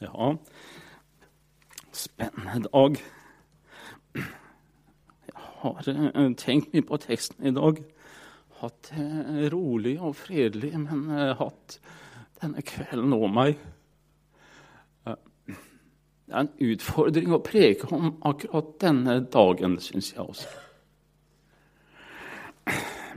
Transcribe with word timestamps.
Ja, 0.00 0.34
spennende 1.92 2.68
dag. 2.68 2.98
Jeg 4.14 5.34
har 5.34 5.88
eh, 5.88 6.34
tenkt 6.38 6.72
mye 6.72 6.84
på 6.86 7.00
teksten 7.02 7.46
i 7.46 7.54
dag. 7.54 7.80
Hatt 8.60 8.92
det 8.92 9.48
rolig 9.52 9.96
og 9.98 10.14
fredelig, 10.18 10.70
men 10.78 11.08
uh, 11.10 11.34
hatt 11.40 11.80
denne 12.38 12.62
kvelden 12.62 13.12
over 13.16 13.32
meg. 13.34 13.58
Det 15.06 16.36
er 16.36 16.44
en 16.44 16.54
utfordring 16.60 17.34
å 17.34 17.42
preke 17.42 17.90
om 17.94 18.10
akkurat 18.28 18.74
denne 18.82 19.18
dagen, 19.32 19.78
syns 19.80 20.12
jeg 20.12 20.22
også. 20.22 20.48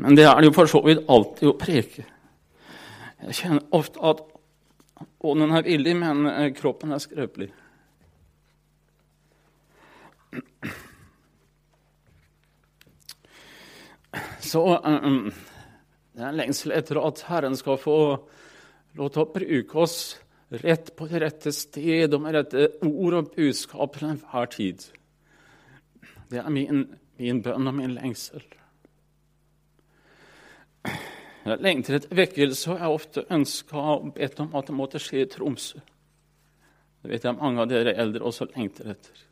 Men 0.01 0.17
det 0.17 0.25
er 0.25 0.37
det 0.39 0.49
jo 0.49 0.57
for 0.57 0.71
så 0.71 0.81
vidt 0.85 1.05
alltid 1.11 1.49
å 1.51 1.57
preke. 1.59 2.05
Jeg 3.27 3.37
kjenner 3.43 3.67
ofte 3.75 4.01
at 4.01 4.23
ånden 5.19 5.53
er 5.55 5.65
villig, 5.65 5.95
men 5.99 6.25
eh, 6.29 6.53
kroppen 6.57 6.93
er 6.95 7.01
skrøpelig. 7.03 7.49
Så 14.41 14.63
um, 14.83 15.31
det 16.11 16.23
er 16.23 16.31
en 16.31 16.39
lengsel 16.39 16.73
etter 16.75 16.99
at 16.99 17.23
Herren 17.29 17.55
skal 17.55 17.79
få 17.79 17.97
lov 18.99 19.11
til 19.13 19.23
å 19.23 19.31
bruke 19.31 19.77
oss 19.79 19.99
rett 20.51 20.91
på 20.97 21.07
det 21.07 21.21
rette 21.23 21.53
sted 21.55 22.11
og 22.11 22.25
med 22.25 22.35
rette 22.35 22.65
ord 22.83 23.15
og 23.21 23.29
budskap 23.37 23.95
til 23.95 24.09
enhver 24.09 24.49
tid. 24.51 24.83
Det 26.31 26.41
er 26.41 26.51
min, 26.51 26.83
min 27.19 27.39
bønn 27.43 27.71
og 27.71 27.77
min 27.77 27.95
lengsel. 27.95 28.43
Jeg 31.41 31.57
lengter 31.65 31.97
etter 31.97 32.13
vekkelse, 32.15 32.67
og 32.69 32.75
jeg 32.75 32.83
har 32.83 32.95
ofte 32.95 33.25
ønska 33.33 33.83
og 33.95 34.13
bedt 34.13 34.39
om 34.43 34.53
at 34.57 34.67
det 34.69 34.77
måtte 34.77 35.01
skje 35.01 35.23
i 35.23 35.29
Tromsø. 35.29 35.81
Det 37.01 37.09
vet 37.09 37.23
jeg 37.25 37.37
mange 37.39 37.63
av 37.63 37.69
dere 37.71 37.95
eldre 37.97 38.27
også 38.29 38.45
lengter 38.51 38.91
etter. 38.93 39.23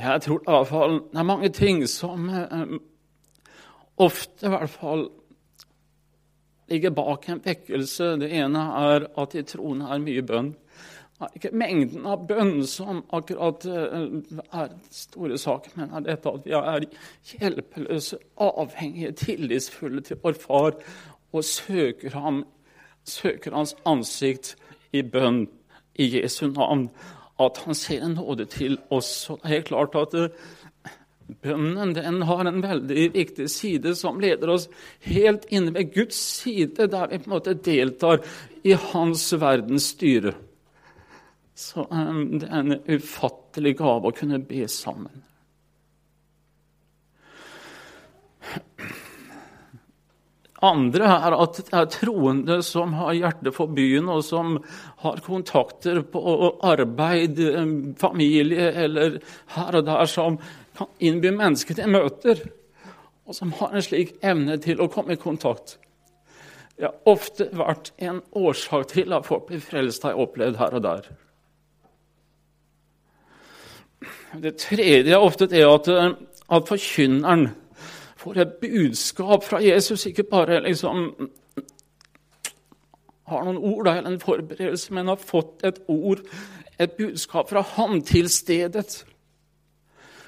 Jeg 0.00 0.22
tror 0.24 0.40
i 0.40 0.54
hvert 0.54 0.70
fall 0.70 0.94
det 1.10 1.20
er 1.20 1.26
mange 1.28 1.50
ting 1.52 1.82
som 1.90 2.30
eh, 2.32 2.76
ofte 4.00 4.46
i 4.48 4.52
hvert 4.54 4.72
fall 4.72 5.04
ligger 6.70 6.94
bak 6.96 7.28
en 7.28 7.42
vekkelse. 7.44 8.14
Det 8.22 8.30
ene 8.40 8.62
er 8.80 9.08
at 9.20 9.36
i 9.36 9.44
troen 9.44 9.82
er 9.84 10.00
mye 10.00 10.24
bønn. 10.24 10.54
Ikke 11.36 11.50
mengden 11.52 12.06
av 12.08 12.22
bønn 12.28 12.62
som 12.64 13.02
akkurat 13.12 13.66
er 13.68 14.70
den 14.70 14.78
store 14.94 15.36
saken, 15.38 15.74
men 15.76 15.92
er 15.98 16.06
dette 16.06 16.32
at 16.32 16.46
vi 16.46 16.54
er 16.56 16.86
hjelpeløse, 17.34 18.16
avhengige, 18.40 19.12
tillitsfulle 19.20 20.00
til 20.06 20.20
vår 20.22 20.38
far 20.40 20.78
og 21.32 21.44
søker, 21.44 22.16
ham, 22.16 22.44
søker 23.04 23.52
hans 23.52 23.76
ansikt 23.84 24.54
i 24.96 25.04
bønn 25.04 25.44
i 26.00 26.08
Jesu 26.16 26.46
navn. 26.48 26.88
At 27.40 27.62
han 27.66 27.76
ser 27.76 28.04
en 28.04 28.16
nåde 28.16 28.48
til 28.52 28.78
oss. 28.92 29.30
Og 29.30 29.40
det 29.44 29.60
er 29.60 29.68
klart 29.68 29.94
at 29.96 30.16
uh, 30.16 30.50
bønnen 31.44 31.94
den 31.96 32.22
har 32.28 32.44
en 32.48 32.62
veldig 32.64 33.10
viktig 33.14 33.46
side 33.52 33.94
som 33.96 34.20
leder 34.20 34.56
oss 34.56 34.68
helt 35.04 35.46
inne 35.52 35.72
ved 35.76 35.92
Guds 35.94 36.18
side, 36.40 36.88
der 36.88 37.08
vi 37.12 37.20
på 37.20 37.30
en 37.30 37.36
måte 37.36 37.54
deltar 37.54 38.24
i 38.64 38.76
hans 38.90 39.30
verdens 39.40 39.92
styre. 39.94 40.34
Så 41.60 41.84
um, 41.90 42.38
det 42.40 42.48
er 42.48 42.62
en 42.62 42.78
ufattelig 42.88 43.74
gave 43.80 44.08
å 44.08 44.16
kunne 44.16 44.38
be 44.48 44.64
sammen. 44.70 45.26
Andre 50.64 51.08
er 51.08 51.36
at 51.36 51.60
det 51.60 51.76
er 51.76 51.86
troende 51.92 52.58
som 52.64 52.92
har 52.98 53.14
hjerte 53.16 53.52
for 53.56 53.72
byen, 53.76 54.08
og 54.12 54.24
som 54.24 54.58
har 55.04 55.20
kontakter 55.24 56.02
på 56.12 56.34
arbeid, 56.68 57.40
familie 58.00 58.72
eller 58.84 59.20
her 59.56 59.80
og 59.80 59.86
der, 59.88 60.04
som 60.08 60.36
kan 60.76 60.92
innby 61.00 61.32
mennesker 61.32 61.76
til 61.76 61.92
møter, 61.92 62.44
og 63.24 63.36
som 63.36 63.52
har 63.60 63.72
en 63.72 63.84
slik 63.84 64.18
evne 64.24 64.56
til 64.60 64.80
å 64.80 64.90
komme 64.92 65.16
i 65.16 65.20
kontakt. 65.20 65.78
Det 66.76 66.88
har 66.88 67.08
ofte 67.08 67.48
vært 67.56 67.92
en 68.00 68.20
årsak 68.36 68.92
til 68.92 69.16
at 69.16 69.28
folk 69.28 69.48
blir 69.48 69.64
frelst, 69.64 70.04
har 70.04 70.16
jeg 70.16 70.28
opplevd 70.28 70.60
her 70.60 70.76
og 70.76 70.88
der. 70.88 71.10
Det 74.42 74.56
tredje 74.56 75.12
er 75.12 75.20
ofte 75.20 75.46
det 75.46 75.64
at, 75.66 75.88
at 76.52 76.68
forkynneren 76.68 77.50
får 78.16 78.40
et 78.40 78.56
budskap 78.60 79.44
fra 79.44 79.60
Jesus, 79.64 80.06
ikke 80.06 80.22
bare 80.22 80.62
liksom 80.64 81.12
har 83.30 83.44
noen 83.46 83.60
ord 83.60 83.88
eller 83.88 84.10
en 84.10 84.20
forberedelse, 84.20 84.94
men 84.94 85.08
har 85.12 85.20
fått 85.20 85.64
et 85.64 85.78
ord, 85.88 86.24
et 86.80 86.92
budskap 86.98 87.50
fra 87.50 87.62
ham 87.76 88.00
til 88.02 88.28
stedet. 88.32 89.04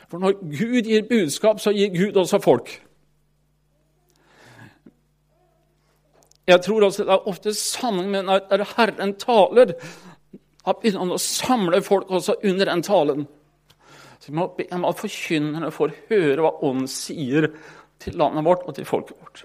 For 0.09 0.21
når 0.21 0.39
Gud 0.45 0.83
gir 0.87 1.09
budskap, 1.09 1.61
så 1.61 1.73
gir 1.73 1.93
Gud 1.97 2.17
også 2.21 2.39
folk. 2.45 2.71
Jeg 6.47 6.61
tror 6.63 6.85
også 6.85 7.05
det 7.05 7.13
er 7.13 7.29
ofte 7.29 7.55
sammenheng 7.55 8.11
med 8.11 8.23
når 8.29 8.65
Herren 8.77 9.15
taler, 9.19 9.75
at 10.67 10.79
begynner 10.83 11.17
å 11.17 11.23
samle 11.23 11.81
folk 11.83 12.11
også 12.11 12.37
under 12.45 12.69
den 12.69 12.83
talen. 12.87 13.27
Så 14.23 14.31
vi 14.31 14.39
må 14.39 14.45
be 14.55 14.69
om 14.71 14.85
at 14.87 15.01
forkynnerne 15.03 15.73
får 15.75 15.97
høre 16.07 16.45
hva 16.45 16.53
Ånden 16.63 16.87
sier 16.87 17.49
til 17.99 18.15
landet 18.15 18.47
vårt 18.47 18.63
og 18.71 18.77
til 18.77 18.87
folket 18.87 19.19
vårt. 19.19 19.43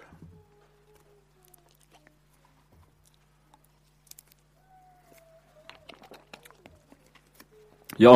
Ja, 7.98 8.14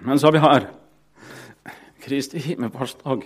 men 0.00 0.18
så 0.18 0.26
har 0.26 0.34
vi 0.34 0.42
her 0.42 0.66
Kristi 2.02 2.42
himmelfartsdag. 2.42 3.22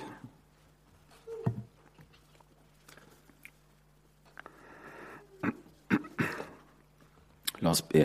La 7.64 7.72
oss 7.72 7.80
be. 7.88 8.04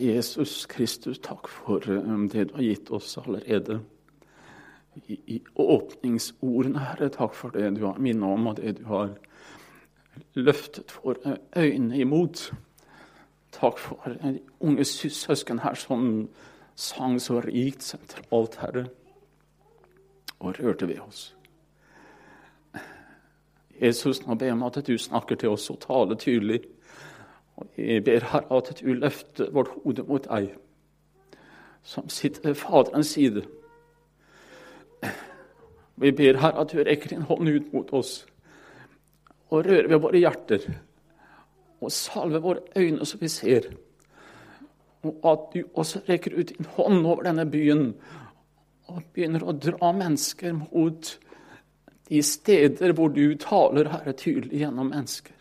Jesus 0.00 0.66
Kristus, 0.66 1.18
takk 1.18 1.48
for 1.48 1.82
um, 1.90 2.28
det 2.28 2.48
du 2.50 2.54
har 2.54 2.62
gitt 2.62 2.90
oss 2.90 3.18
allerede. 3.18 3.80
I 5.08 5.40
åpningsordene, 5.54 6.78
Herre, 6.78 7.08
takk 7.14 7.34
for 7.34 7.54
det 7.54 7.76
du 7.76 7.84
har 7.86 7.98
minnet 8.02 8.26
om, 8.26 8.46
og 8.50 8.56
det 8.56 8.78
du 8.80 8.84
har 8.90 9.14
løftet 10.34 10.94
våre 11.04 11.36
øyne 11.56 11.98
imot. 11.98 12.52
Takk 13.52 13.78
for 13.78 14.16
de 14.22 14.40
unge 14.60 14.84
søsken 14.84 15.58
her 15.58 15.74
som 15.74 16.28
sang 16.74 17.20
så 17.20 17.40
rikt 17.40 17.82
sentralt, 17.82 18.58
Herre, 18.62 18.86
og 20.38 20.58
rørte 20.60 20.88
ved 20.88 21.00
oss. 21.00 21.34
Jesus, 23.80 24.26
nå 24.26 24.34
ber 24.34 24.46
jeg 24.46 24.58
om 24.58 24.66
at 24.66 24.80
du 24.86 24.98
snakker 24.98 25.38
til 25.38 25.54
oss 25.54 25.70
og 25.70 25.80
taler 25.80 26.18
tydelig. 26.18 26.60
Og 27.58 27.66
jeg 27.76 28.04
ber 28.06 28.26
Herre 28.32 28.60
at 28.60 28.72
du 28.78 28.92
løfter 28.94 29.50
vårt 29.54 29.70
hode 29.74 30.04
mot 30.06 30.26
deg, 30.28 30.52
som 31.82 32.08
sitter 32.12 32.50
ved 32.50 32.58
Faderens 32.60 33.14
side. 33.16 33.42
Vi 35.98 36.12
ber 36.14 36.38
Herre 36.38 36.62
at 36.62 36.72
du 36.72 36.82
rekker 36.82 37.14
din 37.14 37.26
hånd 37.26 37.50
ut 37.50 37.72
mot 37.74 37.92
oss 37.98 38.20
og 39.48 39.64
rører 39.64 39.88
ved 39.88 40.02
våre 40.04 40.20
hjerter. 40.20 40.64
Og 41.80 41.92
salver 41.94 42.42
våre 42.42 42.60
øyne 42.76 43.06
så 43.06 43.18
vi 43.20 43.30
ser. 43.32 43.70
Og 45.06 45.20
at 45.30 45.46
du 45.54 45.62
også 45.74 46.02
rekker 46.08 46.36
ut 46.38 46.52
din 46.52 46.68
hånd 46.76 47.06
over 47.06 47.22
denne 47.26 47.46
byen 47.48 47.92
og 48.88 49.02
begynner 49.14 49.44
å 49.44 49.54
dra 49.56 49.92
mennesker 49.94 50.54
mot 50.58 51.10
de 52.08 52.22
steder 52.24 52.94
hvor 52.96 53.12
du 53.12 53.34
taler, 53.40 53.90
Herre, 53.92 54.14
tydelig 54.16 54.62
gjennom 54.62 54.90
mennesker. 54.94 55.37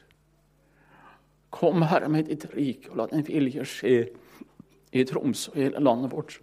Kom, 1.49 1.81
Herre, 1.87 2.09
med 2.09 2.27
ditt 2.27 2.45
rike, 2.53 2.91
og 2.91 2.97
la 2.99 3.07
din 3.11 3.25
vilje 3.27 3.65
skje 3.65 3.97
i 4.91 5.03
Tromsø 5.07 5.51
og 5.53 5.59
hele 5.61 5.83
landet 5.83 6.11
vårt. 6.11 6.39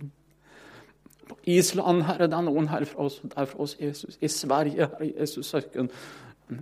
På 1.29 1.37
Island, 1.49 2.05
Herre, 2.09 2.29
det 2.29 2.37
er 2.37 2.47
noen 2.47 2.69
her 2.73 2.85
fra 2.89 3.07
oss, 3.07 3.21
der 3.23 3.43
er 3.43 3.49
fra 3.49 3.65
oss 3.65 3.77
Jesus. 3.81 4.19
I 4.21 4.29
Sverige, 4.29 4.89
Herre 4.93 5.11
Jesus 5.13 5.53
søsken, 5.53 5.91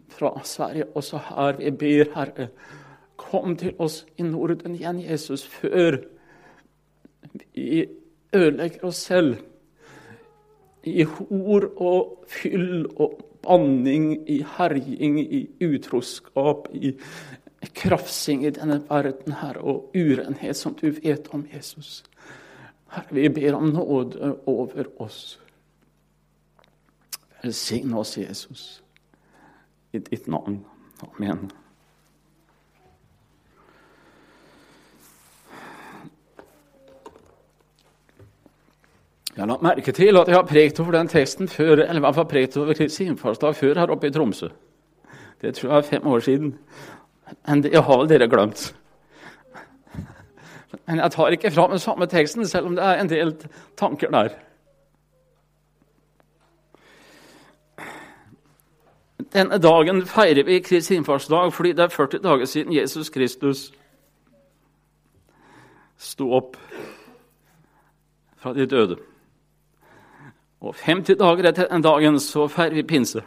fra 0.09 0.35
Sverige 0.45 0.87
også 0.97 1.21
her. 1.29 1.57
Vi 1.59 1.71
ber, 1.71 2.13
Herre, 2.15 2.49
kom 3.17 3.57
til 3.57 3.75
oss 3.79 4.03
i 4.19 4.27
Norden 4.27 4.75
igjen, 4.75 5.03
Jesus, 5.03 5.47
før 5.47 6.03
vi 7.55 7.87
ødelegger 8.33 8.85
oss 8.85 8.97
selv 8.97 9.37
i 10.85 11.05
hor 11.07 11.69
og 11.77 12.25
fyll 12.29 12.87
og 12.97 13.21
banning, 13.43 14.31
i 14.31 14.43
herjing, 14.57 15.19
i 15.21 15.47
utroskap, 15.63 16.69
i 16.75 16.95
krafsing 17.69 18.45
i 18.47 18.51
denne 18.51 18.81
verden, 18.89 19.33
her, 19.33 19.59
og 19.59 19.91
urenhet 19.95 20.57
som 20.57 20.75
du 20.75 20.91
vet 20.91 21.29
om 21.35 21.47
Jesus. 21.55 22.03
Herre, 22.93 23.15
vi 23.15 23.29
ber 23.29 23.55
om 23.55 23.71
nåde 23.71 24.37
over 24.47 24.85
oss. 25.03 25.39
Velsign 27.43 27.95
oss, 27.95 28.19
Jesus, 28.19 28.83
i 29.93 29.99
ditt 29.99 30.27
navn. 30.27 30.65
Amen. 31.03 31.51
Jeg 39.33 39.43
har 39.43 39.49
lagt 39.49 39.63
merke 39.63 39.93
til 39.93 40.17
at 40.21 40.29
jeg 40.29 40.37
har 40.37 40.45
prekt 40.45 40.81
over 40.81 40.93
den 40.93 41.09
teksten 41.09 41.49
før, 41.49 41.73
eller 41.73 41.97
i 41.97 42.05
hvert 42.05 42.15
fall 42.15 42.29
prekt 42.29 42.57
over 42.57 42.75
Kristi 42.77 43.09
før 43.17 43.79
her 43.79 43.91
oppe 43.91 44.07
i 44.07 44.11
Tromsø. 44.11 44.49
Det 45.41 45.55
tror 45.55 45.71
jeg 45.71 45.79
er 45.79 45.83
fem 45.83 46.07
år 46.07 46.21
siden. 46.21 46.59
Men 47.47 47.63
det 47.63 47.77
har 47.77 47.99
vel 47.99 48.09
dere 48.09 48.29
glemt. 48.29 48.75
Men 50.87 50.99
jeg 50.99 51.11
tar 51.11 51.35
ikke 51.35 51.51
fram 51.51 51.71
den 51.71 51.79
samme 51.79 52.07
teksten, 52.07 52.47
selv 52.47 52.67
om 52.67 52.77
det 52.77 52.85
er 52.85 53.01
en 53.01 53.11
del 53.11 53.35
tanker 53.77 54.11
der. 54.11 54.35
Denne 59.33 59.59
dagen 59.59 60.03
feirer 60.07 60.45
vi 60.45 60.61
Kristi 60.61 60.95
innfartsdag 60.95 61.53
fordi 61.53 61.73
det 61.73 61.87
er 61.87 61.95
40 61.95 62.21
dager 62.23 62.45
siden 62.45 62.73
Jesus 62.73 63.09
Kristus 63.11 63.71
sto 65.97 66.33
opp 66.37 66.57
fra 68.37 68.53
de 68.53 68.67
døde. 68.67 68.97
Og 70.61 70.75
50 70.75 71.17
dager 71.19 71.49
etter 71.49 71.71
den 71.71 71.83
dagen 71.83 72.21
så 72.21 72.49
feirer 72.49 72.75
vi 72.75 72.83
pinse. 72.83 73.23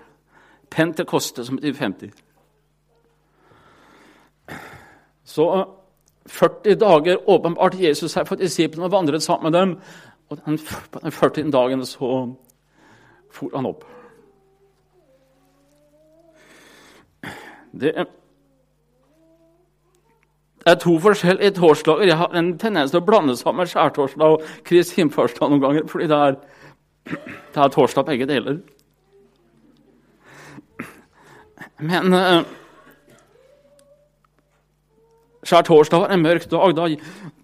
Pentekoste, 0.70 1.46
som 1.46 1.58
betyr 1.58 1.74
50. 1.74 2.25
Så 5.26 5.66
40 6.26 6.76
dager 6.82 7.30
åpenbart 7.30 7.80
Jesus 7.80 8.12
seg 8.12 8.28
for 8.28 8.40
disiplene 8.40 8.88
og 8.88 8.94
vandret 8.94 9.24
sammen 9.24 9.52
med 9.52 9.60
dem. 9.60 9.76
Og 10.30 10.40
den, 10.46 10.58
på 10.92 11.00
den 11.04 11.12
40. 11.12 11.52
dagen 11.54 11.86
så 11.86 12.12
for 13.36 13.50
han 13.54 13.66
opp. 13.66 13.84
Det 17.76 17.92
er 20.66 20.76
to 20.82 21.00
forskjellige 21.00 21.52
torsdager. 21.52 22.08
Jeg 22.08 22.18
har 22.18 22.32
en 22.34 22.58
tendens 22.58 22.92
til 22.92 23.02
å 23.02 23.06
blande 23.06 23.36
sammen 23.38 23.68
skjærtorsdag 23.68 24.38
og 24.38 24.46
Kristi 24.66 25.02
himmelfartsdag 25.02 25.52
noen 25.52 25.62
ganger, 25.62 25.88
fordi 25.92 26.08
det 26.10 26.22
er, 26.30 26.38
det 27.06 27.62
er 27.62 27.74
torsdag 27.76 28.08
begge 28.08 28.26
deler. 28.30 28.62
Men 31.80 32.14
uh, 32.16 32.48
skjærtorsdag 35.46 36.02
var 36.02 36.14
en 36.14 36.24
mørk 36.26 36.48
dag 36.52 36.76
da, 36.78 36.88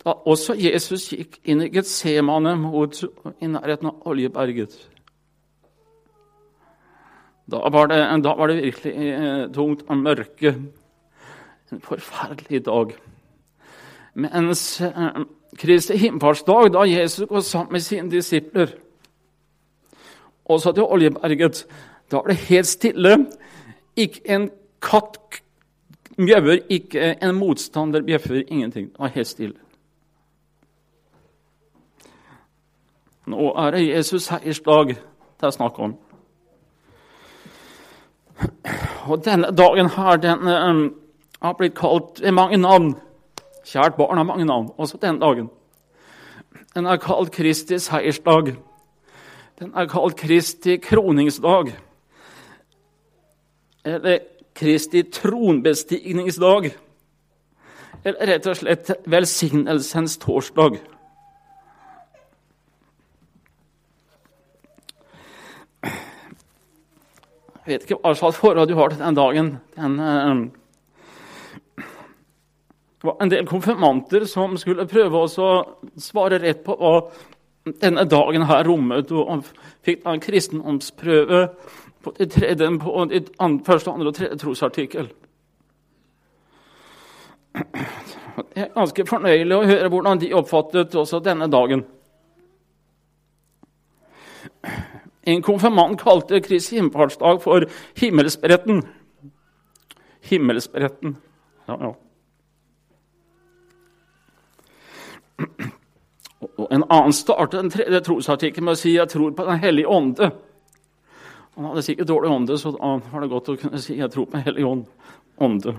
da 0.03 0.15
også 0.29 0.55
Jesus 0.57 1.09
gikk 1.13 1.39
inn 1.45 1.61
i 1.65 1.69
Getsemane 1.73 2.55
mot 2.59 3.03
i 3.39 3.49
nærheten 3.49 3.91
av 3.91 4.09
Oljeberget. 4.09 4.75
Da 7.51 7.69
var 7.73 7.89
det, 7.91 7.99
da 8.23 8.35
var 8.37 8.47
det 8.47 8.61
virkelig 8.61 9.11
eh, 9.11 9.47
tungt 9.53 9.83
og 9.87 9.97
mørke. 9.97 10.55
En 11.71 11.81
forferdelig 11.83 12.65
dag. 12.65 12.93
Mens 14.13 14.81
eh, 14.81 15.21
Kristi 15.59 15.97
himmelfartsdag, 15.99 16.71
da 16.73 16.85
Jesus 16.87 17.27
går 17.27 17.39
sammen 17.39 17.71
med 17.71 17.83
sine 17.83 18.11
disipler 18.11 18.71
også 20.45 20.71
til 20.71 20.83
Oljeberget, 20.83 21.65
da 22.11 22.17
var 22.17 22.31
det 22.31 22.37
helt 22.49 22.67
stille. 22.67 23.17
Ikke 23.95 24.21
en 24.25 24.49
katt 24.81 25.40
mjauer, 26.21 26.61
ikke 26.69 27.15
en 27.21 27.35
motstander 27.35 28.03
bjeffer, 28.05 28.43
ingenting. 28.47 28.89
Det 28.91 28.99
var 28.99 29.13
helt 29.15 29.27
stille. 29.27 29.59
Nå 33.31 33.51
er 33.61 33.71
det 33.71 33.87
Jesus 33.87 34.27
seiersdag 34.27 34.95
det 35.41 35.47
er 35.47 35.51
snakk 35.51 35.79
om. 35.79 35.95
Og 39.09 39.25
denne 39.25 39.49
dagen 39.57 39.89
her, 39.89 40.17
den 40.21 40.47
um, 40.47 40.81
har 41.41 41.53
blitt 41.57 41.73
kalt 41.77 42.21
mange 42.33 42.57
navn. 42.57 42.93
Kjært 43.65 43.97
barn 43.97 44.17
har 44.17 44.23
mange 44.23 44.45
navn, 44.45 44.69
også 44.77 44.99
denne 45.01 45.21
dagen. 45.21 45.49
Den 46.75 46.85
er 46.85 47.01
kalt 47.01 47.31
Kristi 47.33 47.79
seiersdag. 47.81 48.53
Den 49.59 49.73
er 49.75 49.89
kalt 49.89 50.15
Kristi 50.15 50.77
kroningsdag. 50.77 51.73
Eller 53.85 54.19
Kristi 54.57 55.03
tronbestigningsdag. 55.03 56.71
Eller 58.03 58.27
rett 58.33 58.47
og 58.49 58.57
slett 58.57 58.89
velsignelsens 59.09 60.17
torsdag. 60.21 60.79
Jeg 67.61 67.75
vet 67.75 67.83
ikke 67.85 67.99
hva 68.01 68.15
slags 68.17 68.39
forhold 68.41 68.67
du 68.67 68.75
har 68.75 68.89
til 68.89 69.03
den 69.03 69.15
dagen. 69.15 69.51
Den, 69.77 69.99
uh, 70.01 71.85
det 73.01 73.07
var 73.09 73.21
en 73.21 73.31
del 73.31 73.45
konfirmanter 73.49 74.25
som 74.29 74.57
skulle 74.57 74.89
prøve 74.89 75.21
å 75.21 75.29
svare 76.01 76.41
rett 76.41 76.65
på 76.65 76.75
hva 76.77 76.95
denne 77.81 78.03
dagen 78.09 78.47
her 78.49 78.65
rommet, 78.65 79.11
og 79.13 79.45
fikk 79.85 80.05
en 80.09 80.21
kristendomsprøve 80.21 81.43
på 82.03 82.13
i 82.19 82.25
tredje, 82.25 82.79
på 82.79 83.05
de 83.09 83.21
første, 83.65 83.91
andre 83.91 84.07
og 84.07 84.15
tredje 84.15 84.37
trosartikkel. 84.37 85.11
Det 87.53 88.61
er 88.63 88.75
ganske 88.75 89.05
fornøyelig 89.05 89.55
å 89.55 89.65
høre 89.67 89.89
hvordan 89.91 90.21
de 90.21 90.33
oppfattet 90.33 90.95
også 90.95 91.19
denne 91.23 91.49
dagen. 91.51 91.83
En 95.27 95.41
konfirmant 95.45 95.99
kalte 96.01 96.39
Kristi 96.41 96.79
himmelfartsdag 96.79 97.41
for 97.43 97.65
himmelspretten. 97.99 98.81
Himmelspretten. 100.29 101.17
Ja, 101.67 101.77
ja. 101.81 101.91
Og 106.57 106.67
En 106.71 106.83
annen 106.89 107.13
startet 107.13 107.59
den 107.59 107.69
tredje 107.69 108.01
trosartikkelen 108.05 108.65
med 108.65 108.71
å 108.71 108.81
si 108.81 108.95
'jeg 108.95 109.09
tror 109.09 109.31
på 109.31 109.45
Den 109.45 109.59
hellige 109.59 109.87
ånde'. 109.87 110.31
Han 111.55 111.65
hadde 111.65 111.83
sikkert 111.83 112.07
dårlig 112.07 112.31
ånde, 112.31 112.57
så 112.57 112.71
da 112.71 112.97
var 113.11 113.21
det 113.21 113.29
godt 113.29 113.49
å 113.49 113.57
kunne 113.59 113.79
si 113.79 113.97
'jeg 113.97 114.11
tror 114.11 114.25
på 114.25 114.37
Hellig 114.37 114.65
ånde'. 115.37 115.75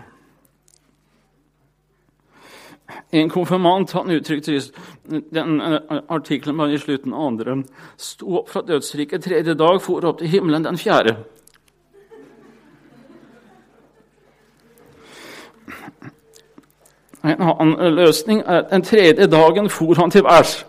En 3.10 3.30
konfirmant 3.30 3.92
han 3.92 4.10
uttrykte 4.10 4.60
den 5.30 5.60
eh, 5.60 6.00
artikkelen 6.08 6.56
var 6.56 6.68
i 6.68 6.78
slutten 6.78 7.12
av 7.12 7.26
andre. 7.26 7.62
Sto 7.96 8.38
opp 8.38 8.48
fra 8.48 8.62
dødsriket 8.62 9.24
tredje 9.24 9.54
dag, 9.54 9.82
for 9.82 10.04
opp 10.04 10.18
til 10.18 10.28
himmelen 10.28 10.64
den 10.64 10.78
fjerde. 10.78 11.16
En 17.22 17.42
annen 17.42 17.94
løsning 17.94 18.40
er 18.40 18.64
at 18.64 18.70
den 18.70 18.82
tredje 18.82 19.26
dagen 19.26 19.70
for 19.70 19.94
han 19.94 20.10
til 20.10 20.24
værs. 20.24 20.64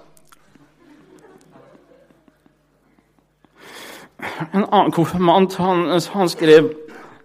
En 4.53 4.65
annen 4.71 4.91
konfirmant 4.91 5.55
han, 5.55 5.99
han 6.13 6.29
skrev 6.29 6.71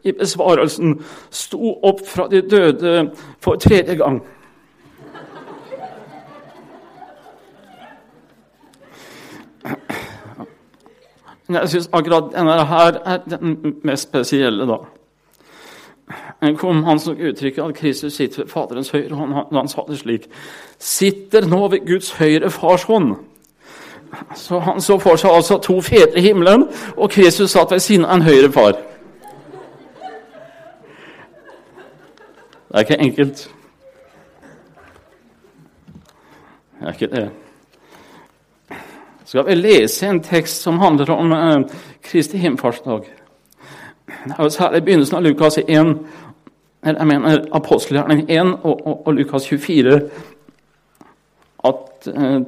i 0.05 0.13
besvarelsen 0.13 1.05
'sto 1.31 1.79
opp 1.83 2.01
fra 2.07 2.29
de 2.29 2.43
døde 2.43 3.11
for 3.41 3.55
tredje 3.55 3.95
gang'. 3.95 4.23
Jeg 11.49 11.69
syns 11.69 11.89
akkurat 11.93 12.33
denne 12.33 12.65
her 12.69 12.99
er 13.05 13.19
den 13.31 13.77
mest 13.85 14.09
spesielle, 14.09 14.67
da. 14.69 14.77
En 16.43 16.85
han 16.85 16.99
som 16.99 17.17
uttrykket 17.17 17.65
at 17.65 17.75
Kristus 17.75 18.13
sitter 18.13 18.43
ved 18.43 18.49
Faderens 18.49 18.91
høyre 18.91 19.15
hånd. 19.15 19.35
Han 19.53 19.69
sa 19.69 19.85
det 19.89 19.99
slik 19.99 20.29
Sitter 20.79 21.47
nå 21.47 21.69
ved 21.69 21.87
Guds 21.87 22.13
høyre 22.21 22.51
fars 22.51 22.83
hånd. 22.83 23.17
Så 24.35 24.59
Han 24.59 24.81
så 24.81 24.99
for 24.99 25.17
seg 25.17 25.31
altså 25.31 25.59
to 25.59 25.81
fedre 25.81 26.19
i 26.19 26.21
himmelen, 26.21 26.69
og 26.97 27.11
Kristus 27.11 27.51
satt 27.51 27.71
ved 27.71 27.81
siden 27.81 28.05
av 28.05 28.17
en 28.17 28.23
høyre 28.23 28.53
far. 28.53 28.73
Det 32.69 32.75
er 32.75 32.81
ikke 32.81 33.01
enkelt. 33.01 33.51
Det 36.81 36.89
er 36.89 36.93
ikke 36.93 37.11
det 37.17 37.29
skal 39.29 39.45
vi 39.47 39.55
lese 39.55 40.07
en 40.09 40.23
tekst 40.25 40.63
som 40.63 40.79
handler 40.79 41.11
om 41.11 41.33
eh, 41.33 41.59
Kristi 42.03 42.39
himmelfartsdag. 42.39 43.01
Det 44.25 44.35
er 44.39 44.43
jo 44.43 44.49
særlig 44.49 44.85
begynnelsen 44.85 45.17
av 45.17 45.23
Lukas 45.23 45.59
1, 45.59 45.91
eller 46.87 46.99
jeg 46.99 47.07
mener 47.07 47.45
apostelgjerning 47.53 48.25
1 48.31 48.55
og, 48.63 48.87
og, 48.87 49.07
og, 49.07 49.15
Lukas 49.15 49.49
24 49.49 49.95
at 49.97 50.03
eh, 50.03 50.38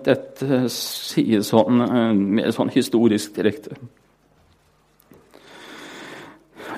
dette 0.04 0.64
sies 0.72 1.50
sånn, 1.52 1.82
med 1.82 2.20
mer 2.40 2.52
sånn 2.54 2.72
historisk 2.72 3.34
direkte. 3.36 3.76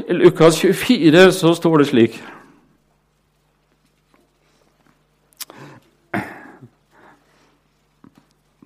I 0.08 0.16
Lukas 0.16 0.62
24 0.62 1.26
så 1.36 1.52
står 1.54 1.82
det 1.82 1.90
slik 1.90 2.22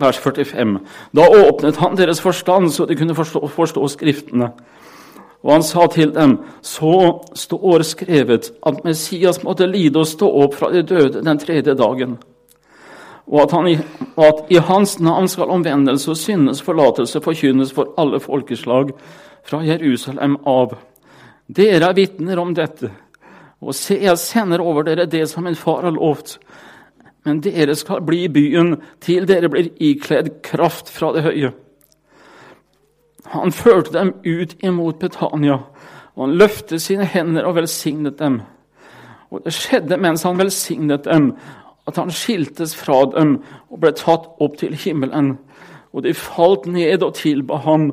vers 0.01 0.19
45. 0.19 0.79
Da 1.17 1.29
åpnet 1.49 1.77
han 1.77 1.97
deres 1.97 2.21
forstand, 2.21 2.71
så 2.73 2.87
de 2.87 2.97
kunne 2.97 3.15
forstå, 3.15 3.47
forstå 3.47 3.89
Skriftene. 3.89 4.51
Og 5.43 5.53
han 5.53 5.63
sa 5.63 5.87
til 5.87 6.15
dem, 6.15 6.39
så 6.63 7.23
står 7.35 7.83
skrevet 7.83 8.51
at 8.67 8.85
Messias 8.85 9.43
måtte 9.45 9.67
lide 9.67 9.99
og 9.99 10.07
stå 10.07 10.29
opp 10.43 10.57
fra 10.59 10.73
de 10.73 10.83
døde 10.83 11.23
den 11.23 11.39
tredje 11.39 11.75
dagen, 11.75 12.17
og 13.27 13.41
at, 13.43 13.53
han, 13.53 13.69
at 14.23 14.53
i 14.55 14.59
hans 14.63 14.99
navn 15.03 15.29
skal 15.29 15.51
omvendelse 15.51 16.13
og 16.13 16.19
syndes 16.21 16.63
forlatelse 16.63 17.21
forkynnes 17.25 17.73
for 17.75 17.91
alle 17.99 18.21
folkeslag 18.23 18.93
fra 19.47 19.65
Jerusalem 19.67 20.39
av. 20.47 20.77
Dere 21.47 21.91
er 21.91 21.99
vitner 21.99 22.39
om 22.39 22.55
dette. 22.55 22.93
Og 23.63 23.75
se, 23.75 23.99
jeg 24.03 24.19
sender 24.23 24.63
over 24.63 24.87
dere 24.87 25.09
det 25.11 25.25
som 25.31 25.47
min 25.47 25.59
far 25.59 25.83
har 25.87 25.95
lovt. 25.97 26.37
Men 27.27 27.41
dere 27.43 27.75
skal 27.75 28.05
bli 28.07 28.25
i 28.27 28.31
byen 28.31 28.77
til 29.03 29.27
dere 29.27 29.51
blir 29.51 29.73
ikledd 29.83 30.37
kraft 30.47 30.91
fra 30.95 31.11
det 31.17 31.25
høye. 31.27 31.51
Han 33.33 33.51
førte 33.51 33.91
dem 33.97 34.13
ut 34.23 34.55
imot 34.63 35.01
Betania, 35.03 35.59
og 36.15 36.29
han 36.29 36.37
løftet 36.39 36.83
sine 36.83 37.09
hender 37.11 37.49
og 37.49 37.57
velsignet 37.59 38.21
dem. 38.21 38.39
Og 39.35 39.43
det 39.43 39.57
skjedde 39.57 39.99
mens 39.99 40.23
han 40.23 40.39
velsignet 40.39 41.09
dem, 41.09 41.33
at 41.87 41.97
han 41.97 42.11
skiltes 42.11 42.75
fra 42.75 43.05
dem 43.15 43.37
og 43.71 43.81
ble 43.83 43.93
tatt 43.97 44.27
opp 44.43 44.59
til 44.59 44.75
himmelen. 44.75 45.37
Og 45.95 46.03
de 46.05 46.15
falt 46.19 46.67
ned 46.67 47.05
og 47.07 47.15
tilba 47.19 47.61
ham 47.65 47.93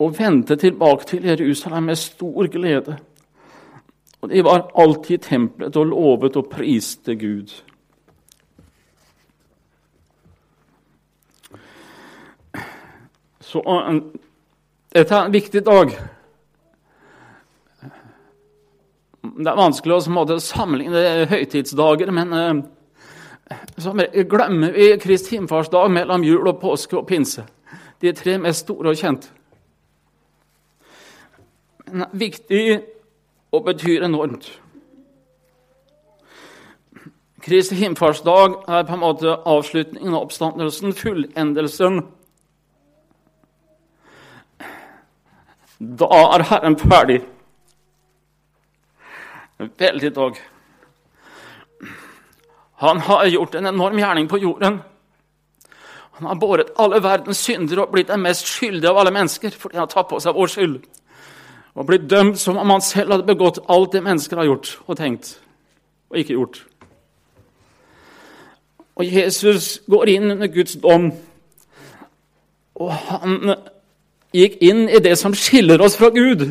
og 0.00 0.18
vendte 0.18 0.56
tilbake 0.56 1.08
til 1.08 1.26
Jerusalem 1.28 1.90
med 1.90 1.98
stor 2.00 2.46
glede. 2.52 2.98
Og 4.20 4.28
de 4.28 4.44
var 4.44 4.68
alltid 4.76 5.16
i 5.16 5.22
tempelet 5.24 5.76
og 5.76 5.86
lovet 5.86 6.36
og 6.36 6.48
priste 6.52 7.16
Gud. 7.16 7.52
Så 13.40 13.62
dette 14.94 15.14
er 15.14 15.24
en 15.24 15.32
viktig 15.32 15.64
dag. 15.66 15.94
Det 19.20 19.48
er 19.48 19.58
vanskelig 19.58 19.96
å 19.96 20.36
sammenligne 20.42 21.26
høytidsdager, 21.30 22.12
men 22.14 22.36
eh, 22.36 22.60
glemmer 24.30 24.72
vi 24.72 24.98
Kristi 24.98 25.36
himmelfartsdag 25.36 25.90
mellom 25.90 26.24
jul 26.24 26.48
og 26.48 26.60
påske 26.60 26.98
og 26.98 27.06
pinse. 27.06 27.44
De 28.00 28.12
tre 28.12 28.38
mest 28.38 28.64
store 28.66 28.92
og 28.92 28.96
kjente. 28.96 29.28
Men 31.90 32.06
viktig 32.12 32.80
og 33.52 33.64
betyr 33.64 34.04
enormt. 34.06 34.60
Kristi 37.40 37.74
himmelfartsdag 37.74 38.62
er 38.68 38.86
på 38.86 38.94
en 38.94 39.02
måte 39.02 39.36
avslutningen 39.48 40.14
av 40.14 40.28
oppstandelsen, 40.28 40.94
fullendelsen 40.94 42.02
Da 45.80 46.04
er 46.04 46.42
Herren 46.44 46.76
ferdig. 46.76 47.22
Veldig 49.58 50.10
dag. 50.14 50.40
Han 52.80 53.00
har 53.04 53.26
gjort 53.26 53.54
en 53.54 53.66
enorm 53.66 53.98
gjerning 53.98 54.28
på 54.28 54.38
jorden. 54.38 54.78
Han 56.12 56.26
har 56.26 56.40
båret 56.40 56.72
alle 56.76 57.02
verdens 57.04 57.42
synder 57.44 57.82
og 57.82 57.92
blitt 57.92 58.08
den 58.08 58.22
mest 58.24 58.48
skyldige 58.48 58.88
av 58.88 59.02
alle 59.02 59.12
mennesker 59.12 59.52
fordi 59.52 59.76
han 59.76 59.84
har 59.84 59.92
tatt 59.92 60.08
på 60.08 60.20
seg 60.20 60.36
vår 60.36 60.52
skyld. 60.52 60.78
Og 61.76 61.86
blitt 61.86 62.08
dømt 62.10 62.40
som 62.40 62.56
om 62.56 62.72
han 62.72 62.84
selv 62.84 63.14
hadde 63.14 63.28
begått 63.28 63.60
alt 63.68 63.92
det 63.92 64.02
mennesker 64.04 64.40
har 64.40 64.48
gjort 64.48 64.74
og 64.86 64.96
tenkt 64.96 65.34
og 66.10 66.18
ikke 66.18 66.34
gjort. 66.38 66.62
Og 69.00 69.06
Jesus 69.06 69.78
går 69.88 70.08
inn 70.12 70.30
under 70.34 70.50
Guds 70.52 70.74
dom, 70.80 71.10
og 72.80 72.90
han 72.92 73.54
gikk 74.34 74.58
inn 74.64 74.88
i 74.88 75.00
det 75.04 75.16
som 75.20 75.36
skiller 75.36 75.80
oss 75.80 75.96
fra 75.96 76.10
Gud, 76.12 76.48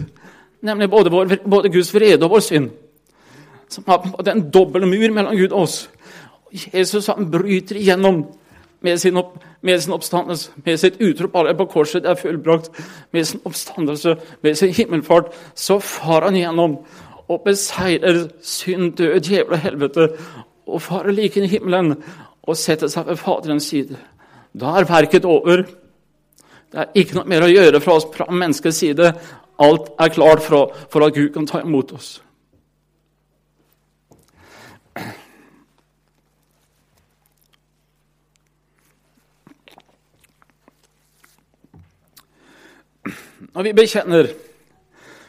nemlig 0.65 0.89
både, 0.89 1.11
vår, 1.13 1.35
både 1.45 1.71
Guds 1.73 1.93
vrede 1.93 2.25
og 2.25 2.37
vår 2.37 2.45
synd. 2.47 2.71
Som 3.69 3.85
har 3.87 4.31
en 4.31 4.47
dobbel 4.49 4.87
mur 4.89 5.13
mellom 5.13 5.37
Gud 5.37 5.51
og 5.51 5.67
oss. 5.67 5.83
Jesus 6.51 7.07
han 7.07 7.29
bryter 7.31 7.77
igjennom 7.77 8.23
med 8.81 9.01
sin, 9.01 9.17
opp, 9.17 9.35
med 9.61 9.81
sin 9.83 9.93
oppstandelse, 9.93 10.51
med 10.65 10.79
sitt 10.79 11.01
utrop 11.03 11.35
alle 11.35 11.55
på 11.57 11.67
korset 11.73 12.05
er 12.07 12.15
fullbrakt, 12.15 12.69
med 13.11 13.27
sin 13.27 13.41
oppstandelse, 13.45 14.15
med 14.41 14.55
sin 14.55 14.73
himmelfart, 14.73 15.33
så 15.55 15.79
far 15.83 16.27
han 16.27 16.37
igjennom 16.39 16.77
og 17.29 17.41
beseirer 17.45 18.27
synd, 18.41 18.93
død, 18.97 19.19
djevel 19.19 19.57
og 19.57 19.63
helvete, 19.65 20.07
og 20.69 20.81
farer 20.81 21.13
like 21.13 21.39
inn 21.39 21.49
i 21.49 21.51
himmelen 21.51 21.97
og 22.49 22.57
setter 22.57 22.89
seg 22.89 23.09
ved 23.09 23.19
Faderens 23.19 23.67
side. 23.69 23.97
Da 24.53 24.77
er 24.79 24.87
verket 24.89 25.27
over. 25.29 25.65
Det 26.69 26.79
er 26.79 26.89
ikke 26.97 27.17
noe 27.17 27.29
mer 27.29 27.45
å 27.45 27.51
gjøre 27.51 27.81
fra 27.83 27.97
oss 27.99 28.07
fra 28.13 28.29
menneskets 28.31 28.81
side. 28.81 29.13
Alt 29.59 29.91
er 29.99 30.13
klart 30.13 30.41
for, 30.45 30.73
for 30.89 31.05
at 31.05 31.13
Gud 31.17 31.33
kan 31.35 31.47
ta 31.49 31.61
imot 31.61 31.93
oss. 31.97 32.17
Når 43.55 43.65
vi 43.65 43.73
bekjenner 43.73 44.29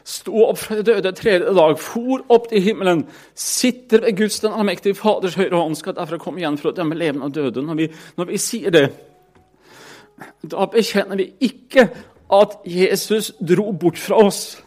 sto 0.05 0.45
opp 0.49 0.59
fra 0.59 0.79
de 0.79 0.85
døde 0.85 1.13
tredje 1.17 1.53
dag, 1.55 1.77
for 1.79 2.25
opp 2.33 2.49
til 2.51 2.63
himmelen, 2.65 3.05
sitter 3.35 4.05
ved 4.05 4.17
Guds 4.19 4.41
den 4.43 4.53
allmektige 4.53 4.99
Faders 4.99 5.37
høyre 5.39 5.57
hånd, 5.57 5.77
skal 5.79 5.97
derfor 5.97 6.21
komme 6.21 6.43
igjen 6.43 6.59
for 6.61 6.71
å 6.71 6.77
dømme 6.77 6.99
levende 6.99 7.29
og 7.29 7.35
døde. 7.37 7.63
Når 7.65 7.79
vi, 7.79 7.89
når 8.19 8.31
vi 8.33 8.41
sier 8.41 8.75
det, 8.75 8.87
da 10.45 10.67
bekjenner 10.73 11.21
vi 11.21 11.31
ikke 11.49 11.89
at 12.31 12.59
Jesus 12.69 13.33
dro 13.41 13.71
bort 13.73 13.99
fra 13.99 14.21
oss. 14.27 14.61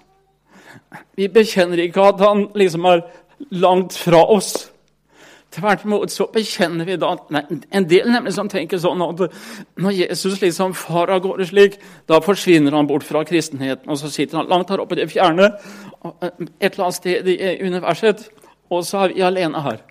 Vi 1.18 1.30
bekjenner 1.32 1.82
ikke 1.84 2.08
at 2.14 2.22
han 2.24 2.48
liksom 2.58 2.86
er 2.90 3.06
langt 3.54 3.98
fra 3.98 4.24
oss. 4.34 4.73
Tvert 5.54 5.84
imot 5.86 6.10
så 6.10 6.26
bekjenner 6.34 6.88
vi 6.88 6.96
da 6.98 7.12
nei, 7.34 7.44
En 7.70 7.86
del 7.90 8.08
nemlig 8.10 8.34
som 8.34 8.50
tenker 8.50 8.80
sånn 8.82 9.02
at 9.06 9.22
når 9.78 9.98
Jesus 10.00 10.40
liksom 10.42 10.74
far 10.78 11.12
av 11.14 11.22
gårde 11.26 11.46
slik, 11.50 11.78
da 12.10 12.18
forsvinner 12.26 12.74
han 12.74 12.90
bort 12.90 13.06
fra 13.06 13.22
kristenheten, 13.28 13.90
og 13.90 14.00
så 14.02 14.10
sitter 14.10 14.42
han 14.42 14.50
langt 14.50 14.74
her 14.74 14.82
oppe 14.82 14.98
i 14.98 15.04
det 15.04 15.12
fjerne, 15.14 15.52
et 16.58 16.72
eller 16.72 16.88
annet 16.88 16.98
sted 16.98 17.30
i 17.30 17.38
universet, 17.62 18.26
og 18.74 18.82
så 18.88 19.04
er 19.04 19.14
vi 19.14 19.26
alene 19.26 19.62
her. 19.62 19.84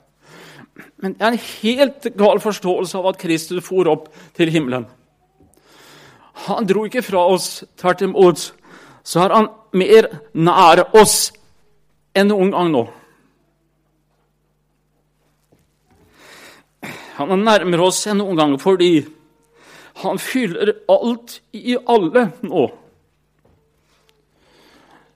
Men 1.03 1.15
det 1.15 1.23
er 1.23 1.37
en 1.37 1.45
helt 1.63 2.09
gal 2.19 2.41
forståelse 2.43 2.99
av 2.99 3.13
at 3.13 3.21
Kristus 3.21 3.63
for 3.67 3.91
opp 3.91 4.09
til 4.35 4.51
himmelen. 4.51 4.89
Han 6.49 6.67
dro 6.67 6.87
ikke 6.89 7.05
fra 7.05 7.27
oss. 7.35 7.63
Tvert 7.79 8.03
imot 8.03 8.49
så 9.05 9.25
er 9.25 9.35
han 9.37 9.49
mer 9.77 10.09
nær 10.33 10.87
oss 10.97 11.33
enn 12.17 12.31
noen 12.31 12.53
gang 12.55 12.71
nå. 12.73 12.87
Han 17.19 17.31
er 17.31 17.43
nærmere 17.43 17.89
oss 17.91 18.07
enn 18.09 18.21
noen 18.23 18.39
gang 18.39 18.55
fordi 18.61 19.05
han 20.03 20.21
fyller 20.23 20.73
alt 20.91 21.41
i 21.53 21.77
alle 21.77 22.31
nå. 22.47 22.65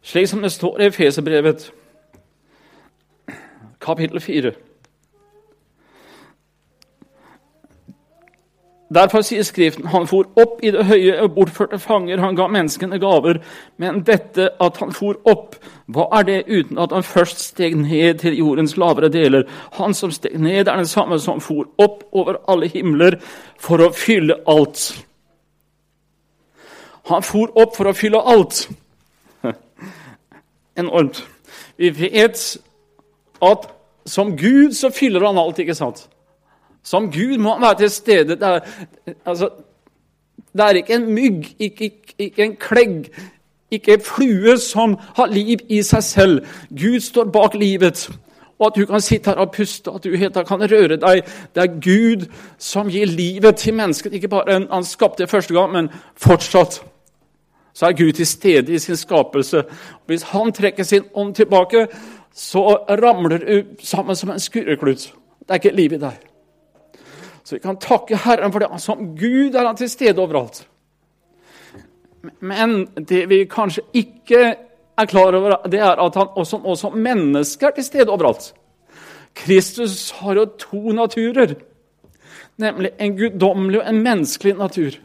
Slik 0.06 0.28
som 0.30 0.44
det 0.44 0.52
står 0.54 0.80
i 0.80 0.88
Efeserbrevet, 0.90 1.70
kapittel 3.82 4.20
4. 4.22 4.52
Derfor 8.94 9.24
sier 9.26 9.42
Skriften 9.42 9.88
han 9.90 10.04
for 10.06 10.28
opp 10.38 10.60
i 10.62 10.70
det 10.70 10.84
høye 10.86 11.16
og 11.24 11.32
bortførte 11.34 11.78
fanger, 11.82 12.20
han 12.22 12.36
ga 12.38 12.46
menneskene 12.46 13.00
gaver. 13.02 13.40
Men 13.82 14.04
dette 14.06 14.52
at 14.62 14.78
han 14.78 14.94
for 14.94 15.18
opp, 15.26 15.56
hva 15.90 16.06
er 16.20 16.28
det 16.28 16.36
uten 16.46 16.78
at 16.78 16.94
han 16.94 17.06
først 17.06 17.42
steg 17.48 17.74
ned 17.80 18.22
til 18.22 18.38
jordens 18.38 18.76
lavere 18.78 19.10
deler? 19.10 19.48
Han 19.80 19.94
som 19.94 20.14
steg 20.14 20.38
ned, 20.38 20.68
er 20.68 20.78
den 20.78 20.86
samme 20.86 21.18
som 21.18 21.42
for 21.42 21.66
opp 21.82 22.06
over 22.12 22.38
alle 22.46 22.70
himler 22.70 23.18
for 23.58 23.82
å 23.82 23.90
fylle 23.90 24.38
alt. 24.46 24.92
Han 27.10 27.26
for 27.26 27.50
opp 27.58 27.74
for 27.74 27.90
å 27.90 27.94
fylle 27.94 28.22
alt. 28.22 28.68
Enormt. 30.78 31.24
Vi 31.76 31.90
vet 31.90 32.38
at 33.42 33.72
som 34.06 34.36
Gud 34.38 34.78
så 34.78 34.94
fyller 34.94 35.26
han 35.26 35.38
alt, 35.42 35.58
ikke 35.58 35.74
sant? 35.74 36.06
Som 36.86 37.10
Gud 37.10 37.38
må 37.42 37.56
han 37.56 37.62
være 37.62 37.78
til 37.78 37.90
stede. 37.90 38.36
Det 38.36 38.42
er, 38.42 38.60
altså, 39.26 39.48
det 40.52 40.64
er 40.64 40.78
ikke 40.78 40.94
en 40.94 41.14
mygg, 41.14 41.48
ikke, 41.58 41.84
ikke, 41.84 42.14
ikke 42.18 42.44
en 42.44 42.56
klegg, 42.56 43.08
ikke 43.70 43.94
en 43.94 44.00
flue 44.00 44.58
som 44.58 44.94
har 45.16 45.26
liv 45.26 45.58
i 45.68 45.82
seg 45.82 46.04
selv. 46.04 46.46
Gud 46.70 47.00
står 47.00 47.24
bak 47.34 47.54
livet. 47.54 48.06
Og 48.58 48.66
at 48.66 48.76
du 48.76 48.86
kan 48.86 49.00
sitte 49.00 49.30
her 49.30 49.42
og 49.42 49.50
puste, 49.52 49.90
at 49.90 50.04
du 50.04 50.16
helt 50.16 50.38
kan 50.48 50.62
røre 50.62 50.96
deg. 50.96 51.24
Det 51.54 51.62
er 51.62 51.80
Gud 51.82 52.28
som 52.58 52.88
gir 52.88 53.06
livet 53.06 53.56
til 53.56 53.74
mennesket. 53.74 54.12
Ikke 54.12 54.28
bare 54.28 54.60
han 54.70 54.84
skapte 54.84 55.22
det 55.22 55.30
første 55.30 55.54
gang, 55.54 55.72
men 55.72 55.90
fortsatt. 56.16 56.80
Så 57.74 57.86
er 57.86 57.92
Gud 57.92 58.12
til 58.12 58.26
stede 58.26 58.72
i 58.72 58.78
sin 58.78 58.96
skapelse. 58.96 59.64
Hvis 60.06 60.22
han 60.22 60.52
trekker 60.52 60.84
sin 60.84 61.04
ånd 61.14 61.34
tilbake, 61.34 61.86
så 62.32 62.78
ramler 62.88 63.38
du 63.38 63.62
sammen 63.82 64.16
som 64.16 64.30
en 64.30 64.40
skurreklut. 64.40 65.12
Det 65.40 65.50
er 65.50 65.54
ikke 65.54 65.76
liv 65.76 65.92
i 65.92 66.00
deg. 66.00 66.35
Så 67.46 67.54
vi 67.54 67.62
kan 67.62 67.78
takke 67.78 68.18
Herren 68.18 68.50
for 68.52 68.58
det. 68.58 68.80
Som 68.82 69.12
Gud 69.14 69.54
er 69.54 69.68
han 69.68 69.76
til 69.78 69.90
stede 69.90 70.18
overalt. 70.18 70.64
Men 72.42 72.88
det 72.98 73.28
vi 73.30 73.44
kanskje 73.46 73.84
ikke 73.94 74.40
er 74.98 75.06
klar 75.06 75.36
over, 75.38 75.54
det 75.70 75.78
er 75.78 76.00
at 76.02 76.18
han 76.18 76.32
også, 76.34 76.58
også 76.64 76.90
mennesker 76.90 77.68
er 77.68 77.76
til 77.76 77.86
stede 77.86 78.10
overalt. 78.10 78.50
Kristus 79.36 80.10
har 80.10 80.34
jo 80.34 80.44
to 80.58 80.92
naturer, 80.96 81.54
nemlig 82.58 82.90
en 82.98 83.16
guddommelig 83.18 83.82
og 83.82 83.88
en 83.90 84.02
menneskelig 84.02 84.56
natur. 84.58 84.98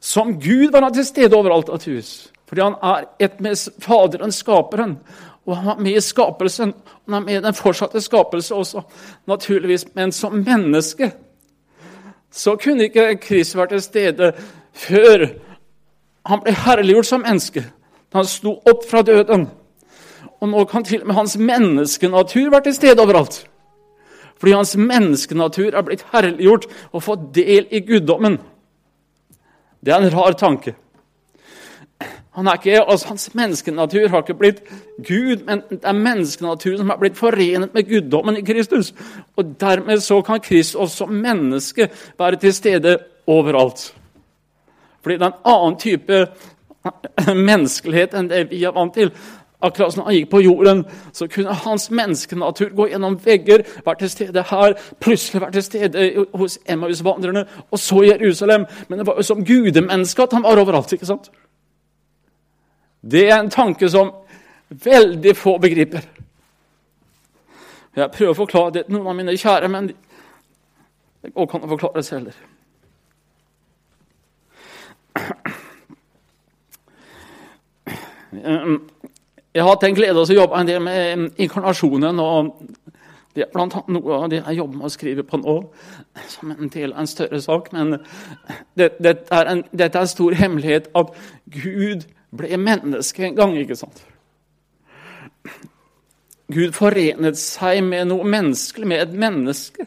Som 0.00 0.34
Gud 0.40 0.72
var 0.72 0.82
han 0.82 0.94
til 0.94 1.06
stede 1.06 1.36
overalt, 1.36 1.68
naturligvis. 1.68 2.32
Fordi 2.46 2.60
han 2.60 2.74
er 2.82 3.04
ett 3.18 3.40
med 3.40 3.56
Faderen, 3.80 4.32
Skaperen. 4.32 4.98
Og 5.46 5.56
han 5.56 5.66
var 5.66 5.78
med 5.82 5.96
i 5.96 6.00
skapelsen. 6.00 6.72
Og 6.72 7.12
han 7.12 7.22
er 7.22 7.26
med 7.26 7.36
i 7.36 7.44
den 7.44 7.54
fortsatte 7.54 8.00
skapelse 8.00 8.54
også, 8.54 8.82
naturligvis. 9.26 9.86
Men 9.94 10.12
som 10.12 10.32
menneske 10.32 11.12
så 12.32 12.56
kunne 12.56 12.88
ikke 12.88 13.16
Kristus 13.20 13.58
vært 13.58 13.74
til 13.74 13.82
stede 13.82 14.32
før 14.72 15.26
han 16.26 16.40
ble 16.40 16.54
herliggjort 16.54 17.06
som 17.06 17.24
menneske. 17.26 17.64
da 18.12 18.22
Han 18.22 18.26
sto 18.26 18.54
opp 18.70 18.86
fra 18.88 19.02
døden. 19.02 19.48
Og 20.40 20.48
nå 20.48 20.64
kan 20.64 20.84
til 20.84 21.02
og 21.02 21.06
med 21.06 21.14
hans 21.14 21.36
menneskenatur 21.36 22.50
være 22.50 22.62
til 22.62 22.74
stede 22.74 23.02
overalt. 23.02 23.46
Fordi 24.38 24.52
hans 24.52 24.76
menneskenatur 24.76 25.74
er 25.74 25.84
blitt 25.86 26.06
herliggjort 26.12 26.66
og 26.92 27.02
fått 27.02 27.28
del 27.34 27.66
i 27.70 27.80
guddommen. 27.86 28.40
Det 29.84 29.92
er 29.92 30.02
en 30.02 30.14
rar 30.14 30.32
tanke. 30.32 30.74
Han 32.32 32.46
er 32.48 32.52
ikke, 32.52 32.90
altså 32.90 33.08
Hans 33.08 33.34
menneskenatur 33.34 34.08
har 34.08 34.22
ikke 34.22 34.34
blitt 34.34 34.62
Gud, 35.04 35.44
men 35.44 35.60
det 35.70 35.82
er 35.84 35.92
menneskenaturen 35.92 36.78
som 36.80 36.90
er 36.90 37.00
blitt 37.00 37.18
forenet 37.18 37.74
med 37.74 37.88
guddommen 37.88 38.38
i 38.40 38.44
Kristus. 38.46 38.94
Og 39.36 39.52
Dermed 39.60 40.00
så 40.00 40.22
kan 40.22 40.40
Kristus 40.40 40.74
også 40.74 41.06
menneske 41.06 41.90
være 42.18 42.36
til 42.36 42.54
stede 42.54 42.98
overalt. 43.26 43.94
Fordi 45.02 45.14
det 45.14 45.22
er 45.22 45.26
en 45.26 45.44
annen 45.44 45.78
type 45.78 46.26
menneskelighet 47.50 48.16
enn 48.16 48.32
det 48.32 48.46
vi 48.50 48.64
er 48.64 48.74
vant 48.74 48.94
til. 48.96 49.12
Akkurat 49.62 49.92
som 49.94 50.06
han 50.06 50.16
gikk 50.16 50.30
på 50.32 50.40
jorden, 50.42 50.82
så 51.14 51.28
kunne 51.30 51.54
hans 51.54 51.90
menneskenatur 51.90 52.72
gå 52.74 52.88
gjennom 52.90 53.20
vegger, 53.24 53.62
være 53.84 54.00
til 54.00 54.10
stede 54.10 54.42
her, 54.48 54.74
plutselig 55.00 55.42
være 55.44 55.52
til 55.52 55.62
stede 55.68 56.26
hos 56.34 56.58
Emmaus-vandrerne, 56.66 57.44
og 57.70 57.78
så 57.78 58.02
Jerusalem. 58.08 58.66
Men 58.88 58.98
det 58.98 59.06
var 59.06 59.20
jo 59.20 59.22
som 59.22 59.44
gudemenneske 59.44 60.22
at 60.22 60.32
han 60.32 60.42
var 60.42 60.58
overalt. 60.58 60.92
ikke 60.92 61.06
sant? 61.06 61.30
Det 63.02 63.30
er 63.30 63.40
en 63.40 63.50
tanke 63.50 63.88
som 63.90 64.12
veldig 64.70 65.34
få 65.36 65.56
begriper. 65.58 66.04
Jeg 67.96 68.10
prøver 68.14 68.30
å 68.32 68.38
forklare 68.38 68.72
det 68.76 68.84
til 68.86 68.94
noen 68.94 69.10
av 69.10 69.16
mine 69.18 69.34
kjære, 69.36 69.68
men 69.68 69.90
det 69.90 71.32
går 71.34 71.48
ikke 71.48 71.58
an 71.58 71.66
å 71.66 71.72
forklare 71.74 71.98
det 71.98 72.06
selv. 72.06 72.30
Jeg 78.32 79.60
har 79.60 79.68
hatt 79.68 79.84
en 79.84 79.98
glede 79.98 80.16
av 80.16 80.30
å 80.30 80.38
jobbe 80.38 80.62
en 80.62 80.70
del 80.70 80.80
med 80.80 81.42
inkarnasjonen. 81.42 82.20
og 82.20 82.54
Det 83.34 83.44
er 83.44 83.52
blant 83.52 83.74
annet 83.74 83.92
noe 83.98 84.14
av 84.14 84.30
det 84.30 84.40
jeg 84.40 84.56
jobber 84.62 84.78
med 84.78 84.86
å 84.86 84.94
skrive 84.94 85.26
på 85.26 85.42
nå, 85.42 85.58
som 86.28 86.54
en 86.54 86.72
del 86.72 86.94
av 86.94 87.02
en 87.02 87.10
større 87.10 87.42
sak. 87.42 87.72
Men 87.72 87.98
det, 88.78 88.94
det 89.02 89.18
er 89.28 89.64
dette 89.72 89.98
er 89.98 90.06
en 90.06 90.14
stor 90.14 90.38
hemmelighet 90.38 90.88
at 90.94 91.12
Gud 91.50 92.06
ble 92.36 92.56
menneske 92.56 93.26
en 93.26 93.36
gang. 93.36 93.56
ikke 93.58 93.76
sant? 93.76 94.04
Gud 96.52 96.72
forenet 96.72 97.38
seg 97.38 97.82
med 97.84 98.08
noe 98.10 98.24
menneskelig, 98.24 98.86
med 98.88 99.02
et 99.02 99.12
menneske. 99.12 99.86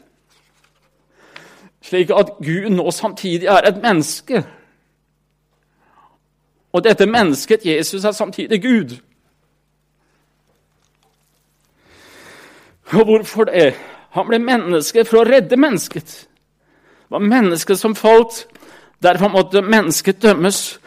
Slik 1.85 2.09
at 2.09 2.37
Gud 2.41 2.69
nå 2.73 2.91
samtidig 2.91 3.49
er 3.51 3.67
et 3.69 3.81
menneske. 3.81 4.43
Og 6.73 6.83
dette 6.83 7.05
mennesket, 7.05 7.65
Jesus, 7.65 8.03
er 8.03 8.11
samtidig 8.11 8.61
Gud. 8.61 8.97
Og 12.85 13.05
hvorfor 13.05 13.43
det? 13.43 13.75
Han 14.09 14.27
ble 14.27 14.39
menneske 14.39 15.05
for 15.05 15.21
å 15.21 15.27
redde 15.27 15.57
mennesket. 15.57 16.11
Det 17.05 17.13
var 17.13 17.23
mennesket 17.23 17.79
som 17.79 17.95
falt. 17.95 18.45
Derfor 19.03 19.29
måtte 19.29 19.61
mennesket 19.61 20.21
dømmes. 20.23 20.79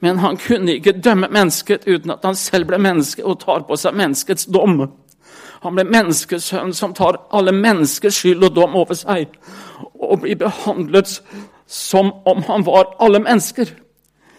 Men 0.00 0.18
han 0.18 0.36
kunne 0.36 0.74
ikke 0.76 1.00
dømme 1.00 1.28
mennesket 1.32 1.86
uten 1.86 2.10
at 2.10 2.24
han 2.24 2.36
selv 2.36 2.68
ble 2.68 2.78
menneske 2.78 3.24
og 3.24 3.40
tar 3.40 3.64
på 3.68 3.78
seg 3.80 3.96
menneskets 3.96 4.48
dom. 4.52 4.82
Han 5.64 5.74
ble 5.74 5.86
menneskesønn 5.88 6.74
som 6.76 6.94
tar 6.94 7.22
alle 7.34 7.52
menneskers 7.52 8.20
skyld 8.20 8.44
og 8.44 8.54
dom 8.56 8.76
over 8.76 8.94
seg, 8.94 9.32
og 9.98 10.20
blir 10.20 10.36
behandlet 10.36 11.20
som 11.66 12.12
om 12.28 12.44
han 12.46 12.66
var 12.66 12.92
alle 13.00 13.22
mennesker. 13.24 13.72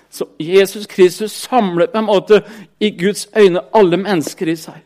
Så 0.10 0.26
Jesus 0.40 0.86
Kristus 0.88 1.32
samlet 1.32 1.92
på 1.92 2.00
en 2.00 2.08
måte 2.08 2.42
i 2.80 2.94
Guds 2.98 3.28
øyne 3.38 3.66
alle 3.76 3.98
mennesker 3.98 4.48
i 4.48 4.56
seg. 4.56 4.84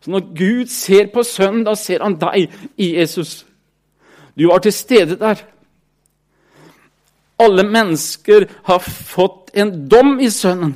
Så 0.00 0.10
når 0.10 0.20
Gud 0.36 0.66
ser 0.66 1.06
på 1.14 1.22
Sønnen, 1.22 1.64
da 1.64 1.74
ser 1.74 2.02
han 2.02 2.16
deg 2.20 2.52
i 2.76 2.94
Jesus. 2.98 3.46
Du 4.38 4.48
var 4.48 4.58
til 4.58 4.72
stede 4.72 5.16
der. 5.16 5.40
Alle 7.38 7.62
mennesker 7.62 8.46
har 8.64 8.78
fått 8.78 9.43
en 9.54 9.88
dom 9.88 10.18
i 10.20 10.30
Sønnen. 10.30 10.74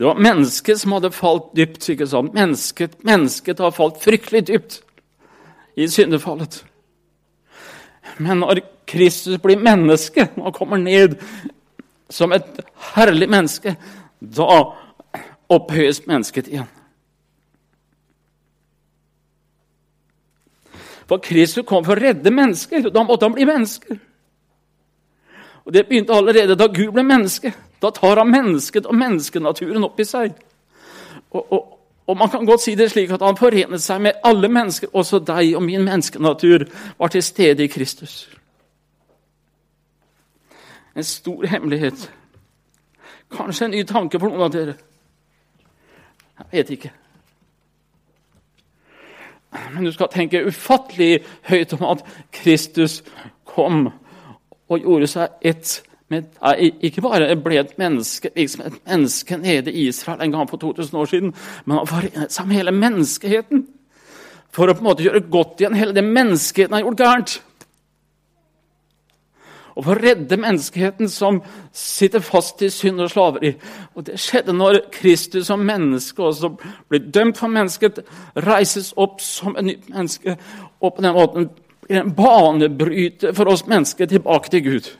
Det 0.00 0.06
var 0.06 0.16
mennesket 0.16 0.80
som 0.80 0.94
hadde 0.96 1.10
falt 1.12 1.50
dypt. 1.56 1.88
ikke 1.92 2.06
sant? 2.08 2.32
Mennesket, 2.34 3.04
mennesket 3.04 3.58
har 3.60 3.74
falt 3.76 4.00
fryktelig 4.00 4.46
dypt 4.48 4.78
i 5.76 5.88
syndefallet. 5.88 6.62
Men 8.18 8.40
når 8.40 8.62
Kristus 8.88 9.36
blir 9.42 9.60
menneske 9.60 10.30
og 10.36 10.54
kommer 10.56 10.80
ned 10.80 11.18
som 12.10 12.32
et 12.32 12.62
herlig 12.94 13.28
menneske, 13.28 13.76
da 14.20 14.48
opphøyes 15.52 16.06
mennesket 16.06 16.48
igjen. 16.48 16.68
For 21.10 21.18
Kristus 21.18 21.66
kom 21.66 21.82
for 21.82 21.98
å 21.98 22.04
redde 22.04 22.30
mennesker, 22.30 22.84
og 22.86 22.94
da 22.94 23.02
måtte 23.02 23.26
han 23.26 23.34
bli 23.34 23.46
menneske. 23.48 23.96
Og 25.66 25.72
Det 25.74 25.82
begynte 25.88 26.14
allerede 26.14 26.54
da 26.54 26.68
Gud 26.70 26.92
ble 26.94 27.02
menneske. 27.02 27.50
Da 27.82 27.90
tar 27.90 28.20
han 28.22 28.30
mennesket 28.30 28.86
og 28.86 28.94
menneskenaturen 28.94 29.84
opp 29.84 29.98
i 29.98 30.06
seg. 30.06 30.38
Og, 31.30 31.52
og, 31.52 31.66
og 32.06 32.16
Man 32.16 32.30
kan 32.30 32.46
godt 32.46 32.62
si 32.62 32.76
det 32.78 32.92
slik 32.92 33.10
at 33.10 33.22
han 33.26 33.38
forenet 33.38 33.82
seg 33.82 34.00
med 34.06 34.22
alle 34.24 34.48
mennesker, 34.48 34.94
også 34.94 35.18
deg 35.18 35.56
og 35.56 35.66
min 35.66 35.84
menneskenatur 35.84 36.68
var 36.98 37.10
til 37.10 37.22
stede 37.22 37.64
i 37.64 37.72
Kristus. 37.72 38.28
En 40.94 41.04
stor 41.04 41.46
hemmelighet. 41.46 42.06
Kanskje 43.34 43.64
en 43.66 43.74
ny 43.74 43.82
tanke 43.86 44.18
for 44.18 44.30
noen 44.30 44.46
av 44.46 44.54
dere. 44.54 44.78
Jeg 46.38 46.50
vet 46.52 46.76
ikke. 46.78 46.94
Men 49.74 49.84
du 49.84 49.92
skal 49.92 50.10
tenke 50.12 50.44
ufattelig 50.46 51.20
høyt 51.50 51.74
om 51.78 51.86
at 51.92 52.04
Kristus 52.34 53.00
kom 53.48 53.88
og 54.70 54.78
gjorde 54.84 55.08
seg 55.10 55.40
ett 55.42 55.80
med 56.10 56.26
Ikke 56.82 57.04
bare 57.04 57.36
ble 57.38 57.60
et 57.60 57.76
menneske, 57.78 58.32
liksom 58.34 58.64
et 58.66 58.78
menneske 58.82 59.36
nede 59.38 59.70
i 59.70 59.86
Israel 59.88 60.24
en 60.24 60.32
gang 60.34 60.48
for 60.50 60.58
2000 60.58 60.96
år 60.98 61.06
siden, 61.06 61.34
men 61.64 61.76
han 61.78 61.86
forenet 61.86 62.34
seg 62.34 62.48
med 62.48 62.58
hele 62.58 62.74
menneskeheten. 62.74 63.62
For 64.50 64.66
å 64.66 64.74
på 64.74 64.82
en 64.82 64.88
måte 64.88 65.04
gjøre 65.06 65.22
godt 65.30 65.62
igjen 65.62 65.78
hele 65.78 65.94
det 65.94 66.02
menneskeheten 66.02 66.74
har 66.74 66.82
gjort 66.82 67.04
gærent 67.04 67.36
og 69.80 69.86
for 69.86 69.96
å 69.96 70.02
redde 70.02 70.36
menneskeheten 70.36 71.08
som 71.08 71.38
sitter 71.72 72.20
fast 72.20 72.60
i 72.60 72.68
synd 72.68 73.00
og 73.00 73.08
slaveri. 73.08 73.54
Og 73.96 74.04
Det 74.04 74.18
skjedde 74.20 74.52
når 74.52 74.80
Kristus 74.92 75.46
som 75.46 75.62
menneske 75.64 76.22
også 76.22 76.50
blir 76.88 77.06
dømt 77.14 77.38
for 77.40 77.48
mennesket, 77.48 78.02
reises 78.36 78.92
opp 78.96 79.22
som 79.24 79.56
et 79.56 79.64
nytt 79.64 79.88
menneske, 79.88 80.36
og 80.80 80.94
på 80.94 81.02
den 81.02 81.16
måten 81.16 81.48
blir 81.86 82.02
en 82.02 82.12
banebryter 82.12 83.32
for 83.32 83.48
oss 83.48 83.64
mennesker 83.66 84.06
tilbake 84.06 84.50
til 84.50 84.64
Gud. 84.64 84.92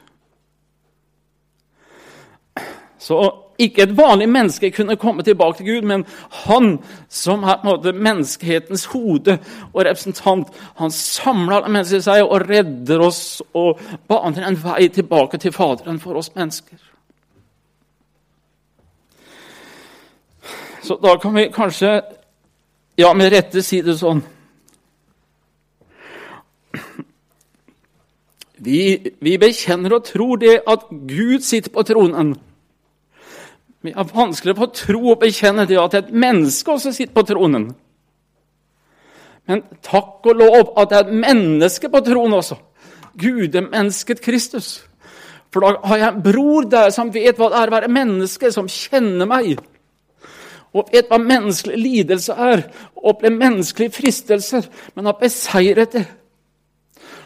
Så 2.98 3.20
ikke 3.60 3.84
et 3.84 3.96
vanlig 3.96 4.28
menneske 4.30 4.70
kunne 4.74 4.96
komme 5.00 5.24
tilbake 5.26 5.60
til 5.60 5.66
Gud, 5.66 5.88
men 5.88 6.04
han 6.46 6.78
som 7.08 7.44
er 7.44 7.64
måte, 7.64 7.92
menneskehetens 7.92 8.86
hode 8.94 9.38
og 9.72 9.84
representant, 9.84 10.48
han 10.80 10.94
samler 10.94 11.60
alle 11.60 11.72
mennesker 11.72 12.00
i 12.00 12.06
seg 12.08 12.24
og 12.24 12.46
redder 12.48 13.04
oss 13.04 13.42
og 13.54 13.80
baner 14.08 14.48
en 14.48 14.58
vei 14.64 14.88
tilbake 14.92 15.40
til 15.40 15.52
Faderen 15.52 16.00
for 16.00 16.18
oss 16.20 16.32
mennesker. 16.34 16.78
Så 20.82 20.96
da 21.02 21.16
kan 21.22 21.34
vi 21.36 21.50
kanskje 21.54 22.00
ja, 22.98 23.12
med 23.14 23.32
rette 23.32 23.62
si 23.62 23.82
det 23.84 23.98
sånn 24.00 24.22
Vi, 28.60 28.80
vi 29.24 29.38
bekjenner 29.40 29.94
og 29.96 30.04
tror 30.04 30.36
det 30.36 30.58
at 30.68 30.82
Gud 30.90 31.40
sitter 31.40 31.72
på 31.72 31.84
tronen. 31.88 32.34
Vi 33.80 33.92
har 33.96 34.08
vanskelig 34.12 34.56
for 34.56 34.68
å 34.68 34.74
tro 34.76 35.00
og 35.14 35.22
bekjenne 35.22 35.64
det 35.68 35.78
at 35.80 35.96
et 35.96 36.10
menneske 36.12 36.72
også 36.72 36.92
sitter 36.92 37.14
på 37.16 37.24
tronen. 37.30 37.70
Men 39.48 39.64
takk 39.82 40.26
og 40.28 40.36
lov 40.36 40.74
at 40.78 40.90
det 40.90 40.98
er 40.98 41.06
et 41.08 41.20
menneske 41.24 41.88
på 41.90 42.02
tronen 42.04 42.36
også. 42.38 42.58
Gudemennesket 43.18 44.20
Kristus. 44.22 44.82
For 45.50 45.64
da 45.64 45.88
har 45.88 45.98
jeg 45.98 46.08
en 46.12 46.22
bror 46.22 46.68
der 46.70 46.92
som 46.94 47.10
vet 47.14 47.40
hva 47.40 47.48
det 47.50 47.58
er 47.58 47.72
å 47.72 47.74
være 47.74 47.90
menneske, 47.90 48.52
som 48.54 48.68
kjenner 48.70 49.26
meg. 49.26 49.58
Og 50.70 50.92
vet 50.92 51.08
hva 51.10 51.18
menneskelig 51.18 51.80
lidelse 51.80 52.36
er, 52.36 52.62
og 52.94 53.14
opplever 53.14 53.40
menneskelige 53.40 53.96
fristelser, 53.96 54.68
men 54.94 55.08
har 55.10 55.18
beseiret 55.18 55.96
det. 55.96 56.04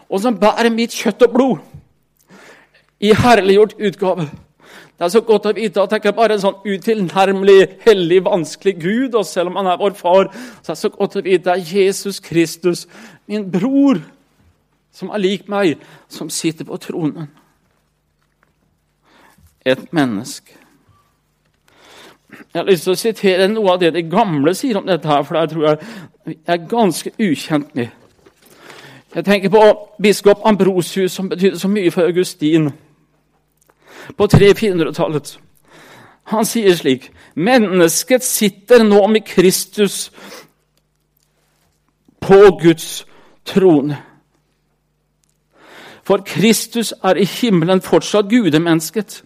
Og 0.09 0.23
som 0.23 0.39
bærer 0.41 0.73
mitt 0.73 0.95
kjøtt 0.97 1.27
og 1.27 1.35
blod 1.35 2.39
i 3.05 3.13
herliggjort 3.13 3.77
utgave. 3.77 4.31
Det 4.99 5.05
er 5.05 5.11
så 5.11 5.21
godt 5.27 5.49
å 5.51 5.53
vite 5.57 5.83
at 5.83 5.91
det 5.91 5.99
ikke 5.99 6.13
er 6.13 6.17
bare 6.17 6.37
en 6.37 6.43
sånn 6.45 6.61
utilnærmelig, 6.63 7.61
hellig, 7.83 8.21
vanskelig 8.25 8.75
Gud, 8.79 9.17
og 9.19 9.27
selv 9.27 9.51
om 9.51 9.57
han 9.59 9.73
er 9.73 9.81
vår 9.81 9.97
far, 9.99 10.29
så 10.63 10.71
er 10.71 10.77
det 10.77 10.83
så 10.85 10.91
godt 10.95 11.17
å 11.19 11.23
vite 11.27 11.55
at 11.55 11.73
Jesus 11.75 12.21
Kristus, 12.23 12.85
min 13.27 13.49
bror, 13.51 13.99
som 14.95 15.11
er 15.11 15.23
lik 15.25 15.49
meg, 15.51 15.81
som 16.07 16.31
sitter 16.31 16.69
på 16.69 16.79
tronen. 16.79 17.27
Et 19.67 19.83
menneske. 19.93 20.61
Jeg 22.31 22.61
har 22.61 22.71
lyst 22.71 22.87
til 22.87 22.95
å 22.95 22.99
sitere 22.99 23.51
noe 23.51 23.75
av 23.75 23.83
det 23.83 23.93
de 23.97 24.03
gamle 24.07 24.55
sier 24.55 24.79
om 24.79 24.87
dette, 24.87 25.11
her, 25.11 25.27
for 25.27 25.39
det 25.39 25.51
tror 25.51 25.67
jeg 25.67 26.39
er 26.47 26.67
ganske 26.71 27.11
ukjent 27.19 27.75
med. 27.75 27.91
Jeg 29.15 29.27
tenker 29.27 29.51
på 29.51 29.63
biskop 30.03 30.43
Ambrosius, 30.47 31.13
som 31.13 31.29
betydde 31.31 31.59
så 31.59 31.71
mye 31.71 31.91
for 31.95 32.07
Augustin 32.07 32.71
på 34.17 34.27
300-400-tallet. 34.27 35.39
Han 36.33 36.47
sier 36.49 36.77
slik 36.77 37.11
Mennesket 37.35 38.25
sitter 38.25 38.85
nå 38.87 39.01
med 39.11 39.27
Kristus 39.27 40.11
på 42.23 42.39
Guds 42.63 43.05
trone. 43.45 43.99
For 46.05 46.23
Kristus 46.25 46.93
er 47.03 47.19
i 47.19 47.27
himmelen 47.27 47.83
fortsatt 47.83 48.29
gudemennesket. 48.31 49.23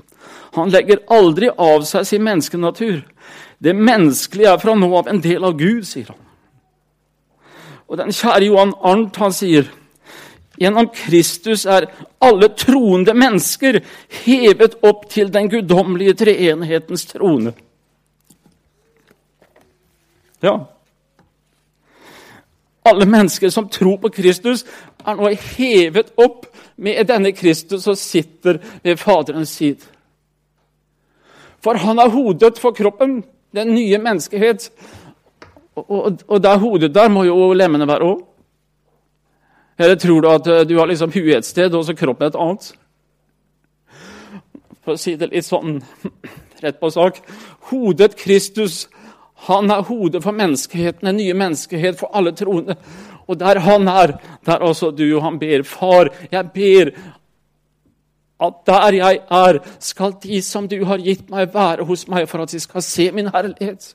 Han 0.57 0.73
legger 0.73 1.05
aldri 1.13 1.51
av 1.51 1.85
seg 1.87 2.07
sin 2.07 2.25
menneskenatur. 2.25 3.03
Det 3.59 3.75
menneskelige 3.77 4.55
er 4.55 4.63
fra 4.63 4.75
nå 4.79 4.89
av 4.97 5.11
en 5.11 5.21
del 5.23 5.45
av 5.45 5.59
Gud, 5.59 5.85
sier 5.87 6.09
han. 6.09 6.23
Og 7.89 7.99
den 7.99 8.13
kjære 8.15 8.47
Johan 8.47 8.75
Arnt 8.85 9.17
han 9.21 9.35
sier 9.35 9.69
Gjennom 10.59 10.89
Kristus 10.95 11.67
er 11.67 11.87
alle 12.19 12.49
troende 12.59 13.15
mennesker 13.15 13.81
hevet 14.25 14.79
opp 14.83 15.07
til 15.11 15.31
den 15.33 15.51
guddommelige 15.51 16.17
treenighetens 16.19 17.07
trone. 17.13 17.53
Ja. 20.43 20.57
Alle 22.89 23.07
mennesker 23.07 23.51
som 23.55 23.69
tror 23.69 24.01
på 24.03 24.11
Kristus, 24.15 24.65
er 25.07 25.17
nå 25.19 25.31
hevet 25.57 26.11
opp 26.19 26.47
med 26.77 27.07
denne 27.09 27.33
Kristus 27.33 27.87
og 27.87 27.99
sitter 27.99 28.59
ved 28.83 28.99
Faderens 28.99 29.55
side. 29.61 29.87
For 31.63 31.79
han 31.79 31.99
er 31.99 32.11
hodet 32.11 32.59
for 32.59 32.75
kroppen, 32.75 33.23
den 33.55 33.75
nye 33.75 33.99
menneskehet. 33.99 34.71
Og, 35.75 35.91
og, 35.91 36.19
og 36.27 36.43
der 36.43 36.59
hodet 36.59 36.95
der 36.95 37.09
må 37.09 37.25
jo 37.25 37.53
lemmene 37.53 37.87
være 37.89 38.11
òg. 38.11 38.28
Eller 39.79 39.97
tror 39.97 40.23
du 40.23 40.29
at 40.31 40.47
eh, 40.47 40.67
du 40.67 40.77
har 40.79 40.91
liksom 40.91 41.13
huet 41.15 41.39
et 41.39 41.47
sted 41.47 41.75
og 41.75 41.87
så 41.87 41.95
kroppen 41.97 42.29
et 42.29 42.39
annet? 42.39 42.71
For 44.83 44.97
å 44.97 45.01
si 45.01 45.15
det 45.21 45.31
litt 45.31 45.47
sånn 45.47 45.79
rett 46.65 46.81
på 46.81 46.91
sak 46.91 47.21
Hodet 47.71 48.17
Kristus, 48.19 48.87
han 49.47 49.71
er 49.71 49.85
hodet 49.87 50.23
for 50.25 50.35
menneskeheten, 50.35 51.07
den 51.07 51.21
nye 51.21 51.37
menneskehet 51.37 51.99
for 52.01 52.11
alle 52.17 52.33
troende. 52.35 52.75
Og 53.29 53.37
der 53.39 53.61
han 53.63 53.87
er, 53.93 54.17
der 54.47 54.65
også 54.65 54.91
du. 54.91 55.05
Og 55.19 55.23
han 55.23 55.39
ber, 55.39 55.63
Far, 55.63 56.11
jeg 56.33 56.51
ber 56.55 56.91
at 58.41 58.55
der 58.67 58.97
jeg 58.97 59.21
er, 59.31 59.59
skal 59.79 60.15
de 60.23 60.43
som 60.43 60.69
du 60.69 60.81
har 60.87 61.03
gitt 61.03 61.31
meg, 61.31 61.53
være 61.55 61.85
hos 61.85 62.07
meg 62.09 62.29
for 62.31 62.43
at 62.43 62.53
de 62.55 62.61
skal 62.63 62.83
se 62.83 63.11
min 63.13 63.31
herlighet. 63.35 63.93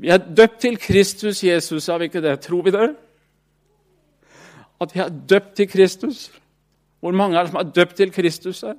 Vi 0.00 0.08
er 0.08 0.16
døpt 0.16 0.62
til 0.64 0.78
Kristus 0.80 1.42
Jesus, 1.44 1.88
er 1.88 1.98
vi 1.98 2.08
ikke 2.08 2.22
det? 2.24 2.38
Tror 2.40 2.62
vi 2.64 2.72
det? 2.72 2.94
At 4.80 4.94
vi 4.94 5.00
er 5.00 5.10
døpt 5.28 5.56
til 5.56 5.68
Kristus? 5.68 6.30
Hvor 7.00 7.12
mange 7.12 7.36
er 7.36 7.42
det 7.42 7.52
som 7.52 7.60
er 7.60 7.72
døpt 7.76 7.96
til 7.96 8.12
Kristus 8.12 8.60
her? 8.60 8.78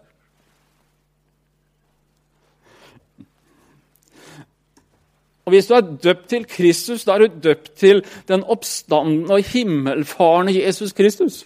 Og 5.46 5.54
Hvis 5.54 5.68
du 5.68 5.74
er 5.74 5.82
døpt 6.04 6.28
til 6.30 6.46
Kristus, 6.48 7.04
da 7.04 7.12
er 7.12 7.18
du 7.18 7.40
døpt 7.44 7.72
til 7.78 8.06
den 8.28 8.44
oppstandende 8.44 9.34
og 9.34 9.44
himmelfarende 9.44 10.58
Jesus 10.66 10.94
Kristus. 10.94 11.46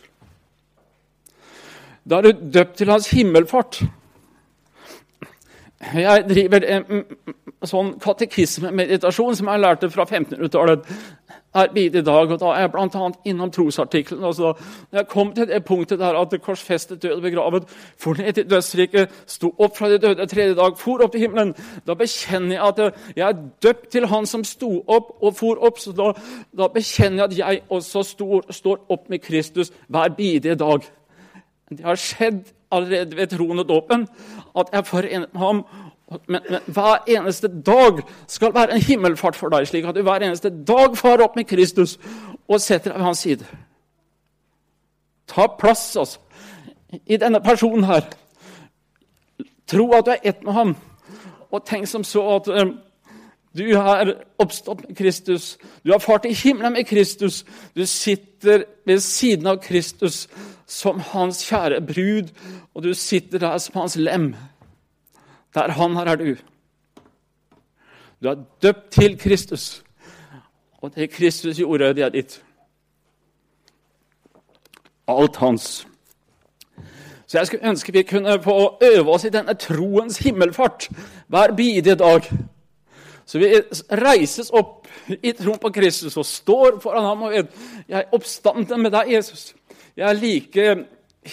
Da 2.10 2.16
er 2.16 2.22
du 2.22 2.32
døpt 2.54 2.78
til 2.78 2.92
hans 2.92 3.10
himmelfart. 3.10 3.84
Jeg 5.94 6.26
driver 6.30 6.66
en 6.66 7.04
sånn 7.66 7.94
katekismemeditasjon 8.02 9.38
som 9.38 9.50
jeg 9.52 9.62
lærte 9.62 9.90
fra 9.94 10.06
1500-tallet 10.08 10.88
her 11.56 11.78
i 11.78 11.90
dag. 11.90 12.32
og 12.32 12.40
Da 12.40 12.46
er 12.54 12.66
jeg 12.66 12.72
bl.a. 12.72 13.10
innom 13.26 13.52
trosartikkelen. 13.52 14.22
Når 14.22 14.58
jeg 14.92 15.08
kom 15.08 15.34
til 15.34 15.48
det 15.48 15.64
punktet 15.66 16.00
der 16.00 16.18
at 16.20 16.32
det 16.32 16.42
korsfestet, 16.42 17.04
døde 17.04 17.22
begravet, 17.22 17.70
for 17.98 18.14
ned 18.14 18.34
til 18.34 18.50
dødsriket, 18.50 19.14
sto 19.28 19.54
opp 19.60 19.78
fra 19.78 19.90
de 19.90 20.00
døde 20.02 20.28
tredje 20.28 20.56
dag, 20.56 20.78
for 20.78 21.04
opp 21.04 21.12
til 21.12 21.26
himmelen, 21.26 21.54
da 21.88 21.94
bekjenner 21.94 22.58
jeg 22.58 22.68
at 22.68 23.16
jeg 23.16 23.28
er 23.30 23.46
døpt 23.64 23.90
til 23.92 24.08
Han 24.08 24.26
som 24.26 24.44
sto 24.44 24.84
opp 24.88 25.16
og 25.22 25.36
for 25.36 25.62
opp. 25.66 25.80
så 25.80 25.92
Da, 25.92 26.12
da 26.58 26.68
bekjenner 26.68 27.24
jeg 27.24 27.32
at 27.32 27.38
jeg 27.38 27.64
også 27.70 28.04
står, 28.04 28.52
står 28.52 28.86
opp 28.90 29.10
med 29.10 29.20
Kristus 29.20 29.72
hver 29.88 30.10
bidige 30.10 30.56
dag. 30.56 30.84
Det 31.70 31.86
har 31.86 31.96
skjedd 31.96 32.44
allerede 32.72 33.16
ved 33.18 33.28
troen 33.28 33.60
og 33.60 33.70
dåpen 33.70 34.08
at 34.58 34.72
jeg 34.74 34.86
forenet 34.86 35.34
med 35.34 35.42
ham. 35.42 35.64
Men, 36.28 36.42
men, 36.50 36.60
hver 36.66 37.04
eneste 37.08 37.48
dag 37.48 38.02
skal 38.28 38.54
være 38.54 38.76
en 38.76 38.82
himmelfart 38.82 39.36
for 39.36 39.50
deg, 39.50 39.68
slik 39.68 39.86
at 39.86 39.96
du 39.96 40.04
hver 40.06 40.22
eneste 40.22 40.52
dag 40.68 40.98
farer 40.98 41.26
opp 41.26 41.36
med 41.36 41.48
Kristus 41.50 41.98
og 42.48 42.62
setter 42.62 42.92
deg 42.92 43.00
ved 43.00 43.06
hans 43.06 43.24
side. 43.26 43.46
Ta 45.28 45.48
plass, 45.60 45.96
altså, 45.98 46.20
i 47.06 47.18
denne 47.18 47.42
personen 47.42 47.84
her. 47.84 48.06
Tro 49.68 49.90
at 49.98 50.06
du 50.06 50.12
er 50.14 50.22
ett 50.24 50.44
med 50.46 50.54
ham, 50.54 50.76
og 51.52 51.66
tenk 51.66 51.90
som 51.90 52.04
så 52.06 52.22
at 52.36 52.48
um, 52.54 52.76
du 53.58 53.76
har 53.76 54.14
oppstått 54.38 54.84
med 54.88 54.98
Kristus. 54.98 55.58
Du 55.84 55.92
har 55.92 56.00
fart 56.00 56.26
i 56.26 56.34
himmelen 56.34 56.74
med 56.74 56.88
Kristus. 56.88 57.46
Du 57.76 57.86
sitter 57.86 58.66
ved 58.86 59.00
siden 59.00 59.48
av 59.48 59.62
Kristus 59.64 60.28
som 60.68 61.00
hans 61.00 61.44
kjære 61.50 61.82
brud, 61.82 62.30
og 62.74 62.84
du 62.84 62.94
sitter 62.94 63.40
der 63.40 63.58
som 63.58 63.80
hans 63.82 63.96
lem. 63.96 64.36
Der 65.54 65.72
han 65.72 65.96
her 65.96 66.06
er 66.06 66.16
du. 66.16 66.36
Du 68.24 68.30
er 68.30 68.44
døpt 68.62 68.92
til 68.92 69.20
Kristus, 69.20 69.84
og 70.82 70.96
det 70.96 71.10
Kristus 71.10 71.58
gjorde, 71.58 71.94
det 71.94 72.04
er 72.04 72.10
ditt. 72.10 72.44
Alt 75.08 75.36
hans. 75.36 75.88
Så 77.28 77.38
jeg 77.38 77.48
skulle 77.48 77.70
ønske 77.70 77.94
vi 77.94 78.04
kunne 78.04 78.44
få 78.44 78.78
øve 78.82 79.10
oss 79.10 79.24
i 79.24 79.30
denne 79.30 79.54
troens 79.54 80.18
himmelfart 80.18 80.90
hver 81.28 81.56
bidige 81.56 81.96
dag. 81.96 82.22
Så 83.26 83.38
vi 83.38 83.50
reises 83.92 84.50
opp 84.54 84.88
i 85.10 85.32
troen 85.32 85.60
på 85.60 85.70
Kristus 85.74 86.18
og 86.18 86.26
står 86.26 86.80
foran 86.82 87.06
ham 87.06 87.24
og 87.26 87.34
vet 87.34 87.48
jeg 87.90 88.00
er 88.00 88.14
oppstanden 88.14 88.82
med 88.82 88.94
deg, 88.94 89.14
Jesus. 89.14 89.54
Jeg 89.96 90.10
er 90.10 90.20
like 90.20 90.66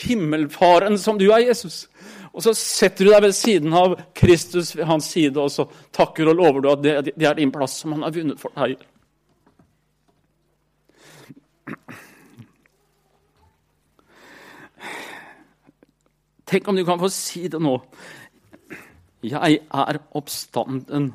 himmelfaren 0.05 0.99
som 0.99 1.19
du 1.19 1.27
er, 1.31 1.49
Jesus. 1.49 1.89
Og 2.33 2.45
så 2.47 2.55
setter 2.57 3.05
du 3.05 3.11
deg 3.13 3.25
ved 3.27 3.35
siden 3.37 3.75
av 3.77 3.99
Kristus 4.17 4.73
ved 4.77 4.87
hans 4.89 5.11
side, 5.13 5.37
og 5.37 5.51
så 5.53 5.67
takker 5.93 6.31
og 6.31 6.39
lover 6.39 6.65
du 6.65 6.71
at 6.71 6.85
det, 6.85 6.95
det 7.19 7.29
er 7.29 7.37
din 7.37 7.53
plass 7.53 7.83
som 7.83 7.93
han 7.97 8.07
har 8.07 8.15
vunnet 8.15 8.41
for 8.41 8.55
deg. 8.57 8.79
Tenk 16.53 16.69
om 16.69 16.77
du 16.77 16.85
kan 16.85 17.01
få 17.01 17.09
si 17.13 17.47
det 17.49 17.61
nå. 17.65 17.79
Jeg 19.25 19.61
er 19.73 20.01
oppstanden 20.19 21.13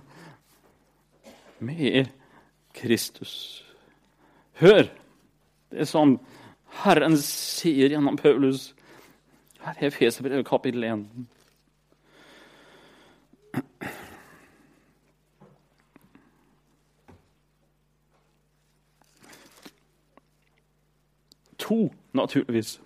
med 1.60 2.08
Kristus. 2.78 3.64
Hør 4.62 4.88
det 5.74 5.88
som 5.90 6.16
Herren 6.84 7.18
sier 7.18 7.90
gjennom 7.90 8.18
Paulus. 8.18 8.76
Her 9.60 9.74
er 9.80 9.88
Efeserbrevet 9.88 10.46
kapittel 10.46 10.84
1. 10.84 11.06
To, 21.58 21.94
naturligvis. 22.14 22.82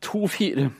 To, 0.00 0.26
fire. 0.26 0.70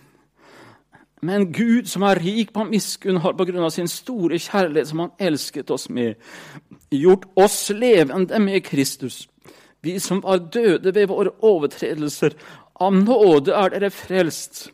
Men 1.22 1.52
Gud, 1.52 1.84
som 1.84 2.02
er 2.02 2.20
rik 2.20 2.52
på 2.52 2.64
miskunn, 2.64 3.16
har 3.16 3.32
på 3.32 3.44
grunn 3.44 3.64
av 3.64 3.70
sin 3.70 3.88
store 3.88 4.38
kjærlighet, 4.38 4.88
som 4.88 4.98
han 4.98 5.14
elsket 5.18 5.70
oss 5.70 5.88
med, 5.90 6.14
gjort 6.90 7.28
oss 7.36 7.70
levende 7.70 8.38
med 8.40 8.60
Kristus 8.64 9.28
vi 9.84 9.98
som 10.00 10.22
var 10.24 10.42
døde 10.52 10.94
ved 10.94 11.08
våre 11.12 11.32
overtredelser, 11.44 12.34
Av 12.74 12.94
nåde 12.94 13.54
er 13.54 13.70
dere 13.70 13.90
frelst. 13.94 14.68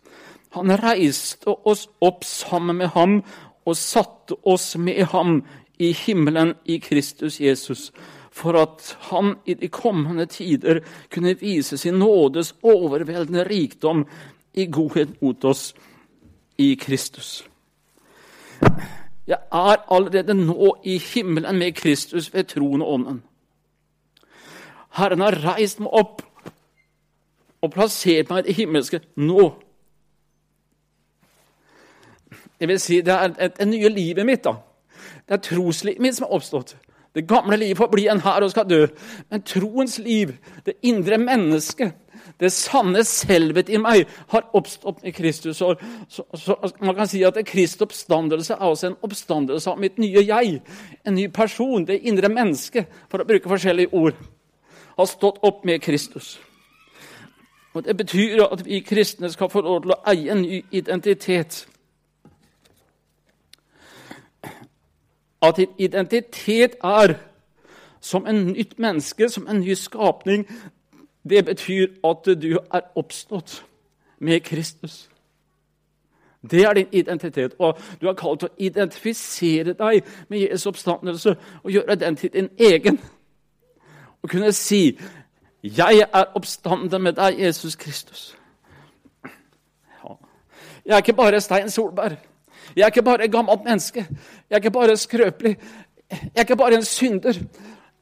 Han 0.57 0.73
reiste 0.81 1.53
oss 1.69 1.85
opp 2.01 2.25
sammen 2.25 2.81
med 2.81 2.95
ham 2.95 3.19
og 3.69 3.77
satte 3.77 4.39
oss 4.49 4.73
med 4.81 5.05
ham 5.13 5.43
i 5.81 5.93
himmelen 5.93 6.55
i 6.65 6.79
Kristus 6.81 7.39
Jesus, 7.41 7.91
for 8.33 8.57
at 8.57 8.97
han 9.11 9.35
i 9.45 9.55
de 9.55 9.69
kommende 9.69 10.27
tider 10.27 10.81
kunne 11.13 11.37
vise 11.41 11.79
sin 11.79 12.01
nådes 12.01 12.55
overveldende 12.63 13.45
rikdom 13.45 14.07
i 14.55 14.67
godhet 14.67 15.21
mot 15.23 15.45
oss 15.45 15.75
i 16.59 16.75
Kristus. 16.81 17.45
Jeg 19.27 19.39
er 19.39 19.85
allerede 19.93 20.35
nå 20.35 20.73
i 20.85 20.99
himmelen 20.99 21.59
med 21.59 21.77
Kristus 21.77 22.33
ved 22.35 22.49
troen 22.51 22.83
og 22.83 22.95
ånden. 22.95 23.21
Herren 24.99 25.23
har 25.23 25.39
reist 25.45 25.81
meg 25.83 25.93
opp 25.95 26.23
og 27.61 27.73
plassert 27.75 28.31
meg 28.31 28.43
i 28.43 28.49
det 28.49 28.57
himmelske 28.59 29.03
nå. 29.21 29.51
Det 32.61 32.69
vil 32.69 32.81
si, 32.81 33.01
det 33.05 33.15
er 33.15 33.53
det 33.57 33.69
nye 33.69 33.89
livet 33.89 34.27
mitt. 34.27 34.45
da. 34.45 34.57
Det 35.29 35.37
er 35.37 35.45
troslivet 35.45 36.03
mitt 36.03 36.17
som 36.17 36.27
er 36.27 36.37
oppstått. 36.37 36.77
Det 37.15 37.27
gamle 37.27 37.57
livet 37.57 37.79
får 37.79 37.89
bli 37.91 38.07
en 38.09 38.21
her 38.23 38.45
og 38.45 38.53
skal 38.53 38.69
dø. 38.69 38.87
Men 39.31 39.43
troens 39.43 39.99
liv, 39.99 40.37
det 40.67 40.77
indre 40.87 41.19
mennesket, 41.19 41.97
det 42.41 42.53
sanne 42.53 43.03
selvet 43.05 43.69
i 43.69 43.81
meg, 43.81 44.07
har 44.31 44.47
oppstått 44.55 45.03
med 45.03 45.15
Kristus. 45.15 45.57
Så, 45.57 45.75
så, 46.09 46.25
så 46.35 46.57
man 46.81 46.95
kan 46.95 47.09
si 47.11 47.23
at 47.27 47.39
Kristi 47.47 47.83
oppstandelse 47.85 48.55
er 48.55 48.67
også 48.69 48.91
en 48.91 49.01
oppstandelse 49.03 49.73
av 49.73 49.81
mitt 49.81 49.99
nye 49.99 50.23
jeg. 50.23 50.61
En 51.07 51.17
ny 51.19 51.27
person, 51.35 51.85
det 51.87 51.99
indre 52.07 52.31
mennesket, 52.31 52.87
for 53.11 53.23
å 53.23 53.27
bruke 53.27 53.51
forskjellige 53.51 53.95
ord, 53.97 54.21
har 54.97 55.05
stått 55.05 55.39
opp 55.43 55.65
med 55.65 55.81
Kristus. 55.81 56.41
Og 57.75 57.85
Det 57.85 57.97
betyr 57.97 58.45
at 58.45 58.65
vi 58.65 58.81
kristne 58.81 59.31
skal 59.31 59.51
få 59.51 59.61
lov 59.61 59.83
til 59.83 59.91
å 59.91 60.03
eie 60.11 60.33
en 60.33 60.43
ny 60.43 60.65
identitet. 60.71 61.67
at 65.43 65.57
din 65.57 65.69
identitet 65.79 66.75
er 66.85 67.15
som 68.01 68.27
en 68.27 68.47
nytt 68.47 68.79
menneske, 68.79 69.29
som 69.29 69.49
en 69.49 69.61
ny 69.61 69.75
skapning, 69.75 70.49
det 71.29 71.45
betyr 71.45 71.87
at 72.05 72.43
du 72.43 72.59
er 72.73 72.81
oppstått 72.95 73.65
med 74.19 74.41
Kristus. 74.41 75.11
Det 76.51 76.63
er 76.65 76.73
din 76.73 76.87
identitet. 76.93 77.55
Og 77.59 77.79
du 78.01 78.09
er 78.09 78.13
kalt 78.13 78.41
til 78.41 78.49
å 78.49 78.57
identifisere 78.59 79.73
deg 79.73 80.05
med 80.29 80.39
Jesu 80.39 80.69
oppstandelse 80.69 81.37
og 81.63 81.71
gjøre 81.71 81.95
den 81.95 82.17
til 82.17 82.33
din 82.33 82.49
egen. 82.59 83.01
Og 84.23 84.29
kunne 84.29 84.53
si 84.53 84.99
'Jeg 85.63 86.07
er 86.13 86.25
oppstanden 86.35 87.03
med 87.03 87.13
deg, 87.13 87.41
Jesus 87.41 87.77
Kristus'. 87.77 88.37
Ja. 90.05 90.15
Jeg 90.87 90.93
er 90.93 90.97
ikke 90.97 91.13
bare 91.13 91.41
Stein 91.41 91.71
Solberg. 91.71 92.17
Jeg 92.77 92.83
er 92.83 92.87
ikke 92.87 93.03
bare 93.03 93.25
et 93.25 93.33
gammelt 93.33 93.65
menneske. 93.65 94.07
Jeg 94.51 94.57
er 94.57 94.57
ikke 94.57 94.71
bare 94.71 94.97
skrøpelig. 94.97 95.57
Jeg 96.11 96.31
er 96.35 96.41
ikke 96.41 96.57
bare 96.57 96.75
en 96.75 96.85
synder. 96.85 97.33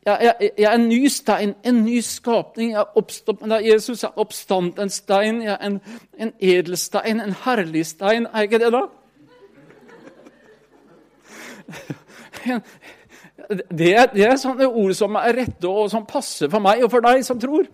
Jeg, 0.06 0.18
jeg, 0.40 0.50
jeg, 0.58 0.72
er 0.72 0.74
en 0.74 0.88
ny 0.88 1.08
stein, 1.08 1.54
en 1.64 1.84
ny 1.84 2.00
skapning. 2.00 2.70
Jeg 2.70 2.80
er 2.80 2.98
oppstått 2.98 3.40
med 3.40 3.50
deg, 3.50 3.66
Jesus. 3.72 4.02
Jeg 4.02 4.08
er 4.08 4.20
oppstandens 4.20 4.92
stein. 4.92 5.42
Jeg 5.42 5.52
er 5.60 5.66
en, 5.66 5.80
en 6.18 6.32
edelstein, 6.40 7.20
en 7.20 7.34
herlig 7.44 7.86
stein. 7.86 8.26
Er 8.26 8.30
jeg 8.34 8.42
ikke 8.42 8.58
det, 8.64 8.72
da? 8.72 8.80
Det 13.46 13.92
det 14.12 14.24
er 14.26 14.38
sånne 14.40 14.66
ord 14.66 14.94
som 14.98 15.14
er 15.20 15.36
rette 15.36 15.68
og 15.70 15.90
som 15.92 16.06
passer 16.06 16.50
for 16.50 16.62
meg 16.62 16.82
og 16.82 16.90
for 16.90 17.04
deg 17.04 17.22
som 17.24 17.38
tror. 17.40 17.68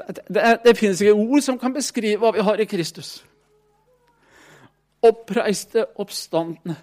Det, 0.00 0.22
det, 0.32 0.44
det 0.64 0.76
finnes 0.78 1.00
ikke 1.04 1.12
ord 1.12 1.44
som 1.44 1.58
kan 1.60 1.74
beskrive 1.76 2.22
hva 2.22 2.32
vi 2.32 2.44
har 2.46 2.62
i 2.62 2.68
Kristus. 2.68 3.18
Oppreiste, 5.04 5.84
oppstandende, 6.00 6.76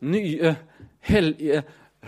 nye, 0.00 0.54
hellige, 1.08 1.62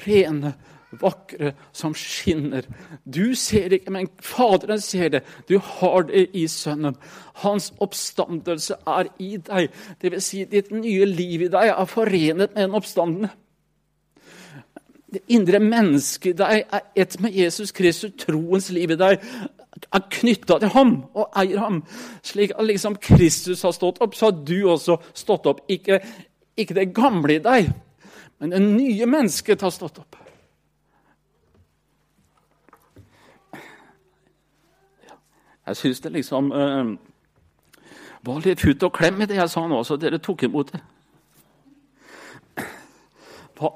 rene, 0.07 0.55
vakre, 1.00 1.52
som 1.72 1.94
skinner. 1.94 2.66
Du 3.04 3.35
ser 3.38 3.68
det 3.68 3.83
ikke, 3.83 3.94
men 3.96 4.11
Faderen 4.22 4.80
ser 4.80 5.09
det. 5.14 5.22
Du 5.48 5.59
har 5.59 6.09
det 6.09 6.26
i 6.37 6.46
Sønnen. 6.50 6.96
Hans 7.44 7.72
oppstandelse 7.83 8.78
er 8.87 9.11
i 9.18 9.37
deg. 9.37 9.72
Det 10.00 10.12
vil 10.12 10.22
si, 10.22 10.44
ditt 10.50 10.70
nye 10.74 11.09
liv 11.09 11.46
i 11.46 11.52
deg 11.52 11.72
er 11.72 11.90
forenet 11.90 12.54
med 12.54 12.62
den 12.62 12.78
oppstandende. 12.78 13.33
Det 15.14 15.22
indre 15.30 15.61
mennesket 15.62 16.33
i 16.33 16.38
deg 16.38 16.64
er 16.64 16.87
ett 16.98 17.20
med 17.22 17.35
Jesus 17.35 17.70
Kristus. 17.72 18.16
Troens 18.18 18.70
liv 18.74 18.90
i 18.90 18.98
deg 18.98 19.22
er 19.94 20.04
knytta 20.11 20.59
til 20.62 20.72
ham 20.74 20.94
og 21.14 21.28
eier 21.38 21.62
ham. 21.62 21.83
Slik 22.26 22.54
at 22.57 22.66
liksom 22.66 22.98
Kristus 23.02 23.62
har 23.66 23.74
stått 23.76 24.00
opp, 24.02 24.14
så 24.14 24.30
har 24.30 24.38
du 24.46 24.57
også 24.70 24.98
stått 25.14 25.46
opp. 25.50 25.64
Ikke, 25.70 26.00
ikke 26.59 26.76
det 26.78 26.92
gamle 26.96 27.38
i 27.38 27.42
deg, 27.42 27.70
men 28.40 28.54
det 28.54 28.62
nye 28.64 29.09
mennesket 29.11 29.62
har 29.62 29.74
stått 29.74 30.02
opp. 30.02 30.24
Jeg 35.66 35.77
syns 35.77 36.00
det 36.05 36.12
liksom 36.12 36.50
uh, 36.53 36.94
var 38.24 38.44
litt 38.44 38.61
futt 38.61 38.83
og 38.85 38.92
klem 38.96 39.22
i 39.22 39.29
det 39.29 39.38
jeg 39.38 39.53
sa 39.53 39.64
nå, 39.68 39.81
så 39.85 39.96
dere 40.00 40.20
tok 40.22 40.46
imot 40.46 40.72
det. 40.74 40.83
Hva, 43.55 43.70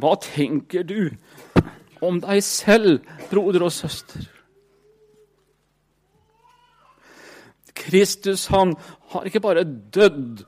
hva 0.00 0.14
tenker 0.20 0.84
du 0.84 1.10
om 2.04 2.18
deg 2.20 2.42
selv, 2.44 3.04
broder 3.30 3.64
og 3.64 3.72
søster? 3.72 4.26
Kristus 7.84 8.46
han 8.52 8.74
har 9.12 9.26
ikke 9.28 9.42
bare 9.44 9.64
dødd, 9.64 10.44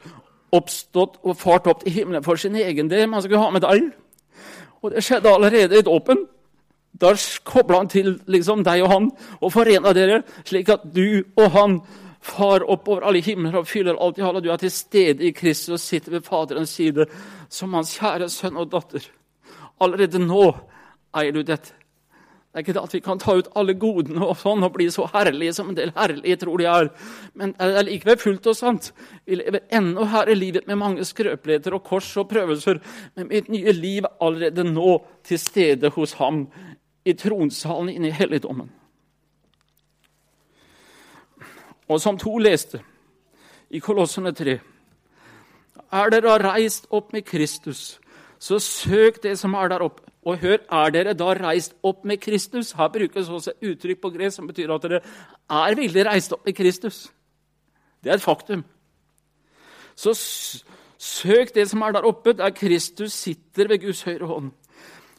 oppstått 0.57 1.19
og 1.27 1.37
fart 1.37 1.67
opp 1.69 1.83
til 1.85 1.93
himmelen 1.93 2.25
for 2.25 2.41
sin 2.41 2.57
egen 2.57 2.91
del, 2.91 3.07
men 3.07 3.19
han 3.19 3.25
skulle 3.27 3.43
ha 3.43 3.53
med 3.53 3.65
deg. 3.65 3.91
Og 4.83 4.93
det 4.95 5.05
skjedde 5.05 5.33
allerede 5.33 5.79
i 5.79 5.85
dåpen. 5.85 6.27
Da 7.01 7.13
kobla 7.45 7.83
han 7.83 7.93
til 7.93 8.15
liksom, 8.31 8.65
deg 8.65 8.85
og 8.87 8.93
han 8.93 9.09
og 9.41 9.53
forena 9.53 9.93
dere, 9.97 10.23
slik 10.49 10.71
at 10.73 10.87
du 10.95 11.23
og 11.37 11.49
han 11.57 11.81
far 12.27 12.65
oppover 12.67 13.07
alle 13.07 13.23
himler 13.23 13.61
og 13.61 13.69
fyller 13.71 13.99
alt 14.03 14.19
i 14.19 14.25
alle. 14.27 14.43
Du 14.43 14.51
er 14.53 14.61
til 14.61 14.73
stede 14.73 15.27
i 15.27 15.35
Kristus 15.37 15.77
og 15.77 15.83
sitter 15.83 16.17
ved 16.17 16.27
Faderens 16.27 16.75
side 16.79 17.07
som 17.53 17.75
hans 17.77 17.97
kjære 17.99 18.31
sønn 18.33 18.59
og 18.59 18.71
datter. 18.73 19.05
Allerede 19.81 20.23
nå 20.23 20.49
eier 21.17 21.37
du 21.37 21.43
dette. 21.47 21.75
Det 22.57 22.63
er 22.63 22.65
ikke 22.65 22.73
det 22.73 22.83
at 22.89 22.95
vi 22.95 22.99
kan 23.05 23.19
ta 23.21 23.35
ut 23.37 23.49
alle 23.61 23.75
godene 23.77 24.25
og 24.25 24.39
sånn 24.41 24.65
og 24.65 24.71
bli 24.73 24.87
så 24.89 25.05
herlige 25.13 25.53
som 25.53 25.67
en 25.69 25.77
del 25.77 25.91
herlige 25.93 26.39
tror 26.41 26.63
de 26.63 26.69
er. 26.73 26.87
Men 27.37 27.51
det 27.53 27.67
er 27.83 27.85
likevel 27.85 28.17
fullt 28.17 28.49
og 28.49 28.57
sant. 28.57 28.89
Vi 29.29 29.37
lever 29.37 29.67
ennå 29.77 30.07
her 30.09 30.31
i 30.33 30.37
livet 30.39 30.65
med 30.65 30.81
mange 30.81 31.05
skrøpeligheter 31.05 31.77
og 31.77 31.85
kors 31.85 32.09
og 32.17 32.31
prøvelser. 32.31 32.81
Men 33.13 33.29
mitt 33.29 33.51
nye 33.53 33.75
liv 33.77 34.09
er 34.09 34.15
allerede 34.25 34.65
nå 34.71 34.95
til 35.29 35.43
stede 35.43 35.93
hos 35.99 36.17
ham 36.17 36.47
i 37.07 37.15
tronsalen 37.15 37.93
inne 37.95 38.11
i 38.11 38.15
helligdommen. 38.15 38.71
Og 41.87 42.01
som 42.03 42.19
to 42.19 42.35
leste 42.43 42.81
i 43.71 43.79
Kolossene 43.79 44.33
3.: 44.35 44.59
Er 45.93 46.11
dere 46.11 46.39
reist 46.43 46.87
opp 46.91 47.13
med 47.13 47.23
Kristus, 47.23 48.01
så 48.39 48.59
søk 48.59 49.23
det 49.23 49.39
som 49.39 49.55
er 49.55 49.69
der 49.69 49.87
oppe 49.87 50.03
og 50.27 50.39
hør, 50.43 50.59
er 50.73 50.91
dere 50.91 51.15
da 51.15 51.33
reist 51.39 51.77
opp 51.87 52.05
med 52.05 52.19
Kristus? 52.19 52.73
Her 52.73 52.89
brukes 52.89 53.29
også 53.29 53.53
et 53.55 53.69
uttrykk 53.71 54.01
på 54.01 54.11
gresk 54.11 54.37
som 54.37 54.47
betyr 54.47 54.73
at 54.75 54.83
dere 54.83 55.01
er 55.51 55.77
villig 55.79 56.07
reist 56.07 56.33
opp 56.33 56.43
med 56.45 56.57
Kristus. 56.59 57.07
Det 58.03 58.11
er 58.11 58.19
et 58.19 58.23
faktum. 58.23 58.65
Så 59.95 60.15
søk 60.99 61.55
det 61.55 61.69
som 61.71 61.83
er 61.83 61.93
der 61.93 62.09
oppe, 62.09 62.33
der 62.33 62.51
Kristus 62.51 63.13
sitter 63.13 63.69
ved 63.69 63.79
Guds 63.81 64.03
høyre 64.03 64.27
hånd. 64.27 64.51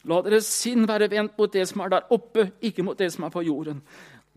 La 0.08 0.22
deres 0.24 0.48
sinn 0.48 0.88
være 0.88 1.10
vendt 1.12 1.36
mot 1.40 1.52
det 1.54 1.66
som 1.68 1.82
er 1.84 1.92
der 1.92 2.14
oppe, 2.16 2.52
ikke 2.64 2.84
mot 2.84 3.00
det 3.00 3.12
som 3.14 3.26
er 3.28 3.34
på 3.34 3.44
jorden. 3.44 3.82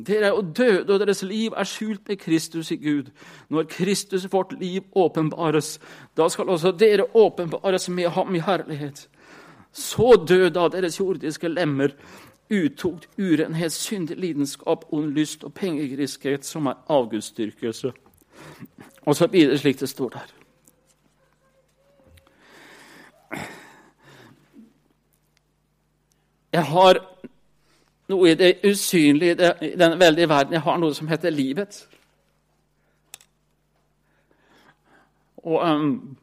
Dere 0.06 0.30
er 0.30 0.34
jo 0.34 0.40
døde, 0.56 0.92
og 0.92 1.00
deres 1.00 1.22
liv 1.22 1.52
er 1.56 1.68
skjult 1.68 2.08
med 2.08 2.16
Kristus 2.16 2.70
i 2.70 2.76
Gud. 2.76 3.10
Når 3.48 3.68
Kristus 3.68 4.26
vårt 4.32 4.54
liv 4.60 4.82
åpenbares, 4.94 5.78
da 6.16 6.28
skal 6.28 6.48
også 6.48 6.72
dere 6.72 7.04
åpenbares 7.14 7.88
med 7.88 8.08
ham 8.08 8.34
i 8.34 8.40
herlighet. 8.40 9.08
Så 9.72 10.24
døde 10.28 10.60
av 10.60 10.72
deres 10.72 11.00
jordiske 11.00 11.48
lemmer, 11.48 11.94
utukt, 12.50 13.08
urenhet, 13.18 13.72
syndig 13.72 14.16
lidenskap, 14.16 14.84
ond 14.90 15.12
lyst 15.14 15.44
og 15.44 15.54
pengegriskhet, 15.54 16.44
som 16.44 16.66
er 16.66 16.80
avgudsdyrkelse. 16.88 17.92
Og 19.06 19.16
så 19.16 19.26
det 19.26 19.60
slik 19.60 19.80
det 19.80 19.88
står 19.88 20.08
der. 20.08 20.39
Jeg 26.52 26.64
har 26.64 26.98
noe 28.10 28.30
i 28.30 28.34
det 28.34 28.56
usynlige 28.66 29.54
i 29.62 29.76
den 29.78 29.98
veldige 30.00 30.28
verden. 30.28 30.52
Jeg 30.52 30.62
har 30.66 30.78
noe 30.78 30.94
som 30.94 31.08
heter 31.08 31.30
livet. 31.30 31.86
Og 35.36 35.62
um, 35.62 36.16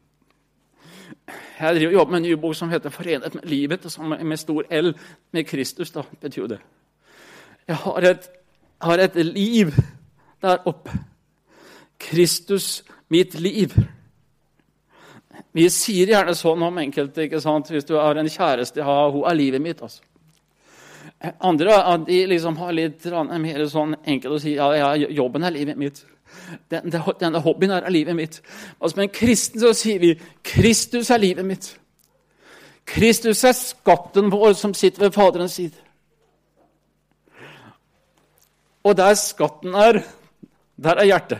jeg 1.60 1.74
driver 1.74 1.92
jobber 1.92 2.10
med 2.10 2.20
en 2.20 2.22
ny 2.22 2.32
bok 2.32 2.54
som 2.54 2.70
heter 2.70 2.90
'Forenet 2.90 3.34
med 3.34 3.42
livet', 3.42 3.88
som 3.88 4.04
med 4.22 4.36
stor 4.36 4.64
L 4.70 4.94
med 5.32 5.44
Kristus. 5.44 5.90
da, 5.90 6.02
betyr 6.20 6.46
det. 6.46 6.58
Jeg 7.68 7.76
har 7.76 7.96
et, 7.98 8.28
har 8.80 8.98
et 8.98 9.14
liv 9.14 9.66
der 10.42 10.56
oppe. 10.64 10.90
Kristus, 11.98 12.84
mitt 13.08 13.40
liv. 13.40 13.74
Vi 15.52 15.68
sier 15.68 16.06
gjerne 16.06 16.34
sånn 16.34 16.62
om 16.62 16.78
enkelte. 16.78 17.22
ikke 17.22 17.40
sant? 17.40 17.70
Hvis 17.70 17.84
du 17.84 17.94
har 17.94 18.16
en 18.16 18.28
kjæreste 18.28 18.80
ja, 18.80 19.10
'Hun 19.10 19.24
er 19.24 19.34
livet 19.34 19.62
mitt'. 19.62 19.82
altså. 19.82 20.02
Andre 21.40 21.96
de 22.06 22.26
liksom 22.26 22.56
har 22.56 22.72
litt 22.72 23.04
mer 23.42 23.64
sånn 23.66 23.96
enkelt 24.04 24.36
å 24.36 24.38
si 24.38 24.54
ja, 24.54 24.68
ja, 24.76 24.94
'jobben 24.94 25.42
er 25.42 25.50
livet 25.50 25.76
mitt'. 25.76 26.04
Den, 26.70 26.92
denne 26.92 27.40
hobbyen 27.40 27.70
er 27.70 27.90
livet 27.90 28.16
mitt. 28.16 28.42
Altså, 28.80 29.00
men 29.00 29.08
kristen 29.08 29.60
så 29.60 29.72
sier 29.74 29.98
vi 29.98 30.14
'Kristus 30.42 31.10
er 31.10 31.18
livet 31.18 31.44
mitt'. 31.44 31.74
Kristus 32.86 33.44
er 33.44 33.52
skatten 33.52 34.30
vår 34.30 34.52
som 34.52 34.74
sitter 34.74 35.00
ved 35.00 35.12
Faderens 35.12 35.52
side. 35.52 35.76
Og 38.84 38.96
der 38.96 39.14
skatten 39.14 39.74
er, 39.74 40.00
der 40.76 40.96
er 40.96 41.04
hjertet. 41.04 41.38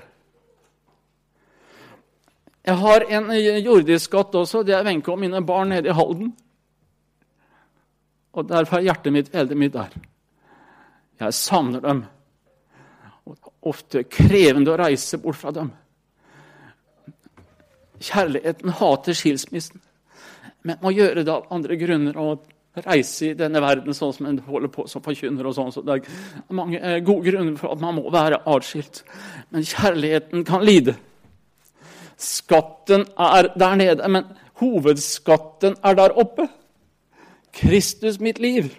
Jeg 2.67 2.77
har 2.77 3.01
en 3.01 3.31
jordisk 3.64 4.05
skatt 4.05 4.35
også. 4.35 4.62
Det 4.62 4.75
er 4.75 4.85
Wenche 4.85 5.12
og 5.12 5.19
mine 5.19 5.41
barn 5.47 5.69
nede 5.69 5.88
i 5.88 5.93
Halden. 5.97 6.35
Og 8.38 8.46
derfor 8.46 8.79
er 8.79 8.87
hjertet 8.87 9.14
mitt 9.14 9.33
veldig 9.35 9.59
mye 9.59 9.74
der. 9.74 9.94
Jeg 11.18 11.35
savner 11.35 11.83
dem. 11.83 12.05
Og 13.27 13.53
Ofte 13.68 14.05
krevende 14.07 14.72
å 14.72 14.79
reise 14.79 15.18
bort 15.20 15.40
fra 15.40 15.51
dem. 15.53 15.72
Kjærligheten 17.98 18.70
hater 18.79 19.16
skilsmissen, 19.18 19.81
men 20.62 20.79
må 20.81 20.92
gjøre 20.94 21.24
det 21.27 21.33
av 21.35 21.48
andre 21.53 21.77
grunner. 21.81 22.20
Og 22.22 22.46
reise 22.87 23.33
i 23.33 23.35
denne 23.35 23.59
verden 23.62 23.96
sånn 23.96 24.12
som 24.14 24.29
en 24.31 24.38
holder 24.46 24.70
på 24.70 24.85
som 24.87 25.03
forkynner. 25.03 25.46
og 25.46 25.57
sånn. 25.57 25.72
Så 25.74 25.83
det 25.83 25.96
er 25.98 26.55
mange 26.55 26.79
eh, 26.79 27.01
gode 27.03 27.33
grunner 27.33 27.57
for 27.59 27.74
at 27.74 27.83
man 27.83 27.96
må 27.98 28.07
være 28.14 28.38
atskilt. 28.46 29.03
Men 29.51 29.66
kjærligheten 29.66 30.46
kan 30.46 30.62
lide. 30.62 30.94
Skatten 32.18 33.07
er 33.18 33.51
der 33.59 33.77
nede, 33.79 34.09
men 34.09 34.31
hovedskatten 34.62 35.77
er 35.83 35.98
der 35.98 36.14
oppe. 36.18 36.48
Kristus, 37.61 38.21
mitt 38.21 38.38
liv. 38.38 38.71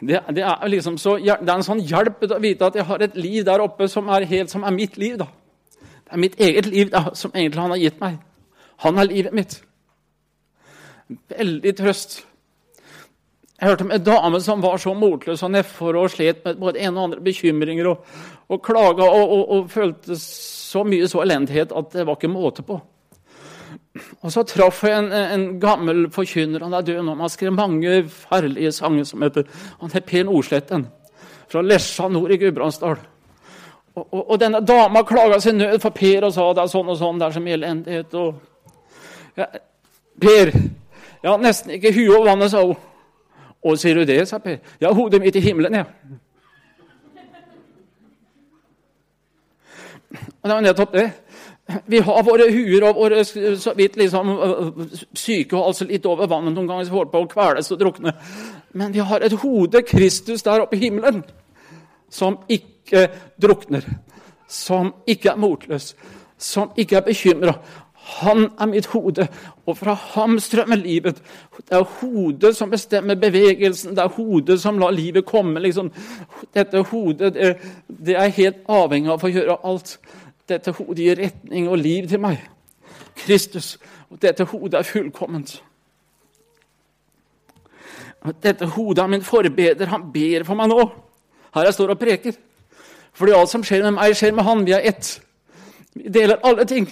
Det, 0.00 0.20
det, 0.36 0.42
er 0.42 0.68
liksom 0.68 0.98
så, 0.98 1.16
det, 1.16 1.32
er 1.32 1.54
en 1.54 1.64
sånn 1.64 1.80
hjelp 1.80 2.24
å 2.26 2.40
vite 2.42 2.66
at 2.66 2.76
jeg 2.76 2.86
har 2.88 3.04
et 3.04 3.16
liv 3.16 3.44
der 3.46 3.62
oppe 3.64 3.88
som 3.88 4.08
er, 4.12 4.26
helt, 4.28 4.52
som 4.52 4.64
er 4.64 4.74
mitt 4.74 4.98
liv. 5.00 5.16
da. 5.20 5.28
Det 6.04 6.12
er 6.12 6.20
mitt 6.20 6.40
eget 6.40 6.68
liv 6.68 6.90
da, 6.92 7.06
som 7.16 7.32
egentlig 7.34 7.62
han 7.62 7.72
har 7.72 7.80
gitt 7.80 8.00
meg. 8.02 8.18
Han 8.84 9.00
er 9.00 9.08
livet 9.08 9.36
mitt. 9.36 9.56
Veldig 11.32 11.76
trøst. 11.78 12.24
Jeg 13.60 13.70
hørte 13.70 13.86
om 13.86 13.92
en 13.94 14.04
dame 14.04 14.40
som 14.44 14.62
var 14.62 14.80
så 14.82 14.92
motløs 14.98 15.42
og 15.46 15.52
nedfor 15.54 15.96
og 15.96 16.10
slet 16.12 16.42
med 16.44 16.58
både 16.60 16.82
en 16.84 16.96
og 16.96 17.04
andre 17.04 17.24
bekymringer 17.24 17.86
og, 17.88 18.08
og 18.50 18.62
klaga 18.64 19.06
og, 19.06 19.30
og, 19.30 19.44
og, 19.54 19.70
følte 19.70 20.18
så 20.74 20.82
mye 20.86 21.06
så 21.10 21.22
elendighet 21.22 21.72
at 21.72 21.94
det 21.94 22.04
var 22.08 22.18
ikke 22.18 22.32
måte 22.32 22.66
på. 22.66 22.80
Og 24.26 24.32
Så 24.32 24.42
traff 24.42 24.82
jeg 24.82 24.98
en, 24.98 25.12
en 25.12 25.46
gammel 25.62 26.08
forkynner. 26.10 26.64
Han 26.66 26.74
er 26.74 26.86
død 26.86 27.02
nå. 27.06 27.14
Han 27.20 27.30
skrev 27.30 27.54
mange 27.54 28.02
farlige 28.10 28.72
sanger 28.74 29.06
som 29.06 29.22
heter 29.22 29.46
Han 29.80 29.90
heter 29.92 30.06
Per 30.08 30.24
Nordsletten. 30.26 30.86
Fra 31.48 31.62
Lesja 31.62 32.08
nord 32.08 32.32
i 32.34 32.38
Gudbrandsdal. 32.40 32.96
Og, 33.94 34.06
og, 34.10 34.30
og, 34.30 34.40
denne 34.40 34.58
dama 34.66 35.04
klaga 35.06 35.38
sin 35.40 35.60
nød 35.60 35.78
for 35.82 35.94
Per 35.94 36.26
og 36.26 36.32
sa 36.34 36.48
det 36.50 36.64
er 36.64 36.72
sånn 36.72 36.88
og 36.90 36.98
sånn, 36.98 37.20
det 37.20 37.28
er 37.28 37.36
så 37.36 37.42
mye 37.44 37.58
elendighet. 37.60 38.16
Og, 38.18 38.72
ja, 39.38 39.46
per, 40.24 40.50
jeg 40.50 41.30
har 41.30 41.38
nesten 41.44 41.76
ikke 41.76 41.94
huet 41.94 42.16
over 42.16 42.32
vannet, 42.32 42.50
sa 42.50 42.64
hun. 42.64 42.74
Å, 43.64 43.76
sier 43.78 44.00
du 44.00 44.08
det, 44.08 44.18
sa 44.28 44.40
Per. 44.42 44.58
Ja, 44.82 44.90
hodet 44.96 45.22
mitt 45.22 45.38
i 45.38 45.44
himmelen, 45.44 45.78
ja. 45.78 45.86
Og 50.44 50.50
det 50.50 50.54
var 50.54 50.64
nettopp 50.66 50.92
det. 50.92 51.10
Vi 51.88 51.98
har 52.04 52.24
våre 52.26 52.50
huer 52.52 52.84
og 52.84 52.98
våre 52.98 53.22
så 53.24 53.72
vidt 53.76 53.94
liksom, 53.96 54.32
syke 55.16 55.56
og 55.56 55.70
altså 55.70 55.86
litt 55.88 56.04
over 56.04 56.28
vannet 56.28 56.52
noen 56.52 56.68
ganger, 56.68 56.84
så 56.84 56.98
holder 56.98 57.12
på 57.14 57.22
å 57.24 57.28
kveles 57.30 57.72
og 57.72 57.78
drukne. 57.80 58.12
Men 58.76 58.92
vi 58.92 59.00
har 59.00 59.24
et 59.24 59.36
hode, 59.40 59.80
Kristus, 59.88 60.44
der 60.44 60.66
oppe 60.66 60.76
i 60.76 60.82
himmelen, 60.82 61.22
som 62.12 62.36
ikke 62.52 63.06
drukner. 63.40 63.86
Som 64.44 64.92
ikke 65.08 65.32
er 65.32 65.40
motløs, 65.40 65.94
som 66.36 66.76
ikke 66.76 66.98
er 66.98 67.06
bekymra. 67.06 67.54
Han 68.04 68.50
er 68.60 68.68
mitt 68.68 68.86
hode, 68.92 69.24
og 69.64 69.78
fra 69.78 69.94
ham 69.96 70.36
strømmer 70.38 70.76
livet. 70.76 71.22
Det 71.56 71.78
er 71.78 71.86
hodet 72.02 72.52
som 72.56 72.70
bestemmer 72.70 73.16
bevegelsen, 73.16 73.96
det 73.96 74.04
er 74.04 74.12
hodet 74.18 74.58
som 74.60 74.78
lar 74.78 74.92
livet 74.92 75.24
komme. 75.24 75.64
Liksom. 75.64 75.88
Dette 76.52 76.84
hodet 76.90 77.32
det, 77.34 77.54
det 77.88 78.18
er 78.20 78.36
helt 78.36 78.60
avhengig 78.68 79.14
av 79.16 79.24
å 79.24 79.32
gjøre 79.32 79.56
alt. 79.64 79.96
Dette 80.48 80.72
hodet 80.76 81.04
gir 81.04 81.18
retning 81.18 81.68
og 81.68 81.78
liv 81.78 82.08
til 82.08 82.20
meg. 82.20 82.42
Kristus. 83.16 83.78
Og 84.10 84.20
dette 84.22 84.44
hodet 84.44 84.78
er 84.78 84.88
fullkomment. 84.88 85.62
Dette 88.42 88.66
hodet 88.66 89.02
er 89.02 89.06
min 89.06 89.22
forbeder. 89.22 89.86
Han 89.86 90.10
ber 90.12 90.44
for 90.44 90.54
meg 90.54 90.68
nå. 90.68 90.90
Her 91.54 91.68
jeg 91.68 91.74
står 91.74 91.94
og 91.94 91.98
preker. 91.98 92.36
Fordi 93.14 93.32
alt 93.32 93.50
som 93.50 93.64
skjer 93.64 93.82
med 93.86 93.96
meg, 93.98 94.16
skjer 94.16 94.34
med 94.34 94.44
han. 94.44 94.66
Vi 94.66 94.72
er 94.72 94.88
ett. 94.90 95.20
Vi 95.94 96.08
deler 96.08 96.42
alle 96.44 96.64
ting 96.64 96.88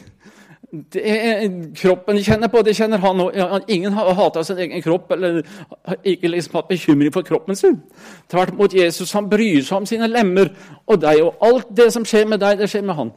det 0.72 1.72
kroppen 1.76 2.16
kjenner 2.24 2.48
på, 2.48 2.62
det 2.64 2.72
kjenner 2.76 3.00
han 3.02 3.20
òg. 3.20 3.64
Ingen 3.68 3.92
har 3.92 4.14
hata 4.16 4.42
sin 4.44 4.58
egen 4.58 4.82
kropp 4.82 5.10
eller 5.12 5.42
ikke 6.04 6.30
liksom 6.32 6.56
hatt 6.56 6.68
bekymring 6.68 7.12
for 7.12 7.22
kroppen 7.22 7.56
sin. 7.56 7.76
Tvert 8.30 8.54
imot, 8.54 8.74
Jesus 8.74 9.12
han 9.12 9.28
bryr 9.28 9.60
seg 9.60 9.76
om 9.76 9.86
sine 9.86 10.08
lemmer 10.08 10.48
og 10.86 11.02
deg. 11.02 11.20
Og 11.26 11.44
alt 11.44 11.68
det 11.76 11.90
som 11.92 12.06
skjer 12.08 12.24
med 12.30 12.40
deg, 12.40 12.56
det 12.58 12.70
skjer 12.72 12.86
med 12.88 12.96
han. 12.96 13.12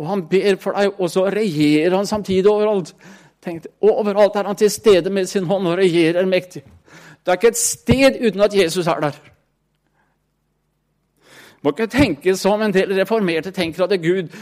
Og 0.00 0.08
han 0.08 0.24
ber 0.28 0.56
for 0.60 0.78
deg, 0.78 0.94
og 0.98 1.10
så 1.10 1.26
regjerer 1.30 1.96
han 1.96 2.06
samtidig 2.06 2.50
overalt. 2.50 2.94
Tenk, 3.42 3.66
overalt 3.82 4.36
er 4.38 4.46
han 4.46 4.56
til 4.56 4.70
stede 4.70 5.10
med 5.10 5.26
sin 5.26 5.48
hånd 5.50 5.66
og 5.68 5.78
regjerer 5.78 6.26
mektig. 6.26 6.62
Det 7.22 7.30
er 7.30 7.38
ikke 7.38 7.52
et 7.54 7.58
sted 7.58 8.18
uten 8.22 8.40
at 8.40 8.54
Jesus 8.54 8.86
er 8.86 9.00
der. 9.00 9.18
Må 11.62 11.70
ikke 11.70 11.86
tenke 11.86 12.32
som 12.34 12.62
en 12.62 12.72
del 12.74 12.90
reformerte 12.96 13.52
tenker, 13.54 13.84
at 13.84 14.02
Gud 14.02 14.32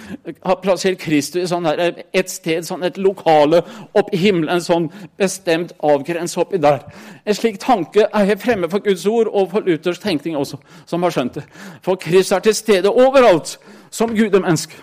har 0.40 0.56
plassert 0.62 1.02
Kristus 1.02 1.50
sånn 1.52 1.68
et 1.68 2.32
sted, 2.32 2.64
sånn 2.64 2.86
et 2.88 2.96
lokale 2.96 3.60
oppi 3.92 4.16
himmelen, 4.16 4.54
en 4.54 4.64
sånn 4.64 4.86
bestemt 5.20 5.74
avgrense 5.84 6.40
oppi 6.40 6.60
der. 6.64 6.80
En 7.28 7.36
slik 7.36 7.60
tanke 7.60 8.06
er 8.08 8.30
helt 8.30 8.40
fremme 8.40 8.70
for 8.72 8.80
Guds 8.84 9.04
ord 9.04 9.28
og 9.28 9.50
for 9.52 9.68
Luthers 9.68 10.00
tenkning 10.00 10.38
også, 10.40 10.56
som 10.88 11.04
har 11.04 11.12
skjønt 11.12 11.36
det. 11.36 11.44
For 11.84 12.00
Kristus 12.00 12.38
er 12.38 12.46
til 12.46 12.56
stede 12.56 12.94
overalt 12.94 13.58
som 13.92 14.16
Gud 14.16 14.32
og 14.32 14.46
menneske. 14.46 14.80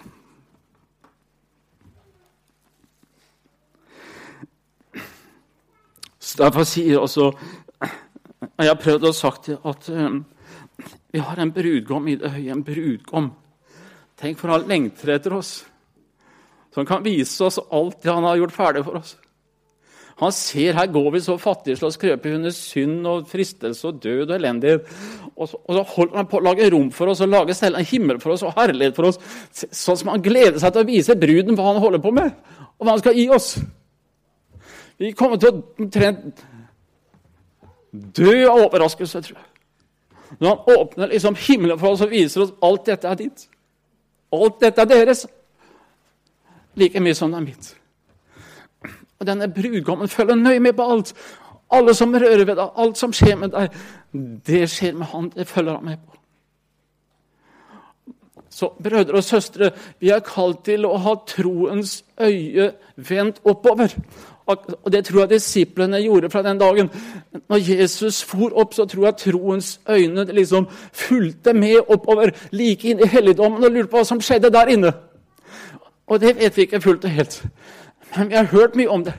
Derfor 6.35 6.67
sier 6.67 6.99
også 6.99 7.31
Jeg 8.57 8.67
har 8.67 8.79
prøvd 8.81 9.07
å 9.07 9.13
sagt 9.15 9.49
at 9.55 9.87
um, 9.93 10.23
vi 11.13 11.21
har 11.23 11.39
en 11.39 11.53
brudgom 11.53 12.09
i 12.11 12.17
det 12.19 12.29
høye, 12.33 12.51
en 12.53 12.65
brudgom. 12.65 13.31
Tenk 14.19 14.37
for 14.41 14.53
han 14.53 14.67
lengter 14.69 15.15
etter 15.15 15.33
oss. 15.37 15.61
Som 16.73 16.85
kan 16.85 17.05
vise 17.05 17.45
oss 17.45 17.57
alt 17.73 18.01
det 18.03 18.11
han 18.11 18.27
har 18.27 18.37
gjort 18.37 18.53
ferdig 18.53 18.83
for 18.85 18.99
oss. 18.99 19.15
Han 20.17 20.33
ser 20.33 20.73
her 20.73 20.89
går 20.89 21.11
vi 21.13 21.21
så 21.21 21.35
fattige 21.37 21.77
slås 21.77 21.99
krøpe 22.01 22.31
under 22.33 22.53
synd 22.53 23.05
og 23.05 23.27
fristelse 23.29 23.85
og 23.85 23.99
død 24.01 24.31
og 24.31 24.35
elendighet. 24.39 24.87
Og 25.35 25.49
så, 25.49 25.59
og 25.61 25.77
så 25.77 25.83
holder 25.93 26.17
han 26.17 26.29
på 26.29 26.39
å 26.39 26.45
lage 26.47 26.69
rom 26.73 26.87
for 26.93 27.13
oss 27.13 27.21
og 27.21 27.29
lage 27.29 27.53
selv 27.57 27.77
en 27.77 27.85
himmel 27.85 28.21
for 28.21 28.33
oss 28.33 28.45
og 28.45 28.55
herlighet 28.57 28.97
for 28.97 29.11
oss. 29.11 29.21
Sånn 29.53 29.99
som 30.01 30.09
han 30.15 30.25
gleder 30.25 30.57
seg 30.61 30.73
til 30.73 30.85
å 30.85 30.89
vise 30.89 31.17
bruden 31.21 31.57
hva 31.57 31.69
han 31.69 31.81
holder 31.83 32.01
på 32.01 32.13
med, 32.17 32.33
og 32.77 32.85
hva 32.85 32.95
han 32.95 33.03
skal 33.03 33.17
gi 33.17 33.27
oss. 33.33 33.51
Vi 34.97 35.11
kommer 35.17 35.37
til 35.37 35.53
å 35.53 35.61
omtrent 35.79 36.45
dø 37.91 38.33
av 38.49 38.63
overraskelse, 38.65 39.21
tror 39.21 39.37
jeg. 39.37 40.37
Når 40.39 40.49
han 40.49 40.77
åpner 40.77 41.11
liksom 41.13 41.37
himmelen 41.39 41.79
for 41.79 41.95
oss 41.95 42.03
og 42.03 42.11
viser 42.11 42.43
oss 42.43 42.55
alt 42.63 42.85
dette 42.89 43.07
er 43.07 43.19
ditt. 43.19 43.47
Alt 44.35 44.59
dette 44.61 44.83
er 44.83 44.91
deres. 44.91 45.25
Like 46.77 46.99
mye 47.01 47.15
som 47.15 47.31
det 47.31 47.39
er 47.39 47.45
mitt. 47.45 47.69
Og 49.19 49.25
Denne 49.25 49.47
brudgommen 49.49 50.07
følger 50.11 50.35
nøye 50.35 50.59
med 50.59 50.75
på 50.77 50.91
alt. 50.91 51.13
Alle 51.71 51.93
som 51.95 52.13
rører 52.13 52.45
ved 52.45 52.55
deg, 52.55 52.69
alt 52.75 52.97
som 52.97 53.13
skjer 53.13 53.35
med 53.35 53.51
deg, 53.55 53.73
det 54.47 54.67
skjer 54.71 54.93
med 54.95 55.09
han. 55.11 55.31
Det 55.35 55.47
følger 55.47 55.79
han 55.79 55.85
med 55.85 55.97
på. 55.97 56.13
Så 58.49 58.69
brødre 58.83 59.19
og 59.19 59.23
søstre, 59.23 59.71
vi 59.99 60.09
er 60.09 60.23
kalt 60.25 60.63
til 60.65 60.85
å 60.87 60.95
ha 60.97 61.13
troens 61.27 61.99
øye 62.19 62.71
vendt 62.95 63.41
oppover. 63.45 63.93
Og 64.47 64.91
Det 64.91 65.05
tror 65.05 65.19
jeg 65.19 65.29
disiplene 65.29 65.99
gjorde 66.01 66.29
fra 66.29 66.41
den 66.41 66.59
dagen. 66.59 66.89
Når 67.49 67.57
Jesus 67.69 68.23
for 68.23 68.51
opp, 68.55 68.73
så 68.73 68.85
tror 68.85 69.05
jeg 69.05 69.17
troens 69.17 69.79
øyne 69.89 70.23
liksom 70.23 70.67
fulgte 70.93 71.53
med 71.53 71.79
oppover, 71.87 72.31
like 72.51 72.89
inn 72.89 73.03
i 73.03 73.07
helligdommen, 73.07 73.63
og 73.63 73.71
lurte 73.71 73.91
på 73.91 73.97
hva 73.97 74.05
som 74.07 74.21
skjedde 74.21 74.53
der 74.53 74.71
inne. 74.71 74.93
Og 76.07 76.19
det 76.21 76.37
vet 76.39 76.57
vi 76.57 76.61
ikke 76.61 76.81
fullt 76.81 77.05
og 77.05 77.11
helt. 77.11 77.43
Men 78.15 78.29
vi 78.29 78.35
har 78.35 78.51
hørt 78.53 78.75
mye 78.75 78.89
om 78.89 79.03
det. 79.03 79.13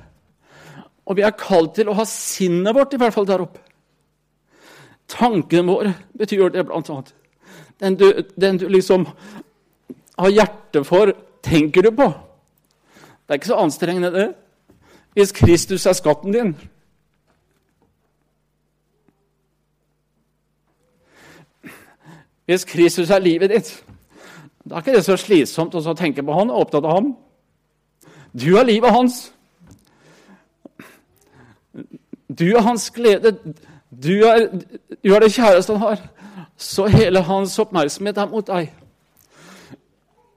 Og 1.06 1.16
vi 1.16 1.22
er 1.22 1.36
kalt 1.36 1.74
til 1.76 1.88
å 1.88 1.96
ha 1.96 2.04
sinnet 2.08 2.74
vårt, 2.76 2.94
i 2.94 3.00
hvert 3.00 3.14
fall 3.14 3.28
der 3.28 3.44
oppe. 3.44 3.60
Tankene 5.08 5.72
våre 5.72 5.94
betyr 6.18 6.48
det 6.52 6.66
blant 6.68 6.90
annet. 6.90 7.14
Den 7.80 7.96
du, 7.96 8.08
den 8.40 8.58
du 8.58 8.66
liksom 8.68 9.06
har 10.18 10.30
hjerte 10.30 10.84
for, 10.84 11.12
tenker 11.44 11.82
du 11.82 11.90
på. 11.96 12.08
Det 13.28 13.34
er 13.34 13.40
ikke 13.40 13.52
så 13.52 13.60
anstrengende, 13.60 14.12
det. 14.12 14.28
Hvis 15.18 15.32
Kristus 15.32 15.86
er 15.86 15.92
skatten 15.92 16.32
din. 16.32 16.56
Hvis 22.44 22.64
Kristus 22.64 23.10
er 23.10 23.18
livet 23.18 23.50
ditt, 23.50 23.84
da 24.70 24.74
er 24.74 24.78
ikke 24.78 24.94
det 24.94 25.02
så 25.04 25.16
slitsomt 25.18 25.74
å 25.74 25.94
tenke 25.98 26.22
på 26.22 26.36
han 26.38 26.52
og 26.54 26.60
opptatt 26.60 26.86
av 26.86 26.94
ham. 26.94 27.10
Du 28.30 28.46
er 28.60 28.68
livet 28.68 28.94
hans. 28.94 29.18
Du 32.38 32.46
er 32.52 32.62
hans 32.62 32.86
glede. 32.90 33.34
Du 33.90 34.22
er, 34.22 34.46
du 35.02 35.14
er 35.14 35.26
det 35.26 35.32
kjæreste 35.34 35.74
han 35.74 35.82
har. 35.82 36.08
Så 36.54 36.86
hele 36.86 37.26
hans 37.26 37.58
oppmerksomhet 37.58 38.22
er 38.22 38.30
mot 38.30 38.46
deg. 38.46 38.70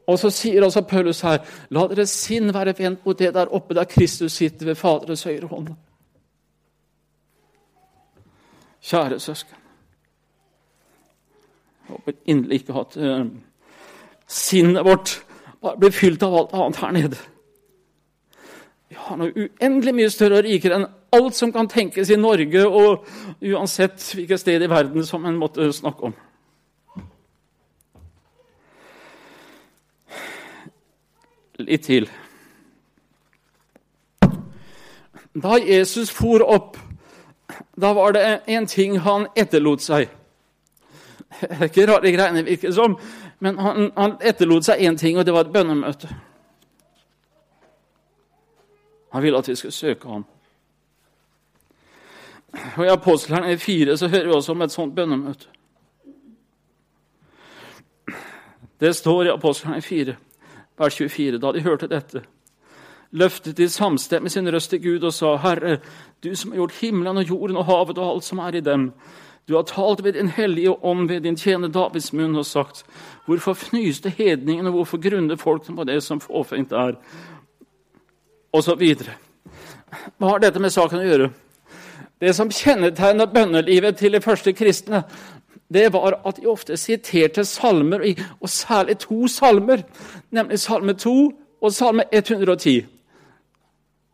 Og 0.07 0.19
så 0.19 0.31
sier 0.33 0.63
altså 0.63 0.81
Paulus 0.81 1.21
her 1.21 1.39
la 1.69 1.85
deres 1.91 2.13
sinn 2.25 2.53
være 2.53 2.73
vendt 2.77 3.05
mot 3.05 3.19
det 3.19 3.33
der 3.35 3.53
oppe 3.53 3.77
der 3.77 3.89
Kristus 3.89 4.33
sitter 4.39 4.71
ved 4.71 4.75
Faderens 4.75 5.23
høyre 5.23 5.47
hånd. 5.47 5.73
Kjære 8.81 9.19
søsken. 9.19 9.57
Jeg 11.81 11.97
håper 11.97 12.17
inderlig 12.25 12.61
ikke 12.61 12.79
at 12.79 12.97
uh, 12.97 13.25
sinnet 14.27 14.85
vårt 14.85 15.19
bare 15.61 15.77
blir 15.77 15.93
fylt 15.93 16.23
av 16.23 16.37
alt 16.37 16.55
annet 16.57 16.81
her 16.81 16.91
nede. 16.95 17.19
Vi 18.89 18.97
har 18.99 19.19
noe 19.19 19.31
uendelig 19.31 19.93
mye 19.95 20.09
større 20.11 20.41
og 20.41 20.47
rikere 20.47 20.79
enn 20.79 20.89
alt 21.15 21.35
som 21.37 21.51
kan 21.53 21.69
tenkes 21.71 22.09
i 22.11 22.17
Norge, 22.19 22.65
og 22.67 23.05
uansett 23.43 24.03
hvilket 24.15 24.41
sted 24.41 24.63
i 24.63 24.69
verden 24.71 25.05
som 25.05 25.25
en 25.27 25.37
måtte 25.39 25.69
snakke 25.75 26.09
om. 26.09 26.15
Litt 31.67 31.85
til. 31.85 32.09
Da 35.33 35.57
Jesus 35.61 36.11
for 36.11 36.43
opp, 36.43 36.77
da 37.81 37.93
var 37.93 38.11
det 38.11 38.25
en 38.47 38.67
ting 38.67 38.99
han 38.99 39.27
etterlot 39.35 39.83
seg. 39.83 40.09
Det 41.41 41.51
er 41.59 41.69
ikke 41.69 41.87
rare 41.87 42.11
greiene, 42.11 42.43
virker 42.45 42.67
det 42.67 42.75
som, 42.75 42.97
men 43.39 43.57
han, 43.57 43.87
han 43.95 44.17
etterlot 44.19 44.67
seg 44.67 44.83
én 44.83 44.97
ting, 44.99 45.17
og 45.17 45.25
det 45.25 45.33
var 45.33 45.47
et 45.47 45.53
bønnemøte. 45.53 46.09
Han 49.11 49.23
ville 49.23 49.39
at 49.39 49.47
vi 49.49 49.55
skulle 49.55 49.75
søke 49.75 50.09
ham. 50.09 50.25
Og 52.77 52.85
I 52.85 52.91
Apostlene 52.91 53.57
4 53.57 53.97
så 53.97 54.07
hører 54.07 54.27
vi 54.27 54.35
også 54.35 54.51
om 54.51 54.61
et 54.61 54.71
sånt 54.71 54.95
bønnemøte. 54.95 55.47
Det 58.79 58.95
står 58.95 59.23
i 59.23 59.33
Apostlene 59.33 59.81
4, 59.81 60.15
vers 60.79 60.95
24, 60.95 61.39
da 61.41 61.51
de 61.51 61.63
hørte 61.65 61.89
dette, 61.91 62.23
løftet 63.11 63.57
de 63.57 63.67
samstemmig 63.69 64.31
sin 64.31 64.47
røst 64.53 64.71
til 64.71 64.81
Gud 64.83 65.03
og 65.03 65.13
sa, 65.13 65.35
Herre, 65.43 65.79
du 66.23 66.31
som 66.35 66.51
har 66.51 66.61
gjort 66.61 66.79
himmelen 66.81 67.17
og 67.17 67.27
jorden 67.29 67.59
og 67.59 67.67
havet 67.67 67.97
og 67.97 68.13
alt 68.13 68.27
som 68.27 68.39
er 68.39 68.55
i 68.55 68.63
dem, 68.65 68.91
du 69.47 69.55
har 69.55 69.63
talt 69.63 70.03
ved 70.03 70.13
din 70.13 70.29
hellige 70.29 70.71
ånd 70.85 71.09
ved 71.09 71.21
din 71.21 71.35
tjener 71.35 71.67
Davids 71.67 72.13
munn 72.13 72.37
og 72.37 72.45
sagt, 72.45 72.85
hvorfor 73.25 73.53
fnyste 73.53 74.09
hedningene, 74.09 74.69
hvorfor 74.69 75.01
grunner 75.01 75.35
folk 75.35 75.65
på 75.75 75.83
det 75.83 76.03
som 76.03 76.21
fåfengt 76.21 76.71
er? 76.71 76.95
Og 78.53 78.63
så 78.63 78.75
videre. 78.75 79.17
Hva 80.17 80.29
har 80.29 80.39
dette 80.39 80.59
med 80.59 80.71
saken 80.71 81.01
å 81.01 81.07
gjøre? 81.07 81.29
Det 82.21 82.35
som 82.37 82.51
kjennetegnet 82.53 83.33
bønnelivet 83.33 83.97
til 83.97 84.13
de 84.13 84.21
første 84.21 84.53
kristne, 84.53 85.03
det 85.73 85.93
var 85.93 86.19
at 86.27 86.37
de 86.37 86.49
ofte 86.51 86.77
siterte 86.77 87.45
salmer, 87.45 88.03
og 88.41 88.49
særlig 88.49 88.97
to 88.97 89.27
salmer, 89.27 89.83
nemlig 90.31 90.59
salme 90.59 90.93
2 90.93 91.31
og 91.61 91.73
salme 91.73 92.03
110. 92.11 92.85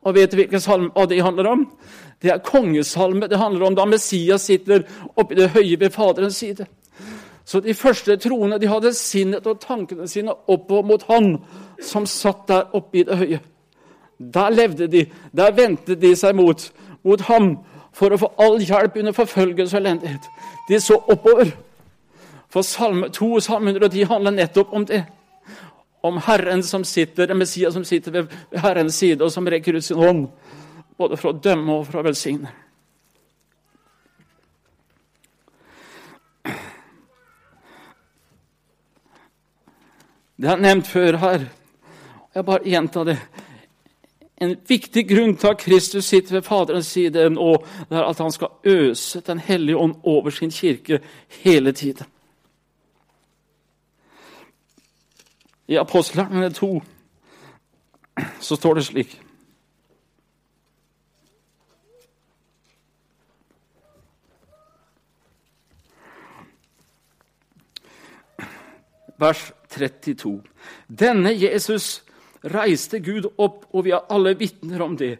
Og 0.01 0.15
vet 0.15 0.31
du 0.31 0.37
hvilken 0.37 0.59
salme 0.59 1.07
de 1.09 1.21
handler 1.21 1.47
om? 1.49 1.65
Det 2.21 2.31
er 2.31 2.37
kongesalme. 2.37 3.27
Det 3.27 3.37
handler 3.37 3.65
om 3.65 3.75
da 3.75 3.85
Messias 3.85 4.41
sitter 4.41 4.83
oppe 5.15 5.35
i 5.35 5.37
det 5.37 5.49
høye 5.49 5.79
ved 5.79 5.89
Faderens 5.89 6.35
side. 6.35 6.65
Så 7.45 7.59
de 7.59 7.73
første 7.73 8.17
troende 8.17 8.59
de 8.59 8.67
hadde 8.67 8.93
sinnet 8.93 9.47
og 9.47 9.59
tankene 9.59 10.07
sine 10.07 10.33
oppover 10.47 10.83
mot 10.83 11.03
Han 11.07 11.37
som 11.81 12.05
satt 12.05 12.47
der 12.47 12.75
oppe 12.75 12.97
i 12.97 13.03
det 13.03 13.17
høye. 13.17 13.39
Der 14.33 14.49
levde 14.49 14.87
de, 14.87 15.05
der 15.35 15.51
ventet 15.51 16.01
de 16.01 16.15
seg 16.15 16.35
mot, 16.35 16.71
mot 17.03 17.21
ham 17.21 17.57
for 17.93 18.13
å 18.13 18.17
få 18.17 18.31
all 18.41 18.59
hjelp 18.61 18.97
under 18.97 19.13
forfølgelse 19.13 19.77
og 19.77 19.81
elendighet. 19.81 20.25
De 20.67 20.81
så 20.81 20.97
oppover. 21.07 21.51
For 22.49 22.61
Salme 22.61 23.09
2 23.09 23.33
og 23.33 23.43
Salme 23.43 23.71
110 23.71 24.03
handler 24.07 24.35
nettopp 24.35 24.73
om 24.73 24.85
det. 24.87 25.03
Om 26.03 26.21
Herren 26.27 26.63
som 26.63 26.83
sitter, 26.83 27.33
Messias 27.33 27.73
som 27.73 27.83
sitter 27.85 28.11
ved 28.11 28.59
Herrens 28.63 28.95
side, 28.95 29.23
og 29.23 29.31
som 29.31 29.47
rekker 29.47 29.75
ut 29.75 29.83
sin 29.83 29.99
hånd 29.99 30.27
både 30.97 31.17
for 31.17 31.31
å 31.31 31.39
dømme 31.39 31.79
og 31.79 31.85
for 31.87 32.01
å 32.01 32.07
velsigne. 32.07 32.51
Det 40.37 40.49
er 40.53 40.61
nevnt 40.61 40.87
før 40.87 41.17
her. 41.17 41.47
Jeg 42.35 42.45
bare 42.45 42.69
gjentar 42.69 43.07
det. 43.09 43.17
En 44.41 44.55
viktig 44.67 45.07
grunn 45.09 45.37
til 45.37 45.47
at 45.47 45.57
Kristus 45.57 46.05
sitter 46.05 46.35
ved 46.35 46.41
Faderens 46.45 46.85
side 46.93 47.29
nå, 47.29 47.65
det 47.89 47.97
er 47.97 48.03
at 48.05 48.19
han 48.21 48.31
skal 48.31 48.47
øse 48.63 49.21
Den 49.21 49.39
hellige 49.39 49.77
ånd 49.77 49.95
over 50.03 50.29
sin 50.29 50.51
kirke 50.51 50.99
hele 51.43 51.71
tiden. 51.71 52.05
I 55.67 55.75
Apostlene 55.75 56.49
2 56.49 56.83
så 58.39 58.55
står 58.55 58.73
det 58.73 58.85
slik 58.85 59.21
vers 69.17 69.51
32. 69.69 70.43
Denne 70.99 71.41
Jesus 71.41 72.03
reiste 72.43 72.99
Gud 72.99 73.29
opp, 73.37 73.65
og 73.73 73.85
vi 73.87 73.93
er 73.95 74.07
alle 74.13 74.35
vitner 74.37 74.81
om 74.85 74.97
det. 74.97 75.17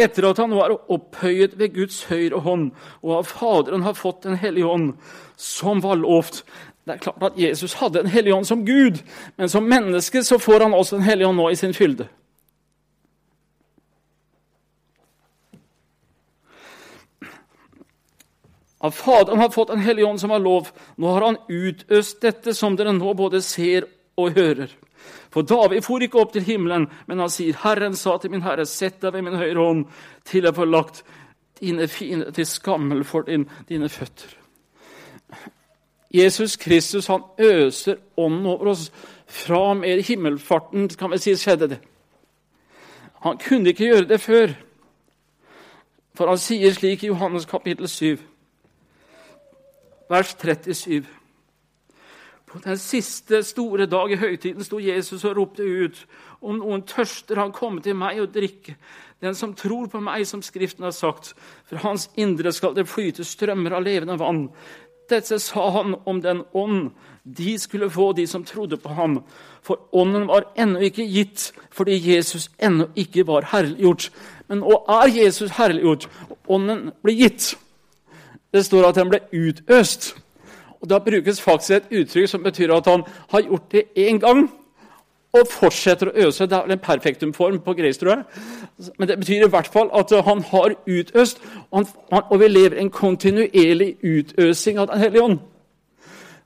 Etter 0.00 0.28
at 0.30 0.38
han 0.40 0.52
nå 0.52 0.60
er 0.64 0.76
opphøyet 0.76 1.58
ved 1.58 1.74
Guds 1.74 2.04
høyre 2.08 2.40
hånd, 2.44 2.70
og 3.02 3.16
av 3.18 3.28
Faderen 3.28 3.84
har 3.84 3.98
fått 3.98 4.22
Den 4.22 4.36
hellige 4.36 4.66
ånd, 4.66 4.94
som 5.36 5.80
var 5.80 5.96
lovt. 5.96 6.44
Det 6.84 6.94
er 6.94 7.02
klart 7.02 7.22
at 7.22 7.38
Jesus 7.38 7.74
hadde 7.80 8.00
en 8.00 8.10
hellig 8.10 8.34
ånd 8.34 8.46
som 8.48 8.64
Gud, 8.66 9.02
men 9.36 9.48
som 9.48 9.68
menneske 9.68 10.22
så 10.24 10.38
får 10.38 10.64
han 10.64 10.74
også 10.74 10.96
en 10.96 11.06
hellig 11.06 11.26
ånd 11.28 11.38
nå 11.38 11.50
i 11.50 11.58
sin 11.58 11.76
fylde. 11.76 12.08
Av 18.80 18.90
Faderen 18.96 19.38
har 19.38 19.52
fått 19.52 19.70
en 19.70 19.82
hellig 19.84 20.06
ånd 20.08 20.20
som 20.22 20.32
er 20.32 20.40
lov. 20.40 20.70
Nå 20.96 21.10
har 21.12 21.26
han 21.26 21.36
utøst 21.48 22.22
dette, 22.24 22.54
som 22.56 22.78
dere 22.78 22.94
nå 22.96 23.12
både 23.14 23.42
ser 23.44 23.84
og 24.16 24.32
hører. 24.38 24.72
For 25.30 25.42
David 25.42 25.82
for 25.86 26.02
ikke 26.02 26.20
opp 26.20 26.32
til 26.32 26.44
himmelen, 26.46 26.88
men 27.06 27.22
han 27.22 27.32
sier, 27.32 27.58
Herren 27.62 27.96
sa 27.96 28.16
til 28.18 28.32
min 28.32 28.44
Herre, 28.44 28.66
sett 28.66 29.00
deg 29.02 29.14
ved 29.14 29.26
min 29.26 29.38
høyre 29.38 29.58
hånd, 29.58 29.84
til 30.24 30.48
jeg 30.48 30.56
får 30.56 30.70
lagt 30.70 31.02
dine 31.60 31.88
fiender 31.88 32.30
til 32.34 32.46
skammel 32.46 33.04
for 33.04 33.26
din, 33.28 33.48
dine 33.68 33.88
føtter. 33.88 34.36
Jesus 36.14 36.56
Kristus 36.56 37.06
han 37.06 37.22
øser 37.38 38.00
ånden 38.16 38.46
over 38.46 38.72
oss. 38.72 38.88
Fra 39.30 39.60
og 39.70 39.76
med 39.76 40.02
himmelfarten 40.02 40.88
kan 40.98 41.12
vi 41.12 41.20
si, 41.22 41.36
skjedde 41.38 41.68
det. 41.68 41.78
Han 43.22 43.38
kunne 43.38 43.70
ikke 43.70 43.84
gjøre 43.84 44.08
det 44.08 44.20
før. 44.20 44.56
For 46.18 46.26
han 46.26 46.40
sier 46.40 46.74
slik 46.74 47.04
i 47.04 47.12
Johannes 47.12 47.46
kapittel 47.46 47.88
7 47.88 48.18
vers 50.10 50.34
37. 50.34 51.19
På 52.50 52.58
den 52.58 52.78
siste 52.78 53.44
store 53.46 53.86
dag 53.86 54.10
i 54.10 54.18
høytiden 54.18 54.64
sto 54.66 54.80
Jesus 54.82 55.22
og 55.24 55.36
ropte 55.36 55.62
ut. 55.62 56.00
Om 56.42 56.56
noen 56.58 56.82
tørster, 56.82 57.38
han 57.38 57.52
komme 57.54 57.82
til 57.84 57.94
meg 57.94 58.18
og 58.18 58.32
drikke. 58.34 58.74
Den 59.22 59.36
som 59.38 59.52
tror 59.54 59.86
på 59.92 60.00
meg, 60.02 60.24
som 60.26 60.42
Skriften 60.42 60.86
har 60.88 60.94
sagt, 60.96 61.34
fra 61.68 61.78
hans 61.84 62.08
indre 62.18 62.50
skal 62.52 62.74
det 62.74 62.88
flyte 62.90 63.22
strømmer 63.24 63.76
av 63.76 63.84
levende 63.86 64.16
vann. 64.18 64.48
Dette 65.10 65.38
sa 65.42 65.68
han 65.76 65.94
om 66.08 66.18
den 66.24 66.42
ånd 66.56 66.90
de 67.22 67.54
skulle 67.58 67.90
få, 67.90 68.12
de 68.18 68.26
som 68.26 68.44
trodde 68.44 68.80
på 68.80 68.88
ham. 68.98 69.20
For 69.62 69.78
ånden 69.92 70.26
var 70.26 70.48
ennå 70.58 70.82
ikke 70.88 71.06
gitt 71.06 71.50
fordi 71.70 71.98
Jesus 72.02 72.48
ennå 72.58 72.88
ikke 72.98 73.26
var 73.28 73.46
herliggjort. 73.52 74.08
Men 74.48 74.64
nå 74.64 74.80
er 74.90 75.12
Jesus 75.14 75.54
herliggjort, 75.54 76.08
og 76.30 76.54
ånden 76.56 76.90
blir 77.04 77.18
gitt. 77.28 77.52
Det 78.50 78.64
står 78.66 78.88
at 78.88 78.98
den 78.98 79.12
ble 79.12 79.22
utøst. 79.30 80.16
Og 80.80 80.90
Da 80.90 80.98
brukes 80.98 81.40
faktisk 81.40 81.70
et 81.70 81.92
uttrykk 82.00 82.28
som 82.28 82.42
betyr 82.42 82.72
at 82.72 82.86
han 82.86 83.02
har 83.30 83.40
gjort 83.40 83.72
det 83.72 83.84
én 83.98 84.18
gang, 84.18 84.48
og 85.32 85.46
fortsetter 85.46 86.10
å 86.10 86.26
øse. 86.26 86.46
Det 86.46 86.56
er 86.56 86.64
vel 86.66 86.74
en 86.74 86.82
perfektumform 86.82 87.60
på 87.62 87.74
gresk, 87.78 88.00
tror 88.00 88.10
jeg. 88.10 88.24
Men 88.98 89.08
det 89.08 89.18
betyr 89.20 89.44
i 89.46 89.50
hvert 89.50 89.68
fall 89.70 89.90
at 89.94 90.10
han 90.26 90.42
har 90.48 90.74
utøst, 90.86 91.42
og, 91.70 91.86
han, 92.12 92.24
og 92.30 92.40
vi 92.40 92.48
lever 92.48 92.80
en 92.80 92.90
kontinuerlig 92.90 93.96
utøsing 94.02 94.78
av 94.78 94.90
Den 94.90 95.04
hellige 95.04 95.22
ånd. 95.22 95.38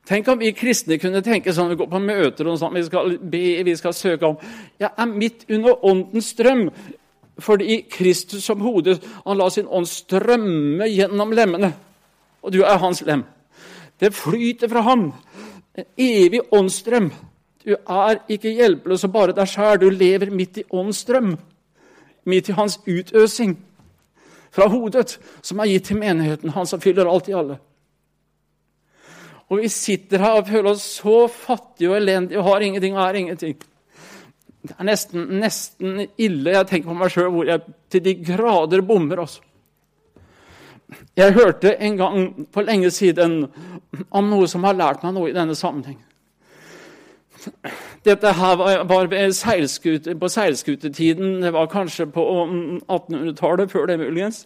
Tenk 0.05 0.29
om 0.29 0.41
vi 0.41 0.53
kristne 0.53 0.99
kunne 1.01 1.23
tenke 1.25 1.53
sånn, 1.57 1.71
vi 1.73 1.79
går 1.81 1.89
på 1.89 2.01
møter 2.03 2.49
og 2.51 2.59
sånn, 2.61 2.75
vi 2.77 2.83
skal 2.85 3.15
be, 3.17 3.45
vi 3.65 3.77
skal 3.77 3.95
søke 3.97 4.29
om 4.29 4.37
Jeg 4.81 4.91
er 4.91 5.07
midt 5.09 5.47
under 5.49 5.85
åndens 5.85 6.29
strøm. 6.35 6.69
Fordi 7.41 7.81
Kristus 7.91 8.45
som 8.45 8.61
hode 8.63 8.99
han 9.25 9.39
lar 9.39 9.49
sin 9.51 9.67
ånd 9.67 9.89
strømme 9.91 10.87
gjennom 10.87 11.33
lemmene. 11.35 11.73
Og 12.45 12.53
du 12.53 12.61
er 12.63 12.79
hans 12.79 13.01
lem. 13.03 13.25
Det 14.01 14.15
flyter 14.15 14.69
fra 14.69 14.81
ham. 14.81 15.13
En 15.75 15.87
evig 15.99 16.41
åndsstrøm. 16.53 17.11
Du 17.65 17.75
er 17.75 18.19
ikke 18.29 18.53
hjelpeløs 18.53 19.07
og 19.07 19.13
bare 19.13 19.37
deg 19.37 19.49
sjæl. 19.49 19.81
Du 19.81 19.89
lever 19.91 20.31
midt 20.31 20.61
i 20.61 20.67
åndsstrøm. 20.71 21.37
Midt 22.25 22.49
i 22.49 22.57
hans 22.57 22.79
utøsing 22.87 23.57
fra 24.55 24.69
hodet, 24.71 25.19
som 25.43 25.61
er 25.61 25.73
gitt 25.73 25.89
til 25.91 25.99
menigheten, 25.99 26.53
han 26.55 26.69
som 26.69 26.81
fyller 26.81 27.11
alt 27.11 27.29
i 27.29 27.35
alle. 27.37 27.59
Og 29.51 29.61
vi 29.61 29.69
sitter 29.69 30.23
her 30.23 30.39
og 30.39 30.49
føler 30.49 30.71
oss 30.71 30.85
så 31.01 31.27
fattige 31.29 31.91
og 31.91 31.99
elendige 31.99 32.41
og 32.41 32.49
har 32.49 32.65
ingenting 32.65 32.95
og 32.97 33.03
er 33.05 33.19
ingenting. 33.21 33.57
Det 34.65 34.77
er 34.79 34.87
nesten, 34.89 35.27
nesten 35.43 36.07
ille. 36.17 36.55
Jeg 36.55 36.69
tenker 36.71 36.89
på 36.89 36.97
meg 36.97 37.13
sjøl 37.13 37.33
hvor 37.35 37.49
jeg 37.51 37.61
til 37.93 38.05
de 38.07 38.15
grader 38.25 38.81
bommer. 38.87 39.21
også. 39.27 39.43
Jeg 41.17 41.33
hørte 41.33 41.77
en 41.81 41.97
gang 41.97 42.47
på 42.53 42.63
lenge 42.63 42.91
siden 42.91 43.47
om 44.11 44.29
noe 44.31 44.49
som 44.51 44.65
har 44.67 44.77
lært 44.77 45.05
meg 45.05 45.15
noe 45.15 45.31
i 45.31 45.37
denne 45.37 45.57
sammenheng. 45.59 45.99
Dette 48.05 48.33
her 48.33 48.57
var 48.89 49.09
seilskute, 49.33 50.15
på 50.19 50.29
seilskutetiden. 50.29 51.43
Det 51.43 51.53
var 51.53 51.67
kanskje 51.73 52.07
på 52.07 52.25
1800-tallet, 52.89 53.71
før 53.71 53.87
det 53.87 53.99
muligens. 53.99 54.45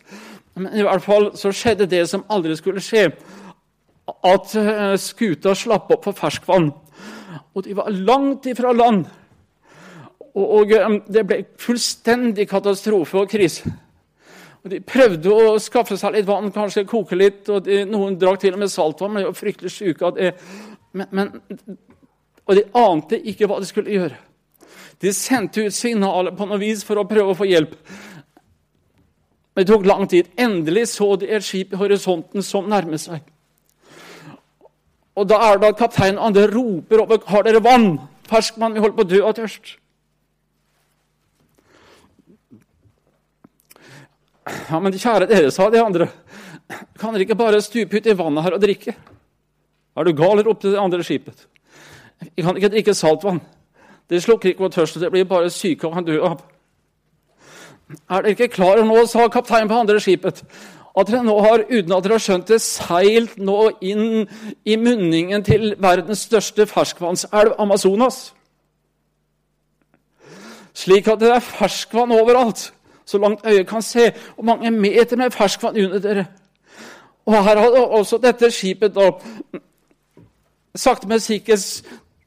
Men 0.55 0.75
i 0.75 0.83
hvert 0.83 1.03
fall 1.03 1.31
så 1.39 1.53
skjedde 1.55 1.87
det 1.91 2.05
som 2.11 2.25
aldri 2.31 2.57
skulle 2.59 2.83
skje. 2.83 3.09
At 4.25 4.55
eh, 4.57 4.97
skuta 4.99 5.55
slapp 5.55 5.91
opp 5.95 6.07
for 6.09 6.17
ferskvann. 6.17 6.71
Og 7.55 7.65
de 7.65 7.77
var 7.77 7.91
langt 7.91 8.47
ifra 8.47 8.73
land. 8.73 9.05
Og, 10.35 10.73
eh, 10.73 10.99
det 11.07 11.27
ble 11.27 11.43
fullstendig 11.61 12.49
katastrofe 12.49 13.19
og 13.19 13.31
krise. 13.31 13.75
Og 14.65 14.71
De 14.73 14.81
prøvde 14.83 15.33
å 15.33 15.59
skaffe 15.63 15.97
seg 15.99 16.17
litt 16.17 16.27
vann, 16.29 16.51
kanskje 16.55 16.87
koke 16.89 17.17
litt. 17.17 17.49
og 17.49 17.65
de, 17.67 17.85
Noen 17.89 18.19
drakk 18.19 18.43
til 18.43 18.57
og 18.57 18.63
med 18.63 18.73
saltvann, 18.73 19.13
men 19.15 19.23
de 19.23 19.31
var 19.31 19.39
fryktelig 19.39 19.73
syke. 19.75 20.11
Det, 20.17 20.33
men, 20.93 21.07
men, 21.13 21.79
og 22.49 22.59
de 22.59 22.67
ante 22.81 23.21
ikke 23.31 23.49
hva 23.49 23.61
de 23.61 23.69
skulle 23.69 23.95
gjøre. 23.95 24.19
De 24.99 25.13
sendte 25.15 25.69
ut 25.69 25.75
signaler 25.75 26.35
på 26.35 26.47
noe 26.49 26.59
vis 26.59 26.83
for 26.87 26.99
å 26.99 27.07
prøve 27.07 27.35
å 27.35 27.39
få 27.39 27.47
hjelp. 27.47 27.77
Men 29.55 29.67
det 29.67 29.71
tok 29.71 29.87
lang 29.87 30.07
tid. 30.11 30.31
Endelig 30.39 30.89
så 30.95 31.13
de 31.19 31.31
et 31.35 31.45
skip 31.45 31.75
i 31.75 31.79
horisonten 31.79 32.43
som 32.47 32.67
nærmet 32.71 33.03
seg. 33.03 33.23
Og 35.19 35.27
Da 35.27 35.39
er 35.49 35.59
det 35.59 35.73
at 35.73 35.81
kapteinen 35.81 36.19
og 36.19 36.31
andre 36.31 36.47
roper 36.51 37.03
over 37.03 37.23
har 37.27 37.43
dere 37.47 37.63
vann. 37.63 37.97
Ferskmann, 38.31 38.75
vi 38.75 38.83
holder 38.83 38.97
på 38.97 39.07
å 39.07 39.11
dø 39.11 39.23
av 39.27 39.35
tørst. 39.35 39.77
Ja, 44.49 44.81
men 44.81 44.95
kjære 44.95 45.29
dere, 45.29 45.51
sa 45.53 45.69
de 45.71 45.81
andre, 45.83 46.09
kan 47.01 47.15
dere 47.15 47.25
ikke 47.27 47.39
bare 47.39 47.61
stupe 47.65 47.99
ut 47.99 48.07
i 48.07 48.17
vannet 48.17 48.45
her 48.45 48.57
og 48.57 48.63
drikke? 48.63 48.95
Er 49.99 50.07
du 50.07 50.13
gal, 50.17 50.43
ropte 50.47 50.73
det 50.73 50.81
andre 50.81 51.05
skipet. 51.05 51.47
Vi 52.37 52.43
kan 52.43 52.57
ikke 52.57 52.71
drikke 52.73 52.95
saltvann. 52.95 53.41
Det 54.09 54.23
slukker 54.23 54.53
ikke 54.53 54.65
vår 54.65 54.73
tørst, 54.77 54.97
og 54.97 55.03
det 55.03 55.11
blir 55.13 55.29
bare 55.29 55.51
syke 55.51 55.89
og 55.89 55.97
kan 55.97 56.07
dø 56.07 56.21
av. 56.25 56.43
Er 58.09 58.23
dere 58.23 58.35
ikke 58.37 58.51
klar 58.53 58.79
over 58.79 58.89
nå, 58.89 59.07
sa 59.09 59.29
kapteinen 59.33 59.69
på 59.71 59.81
andre 59.81 60.01
skipet, 60.01 60.43
at 60.99 61.11
dere 61.11 61.25
nå 61.25 61.37
har, 61.45 61.65
uten 61.69 61.95
at 61.95 62.05
dere 62.05 62.17
har 62.17 62.25
skjønt 62.25 62.51
det, 62.53 62.61
seilt 62.65 63.37
nå 63.41 63.59
inn 63.85 64.27
i 64.65 64.77
munningen 64.81 65.45
til 65.47 65.73
verdens 65.81 66.27
største 66.29 66.67
ferskvannselv, 66.69 67.55
Amazonas? 67.61 68.33
Slik 70.79 71.09
at 71.11 71.23
det 71.23 71.33
er 71.35 71.45
ferskvann 71.45 72.15
overalt 72.15 72.69
så 73.09 73.19
langt 73.19 73.47
øyet 73.47 73.67
kan 73.69 73.83
se, 73.83 74.11
og 74.37 74.45
mange 74.45 74.71
meter 74.71 75.17
med 75.17 75.33
ferskvann 75.33 75.79
under 75.85 75.99
dere. 76.05 76.27
Og 77.27 77.45
her 77.45 77.61
hadde 77.61 77.87
også 77.87 78.19
dette 78.21 78.51
skipet 78.53 78.95
da 78.95 79.11
sakte, 80.77 81.09
men 81.09 81.21
sikkert 81.21 81.65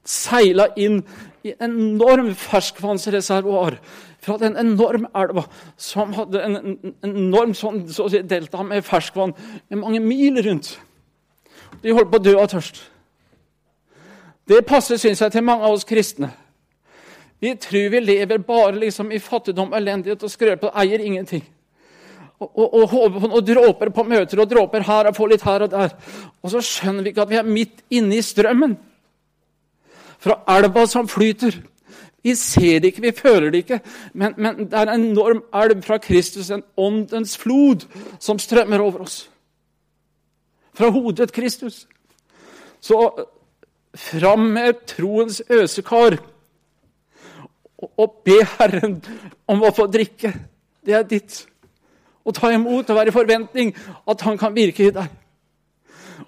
seila 0.06 0.68
inn 0.78 1.02
i 1.46 1.54
en 1.54 1.74
enorm 1.78 2.34
ferskvannsreservoar 2.38 3.78
fra 4.22 4.38
den 4.38 4.58
enorme 4.58 5.10
elva 5.18 5.48
som 5.78 6.14
hadde 6.14 6.44
en, 6.46 6.58
en 6.58 7.16
enorm 7.16 7.54
sånn, 7.58 7.84
så 7.90 8.10
si, 8.10 8.22
delta 8.22 8.62
med 8.66 8.86
ferskvann 8.86 9.34
med 9.70 9.82
mange 9.82 10.02
mil 10.04 10.38
rundt. 10.46 10.76
De 11.82 11.94
holdt 11.94 12.12
på 12.12 12.22
å 12.22 12.26
dø 12.26 12.36
av 12.38 12.50
tørst. 12.52 12.84
Det 14.50 14.66
passer, 14.68 15.00
syns 15.02 15.22
jeg, 15.22 15.34
til 15.34 15.46
mange 15.46 15.66
av 15.66 15.78
oss 15.78 15.88
kristne. 15.88 16.30
Vi 17.42 17.56
tror 17.58 17.90
vi 17.90 18.00
lever 18.00 18.38
bare 18.38 18.76
liksom 18.78 19.12
i 19.12 19.20
fattigdom, 19.20 19.74
elendighet 19.74 20.24
og 20.24 20.30
skrøpe 20.30 20.70
og 20.70 20.78
eier 20.78 21.02
ingenting. 21.02 21.42
Og, 22.42 22.54
og, 22.58 22.94
og 22.94 23.18
noen 23.22 23.46
dråper 23.46 23.90
på 23.94 24.06
møter 24.06 24.42
og 24.42 24.50
dråper 24.50 24.86
her 24.86 25.10
og 25.10 25.18
får 25.18 25.32
litt 25.32 25.46
her 25.46 25.66
og 25.66 25.74
der. 25.74 25.96
Og 26.42 26.54
så 26.54 26.62
skjønner 26.66 27.06
vi 27.06 27.14
ikke 27.14 27.26
at 27.26 27.32
vi 27.32 27.40
er 27.42 27.50
midt 27.50 27.84
inne 27.94 28.18
i 28.18 28.26
strømmen. 28.26 28.78
Fra 30.22 30.38
elva 30.54 30.86
som 30.90 31.10
flyter. 31.10 31.58
Vi 32.22 32.36
ser 32.38 32.82
det 32.82 32.92
ikke, 32.92 33.06
vi 33.08 33.12
føler 33.18 33.50
det 33.50 33.64
ikke, 33.64 33.80
men, 34.14 34.36
men 34.38 34.68
det 34.70 34.78
er 34.78 34.92
en 34.92 35.08
enorm 35.10 35.40
elv 35.58 35.82
fra 35.82 35.98
Kristus, 35.98 36.52
en 36.54 36.62
åndens 36.78 37.34
flod, 37.42 37.88
som 38.22 38.38
strømmer 38.38 38.84
over 38.86 39.08
oss. 39.08 39.24
Fra 40.78 40.92
hodet 40.94 41.34
Kristus. 41.34 41.88
Så 42.82 43.00
fram 43.98 44.46
med 44.54 44.86
troens 44.86 45.42
øsekar 45.50 46.20
og 47.82 48.22
be 48.26 48.40
Herren 48.58 49.00
om 49.50 49.64
å 49.64 49.74
få 49.76 49.88
drikke. 49.92 50.34
Det 50.86 50.94
er 50.98 51.08
ditt. 51.08 51.46
Og 52.26 52.36
ta 52.38 52.52
imot 52.54 52.90
og 52.90 52.98
være 52.98 53.10
i 53.10 53.16
forventning 53.16 53.74
at 54.08 54.22
Han 54.22 54.38
kan 54.38 54.56
virke 54.56 54.88
i 54.88 54.94
deg. 54.94 55.08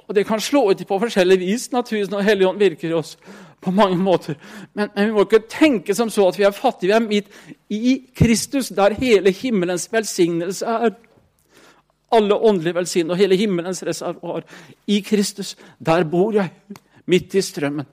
Og 0.07 0.15
Det 0.15 0.25
kan 0.27 0.41
slå 0.41 0.71
ut 0.71 0.87
på 0.87 0.99
forskjellig 0.99 1.39
vis 1.39 1.71
naturligvis 1.71 2.11
når 2.11 2.21
Helligånd 2.21 2.59
virker 2.59 2.89
i 2.89 2.93
oss. 2.93 3.17
på 3.63 3.71
mange 3.71 3.95
måter. 3.97 4.35
Men, 4.73 4.89
men, 4.95 5.05
vi 5.07 5.13
må 5.15 5.23
ikke 5.23 5.45
tenke 5.47 5.95
som 5.95 6.09
så 6.11 6.27
at 6.27 6.35
vi 6.35 6.43
er 6.43 6.51
fattige. 6.51 6.89
Vi 6.89 6.95
er 6.97 7.05
midt 7.07 7.27
i 7.69 7.93
Kristus, 8.15 8.67
der 8.75 8.97
hele 8.99 9.31
himmelens 9.31 9.87
velsignelse 9.91 10.65
er. 10.65 10.89
Alle 12.11 12.35
åndelige 12.35 12.75
velsignelser 12.75 13.15
og 13.15 13.21
hele 13.21 13.37
himmelens 13.39 13.83
reservoar. 13.87 14.43
I 14.87 14.99
Kristus. 14.99 15.55
Der 15.79 16.03
bor 16.03 16.33
jeg, 16.35 16.51
midt 17.05 17.35
i 17.35 17.41
strømmen. 17.41 17.87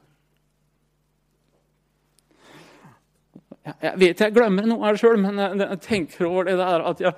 Jeg 3.65 3.93
vet 4.01 4.21
jeg 4.21 4.35
glemmer 4.35 4.67
noe 4.67 4.87
her 4.87 4.97
sjøl, 4.97 5.19
men 5.21 5.39
jeg 5.39 5.81
tenker 5.85 6.29
over 6.29 6.49
det 6.49 6.57
der 6.61 6.85
at 6.91 7.03
jeg, 7.05 7.13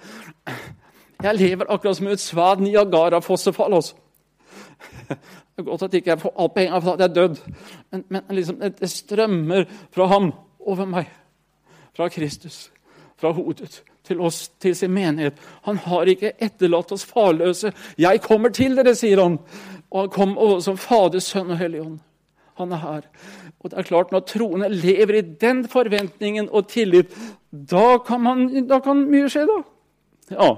jeg 1.23 1.39
lever 1.39 1.71
akkurat 1.71 1.97
som 1.97 2.09
et 2.11 2.21
svad 2.21 2.65
Niagara-fossefall. 2.65 3.79
Også. 3.79 3.95
Det 5.09 5.63
er 5.63 5.69
godt 5.69 5.83
at 5.87 5.95
jeg 5.95 6.03
ikke 6.03 6.19
får 6.25 6.35
all 6.41 6.51
penga 6.55 6.79
for 6.81 6.97
at 6.97 7.05
jeg 7.05 7.11
er 7.11 7.15
dødd. 7.15 7.41
Men, 7.93 8.05
men 8.09 8.23
liksom, 8.31 8.61
det 8.81 8.91
strømmer 8.91 9.65
fra 9.95 10.07
ham 10.11 10.33
over 10.59 10.89
meg. 10.89 11.11
Fra 11.97 12.09
Kristus. 12.09 12.71
Fra 13.21 13.31
hodet 13.37 13.83
til 14.05 14.21
oss, 14.21 14.49
til 14.61 14.75
sin 14.77 14.91
menighet. 14.91 15.39
Han 15.63 15.79
har 15.79 16.11
ikke 16.11 16.33
etterlatt 16.43 16.93
oss 16.93 17.05
farløse. 17.05 17.73
'Jeg 17.99 18.23
kommer 18.23 18.49
til 18.49 18.77
dere', 18.77 18.95
sier 18.95 19.23
han. 19.23 19.39
Og 19.91 20.01
han 20.01 20.11
kom 20.11 20.39
også 20.39 20.65
som 20.65 20.77
Fader, 20.77 21.19
Sønn 21.19 21.51
og 21.51 21.59
Hellig. 21.59 21.99
Han 22.61 22.73
er 22.73 22.77
her. 22.83 23.07
Og 23.61 23.71
det 23.71 23.79
er 23.79 23.83
klart, 23.83 24.13
Når 24.13 24.21
troende 24.21 24.69
lever 24.69 25.15
i 25.15 25.21
den 25.21 25.69
forventningen 25.69 26.49
og 26.51 26.69
tillit, 26.69 27.15
da 27.53 27.99
kan, 27.99 28.21
man, 28.21 28.67
da 28.69 28.81
kan 28.81 29.07
mye 29.11 29.29
skje, 29.29 29.47
da. 29.49 29.63
Ja. 30.31 30.51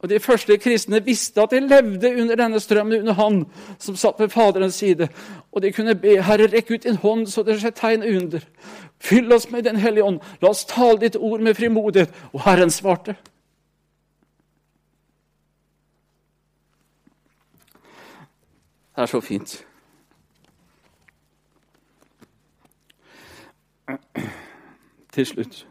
Og 0.00 0.08
De 0.08 0.20
første 0.20 0.56
kristne 0.58 1.04
visste 1.04 1.42
at 1.42 1.50
de 1.50 1.60
levde 1.60 2.22
under 2.22 2.36
denne 2.36 2.60
strømmen, 2.60 3.00
under 3.00 3.12
Han 3.12 3.46
som 3.78 3.96
satt 3.96 4.20
ved 4.20 4.28
Faderens 4.28 4.74
side. 4.74 5.08
Og 5.52 5.62
de 5.62 5.72
kunne 5.72 5.94
be 5.94 6.22
Herre, 6.22 6.48
rekk 6.48 6.70
ut 6.70 6.84
din 6.84 6.96
hånd, 6.96 7.26
så 7.26 7.42
det 7.42 7.58
skjer 7.60 7.70
tegn 7.70 8.02
under. 8.02 8.40
Fyll 9.00 9.32
oss 9.32 9.50
med 9.50 9.62
Den 9.62 9.76
hellige 9.76 10.04
ånd. 10.04 10.20
La 10.42 10.48
oss 10.48 10.64
tale 10.64 11.00
ditt 11.00 11.16
ord 11.16 11.40
med 11.40 11.54
frimodighet. 11.54 12.14
Og 12.32 12.40
Herren 12.40 12.70
svarte. 12.70 13.16
Det 18.96 19.02
er 19.02 19.06
så 19.06 19.20
fint. 19.20 19.64
Til 25.12 25.26
slutt. 25.26 25.66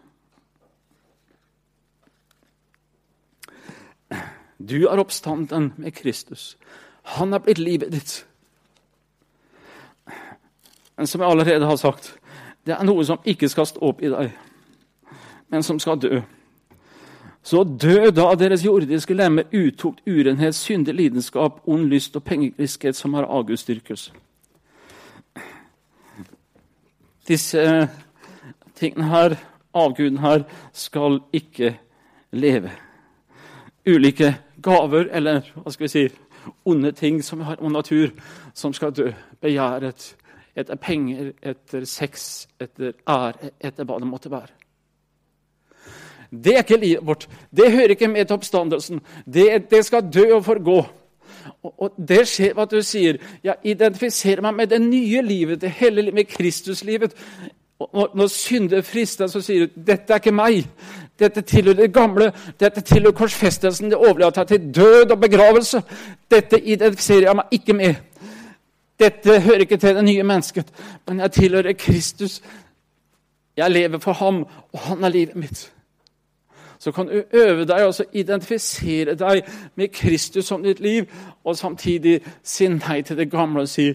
Du 4.70 4.88
er 4.88 5.00
oppstanden 5.00 5.74
med 5.78 5.92
Kristus. 5.92 6.58
Han 7.04 7.34
er 7.34 7.40
blitt 7.40 7.58
livet 7.58 7.92
ditt. 7.92 8.26
Men 10.98 11.08
som 11.08 11.22
jeg 11.22 11.30
allerede 11.30 11.66
har 11.66 11.76
sagt, 11.76 12.18
det 12.66 12.76
er 12.76 12.84
noe 12.84 13.06
som 13.08 13.22
ikke 13.24 13.48
skal 13.50 13.66
stå 13.70 13.80
opp 13.88 14.02
i 14.04 14.12
deg, 14.12 14.34
men 15.50 15.64
som 15.64 15.80
skal 15.80 16.02
dø. 16.02 16.20
Så 17.44 17.64
dø 17.64 18.10
da 18.12 18.34
deres 18.36 18.66
jordiske 18.66 19.16
lemmer 19.16 19.48
utukt, 19.56 20.02
urenhet, 20.08 20.56
syndig 20.56 20.94
lidenskap, 20.94 21.62
ond 21.66 21.88
lyst 21.88 22.16
og 22.20 22.24
pengegriskhet 22.24 22.96
som 22.96 23.14
har 23.14 23.30
avgudsdyrkelse. 23.32 24.12
Disse 27.28 27.90
tingene 28.80 29.10
her, 29.10 29.36
avguden 29.74 30.22
her, 30.24 30.46
skal 30.74 31.20
ikke 31.34 31.76
leve. 32.32 32.72
Ulike 33.88 34.36
gaver, 34.62 35.10
eller 35.12 35.42
hva 35.56 35.72
skal 35.72 35.88
vi 35.88 35.92
si, 35.94 36.08
onde 36.66 36.92
ting 36.92 37.24
som 37.24 37.40
vi 37.40 37.50
har 37.50 37.62
om 37.62 37.72
natur, 37.72 38.14
som 38.54 38.74
skal 38.74 38.96
dø. 38.96 39.12
Begjæret 39.42 40.16
etter 40.60 40.76
penger, 40.76 41.34
etter 41.42 41.86
sex, 41.88 42.48
etter 42.60 42.96
ære, 43.08 43.54
etter 43.60 43.88
hva 43.88 44.00
det 44.00 44.10
måtte 44.10 44.32
være. 44.32 44.56
Det 46.30 46.54
er 46.54 46.64
ikke 46.64 46.78
livet 46.78 47.06
vårt. 47.06 47.28
Det 47.56 47.72
hører 47.72 47.96
ikke 47.96 48.08
med 48.08 48.26
til 48.26 48.38
oppstandelsen. 48.38 49.02
Det, 49.26 49.72
det 49.72 49.86
skal 49.86 50.12
dø 50.14 50.28
og 50.36 50.46
forgå. 50.46 50.78
Og, 51.64 51.72
og 51.82 51.96
Det 51.98 52.22
skjer 52.28 52.54
hva 52.54 52.68
du 52.70 52.78
sier. 52.86 53.18
Jeg 53.44 53.56
identifiserer 53.64 54.44
meg 54.46 54.56
med 54.56 54.70
det 54.70 54.82
nye 54.84 55.24
livet, 55.26 55.62
det 55.62 55.72
hele 55.80 56.04
livet, 56.04 56.20
med 56.22 56.30
Kristuslivet. 56.30 57.16
Og 57.80 58.12
når 58.16 58.28
synder 58.28 58.82
frister, 58.82 59.28
så 59.28 59.42
sier 59.42 59.66
du 59.66 59.84
dette 59.88 60.14
er 60.14 60.20
ikke 60.20 60.36
meg. 60.36 60.66
Dette 61.20 61.42
tilhører 61.42 61.86
det 61.86 61.94
gamle. 61.94 62.32
Dette 62.60 62.82
tilhører 62.82 63.16
korsfestelsen. 63.16 63.92
Det 63.92 63.98
overlater 63.98 64.42
jeg 64.42 64.48
til 64.48 64.76
død 64.76 65.16
og 65.16 65.20
begravelse. 65.20 65.82
Dette 66.32 66.60
identifiserer 66.60 67.30
jeg 67.30 67.40
meg 67.40 67.58
ikke 67.60 67.74
med. 67.74 67.96
Dette 69.00 69.40
hører 69.42 69.64
ikke 69.64 69.78
til 69.80 69.96
det 69.96 70.04
nye 70.04 70.24
mennesket, 70.24 70.72
men 71.08 71.20
jeg 71.24 71.32
tilhører 71.32 71.74
Kristus. 71.74 72.42
Jeg 73.58 73.72
lever 73.72 74.00
for 74.00 74.14
ham, 74.14 74.46
og 74.74 74.80
han 74.80 75.04
er 75.04 75.10
livet 75.10 75.36
mitt 75.36 75.70
så 76.80 76.92
kan 76.92 77.08
du 77.08 77.24
øve 77.34 77.66
deg 77.66 77.86
og 77.86 77.94
identifisere 78.14 79.16
deg 79.16 79.42
med 79.76 79.88
Kristus 79.88 80.46
som 80.46 80.64
ditt 80.64 80.80
liv, 80.80 81.06
og 81.44 81.58
samtidig 81.58 82.22
si 82.44 82.68
nei 82.68 83.02
til 83.02 83.18
det 83.18 83.32
gamle 83.32 83.66
og 83.68 83.70
si 83.70 83.92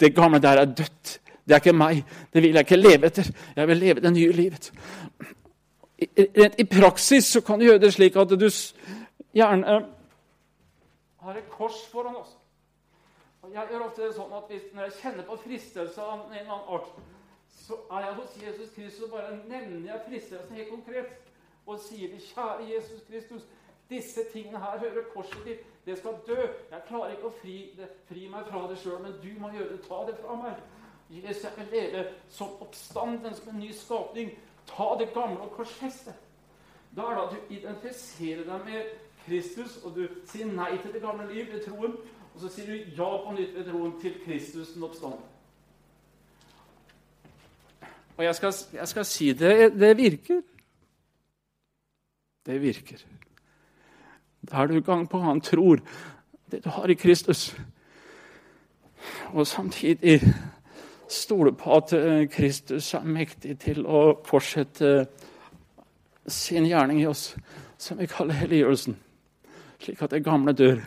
det 0.00 0.14
gamle 0.14 0.38
der 0.38 0.60
er 0.60 0.64
dødt. 0.64 1.20
Det 1.44 1.52
er 1.52 1.60
ikke 1.60 1.76
meg. 1.76 2.04
Det 2.32 2.42
vil 2.42 2.56
jeg 2.56 2.66
ikke 2.66 2.76
leve 2.80 3.06
etter. 3.06 3.28
Jeg 3.56 3.68
vil 3.68 3.76
leve 3.76 4.00
det 4.00 4.12
nye 4.12 4.32
livet. 4.32 4.72
I, 5.98 6.48
I, 6.58 6.64
praksis 6.64 7.24
så 7.24 7.40
kan 7.40 7.60
du 7.60 7.64
gjøre 7.64 7.78
det 7.78 7.92
slik 7.94 8.16
at 8.16 8.32
du 8.32 8.48
gjerne 9.34 9.84
har 11.24 11.36
et 11.36 11.48
kors 11.48 11.86
foran 11.92 12.16
oss. 12.16 12.36
Og 13.42 13.52
jeg 13.52 13.66
gjør 13.70 13.84
ofte 13.86 14.02
det 14.06 14.14
sånn 14.16 14.32
at 14.36 14.48
hvis, 14.48 14.62
Når 14.72 14.82
jeg 14.82 14.96
kjenner 15.00 15.26
på 15.28 15.36
fristelse 15.44 16.02
av 16.02 16.14
en 16.14 16.32
eller 16.32 16.52
annen 16.52 16.72
art, 16.76 16.90
så 17.64 17.78
er 17.96 18.06
jeg 18.06 18.14
hos 18.18 18.38
Jesus 18.42 18.72
Kristus 18.74 19.04
og 19.06 19.14
bare 19.14 19.36
nevner 19.48 19.92
jeg 19.92 20.02
fristelsen 20.08 20.56
helt 20.58 20.70
konkret 20.70 21.12
og 21.66 21.78
sier 21.80 22.10
til 22.12 22.20
kjære 22.20 22.66
Jesus 22.68 23.04
Kristus, 23.08 23.44
disse 23.88 24.24
tingene 24.32 24.60
her 24.60 24.78
hører 24.82 25.06
korset 25.14 25.46
ditt. 25.46 25.62
Det 25.86 25.96
skal 25.98 26.18
dø. 26.26 26.36
Jeg 26.70 26.84
klarer 26.88 27.14
ikke 27.14 27.28
å 27.28 27.38
fri, 27.40 27.56
fri 28.08 28.26
meg 28.32 28.48
fra 28.48 28.64
det 28.68 28.78
sjøl, 28.80 29.00
men 29.04 29.16
du 29.22 29.30
må 29.40 29.50
gjøre 29.52 29.70
det. 29.72 29.80
Ta 29.84 30.02
det 30.08 30.16
fra 30.20 30.36
meg. 30.40 30.60
Jesus, 31.10 31.44
jeg 31.44 31.52
vil 31.56 31.66
leve 31.72 32.04
som 32.28 32.48
oppstanden, 32.60 33.34
som 33.34 33.54
en 33.54 33.60
ny 33.60 33.72
skapning. 33.72 34.30
Ta 34.66 34.96
det 34.98 35.12
gamle 35.14 35.40
og 35.40 35.50
korsfeste. 35.50 36.14
Da 36.96 37.02
er 37.02 37.14
det 37.14 37.22
at 37.24 37.34
du 37.34 37.54
identifiserer 37.54 38.44
deg 38.44 38.64
med 38.64 38.90
Kristus, 39.26 39.76
og 39.84 39.96
du 39.96 40.08
sier 40.30 40.46
nei 40.46 40.76
til 40.82 40.92
det 40.94 41.02
gamle 41.02 41.26
liv 41.32 41.52
ved 41.52 41.64
troen. 41.66 41.96
Og 42.34 42.40
så 42.40 42.50
sier 42.50 42.66
du 42.70 42.96
ja 42.96 43.10
på 43.24 43.34
nytt 43.36 43.54
ved 43.54 43.68
troen 43.70 43.94
til 44.00 44.16
Kristus, 44.24 44.72
den 44.74 44.82
oppstanden. 44.82 45.20
Og 48.16 48.24
jeg 48.24 48.34
skal, 48.34 48.54
jeg 48.72 48.88
skal 48.88 49.04
si 49.04 49.32
det, 49.32 49.72
det 49.74 49.96
virker. 49.96 50.42
Det 52.46 52.62
virker. 52.62 53.04
Da 54.50 54.62
er 54.62 54.66
du 54.66 54.80
gang 54.80 55.08
på 55.10 55.18
han 55.18 55.40
tror 55.40 55.80
det 56.50 56.64
du 56.64 56.68
har 56.70 56.86
i 56.86 56.94
Kristus. 56.94 57.56
Og 59.32 59.46
samtidig 59.46 60.20
stole 61.14 61.52
på 61.56 61.76
at 61.76 61.92
eh, 61.96 62.26
Kristus 62.30 62.92
er 62.96 63.06
mektig 63.06 63.58
til 63.64 63.84
å 63.86 64.20
fortsette 64.26 65.06
sin 66.30 66.66
gjerning 66.66 67.02
i 67.02 67.08
oss, 67.08 67.32
som 67.78 68.00
vi 68.00 68.08
kaller 68.08 68.38
helliggjørelsen, 68.42 68.96
slik 69.82 70.02
at 70.02 70.14
det 70.14 70.24
gamle 70.24 70.54
dør, 70.56 70.80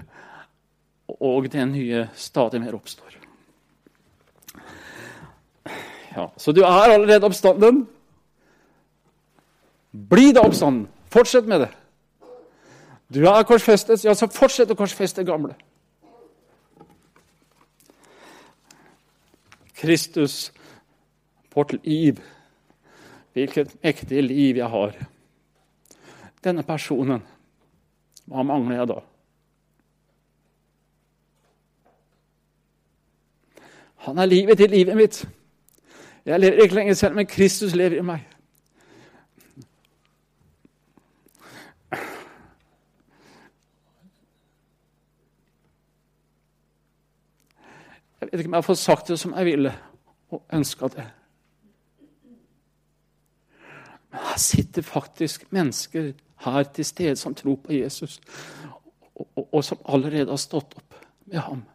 og 1.21 1.47
det 1.51 1.63
nye 1.69 2.07
stadig 2.17 2.61
mer 2.63 2.75
oppstår. 2.75 3.15
Ja, 6.17 6.31
Så 6.37 6.51
du 6.51 6.63
er 6.63 6.95
allerede 6.95 7.25
oppstanden. 7.25 7.85
Bli 9.91 10.31
da 10.33 10.41
oppstanden! 10.41 10.87
Fortsett 11.13 11.45
med 11.47 11.61
det. 11.61 11.69
Du 13.13 13.21
er 13.29 13.43
korsfestet, 13.47 14.03
ja, 14.03 14.13
så 14.17 14.27
fortsett 14.27 14.71
å 14.73 14.75
korsfeste 14.75 15.23
gamle. 15.23 15.53
Kristus, 19.77 20.51
vårt 21.53 21.73
liv. 21.85 22.21
Hvilket 23.33 23.75
mektig 23.83 24.23
liv 24.23 24.57
jeg 24.57 24.69
har. 24.73 24.95
Denne 26.43 26.63
personen, 26.65 27.21
hva 28.25 28.45
mangler 28.45 28.81
jeg 28.81 28.89
da? 28.93 28.97
Han 34.07 34.17
er 34.17 34.29
livet 34.29 34.57
til 34.57 34.71
livet 34.71 34.97
mitt. 34.97 35.19
Jeg 36.25 36.39
lever 36.39 36.63
ikke 36.63 36.75
lenger 36.75 36.93
selv, 36.93 37.15
men 37.15 37.27
Kristus 37.27 37.75
lever 37.75 37.99
i 37.99 38.05
meg. 38.05 38.25
Jeg 48.21 48.29
vet 48.31 48.39
ikke 48.39 48.49
om 48.49 48.53
jeg 48.53 48.57
har 48.57 48.65
fått 48.65 48.81
sagt 48.81 49.07
det 49.07 49.19
som 49.19 49.33
jeg 49.37 49.45
ville 49.45 49.73
og 50.33 50.43
ønska 50.53 50.89
det. 50.95 51.05
Men 54.11 54.19
her 54.29 54.37
sitter 54.41 54.81
faktisk 54.81 55.45
mennesker 55.51 56.11
her 56.45 56.63
til 56.63 56.85
stede 56.85 57.15
som 57.15 57.35
tror 57.35 57.55
på 57.55 57.73
Jesus, 57.73 58.19
og, 59.15 59.27
og, 59.35 59.53
og 59.53 59.63
som 59.63 59.81
allerede 59.85 60.29
har 60.29 60.41
stått 60.41 60.77
opp 60.77 61.03
med 61.25 61.39
ham 61.39 61.65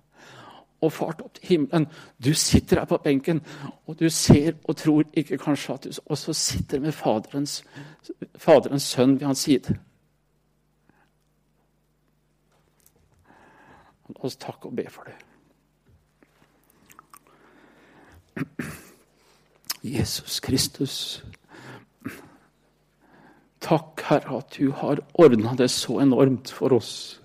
og 0.82 0.92
fart 0.92 1.20
opp 1.22 1.34
til 1.34 1.46
himmelen. 1.46 1.86
Du 2.24 2.34
sitter 2.34 2.80
her 2.80 2.88
på 2.90 2.98
benken, 2.98 3.40
og 3.86 3.98
du 4.00 4.08
ser 4.10 4.52
og 4.64 4.76
tror 4.76 5.04
ikke 5.12 5.38
kanskje 5.38 5.74
at 5.74 5.84
du 5.84 5.90
også 6.06 6.32
sitter 6.32 6.80
med 6.80 6.92
Faderens, 6.92 7.64
faderens 8.36 8.82
sønn 8.82 9.20
ved 9.20 9.26
hans 9.26 9.46
side. 9.46 9.78
La 14.12 14.26
oss 14.26 14.36
takke 14.36 14.68
og 14.68 14.76
be 14.76 14.84
for 14.90 15.06
det. 15.06 15.14
Jesus 19.82 20.40
Kristus. 20.40 21.22
Takk, 23.62 24.02
Herre, 24.08 24.38
at 24.42 24.56
du 24.58 24.72
har 24.74 25.02
ordna 25.14 25.54
det 25.58 25.70
så 25.70 26.00
enormt 26.02 26.50
for 26.50 26.74
oss. 26.74 27.20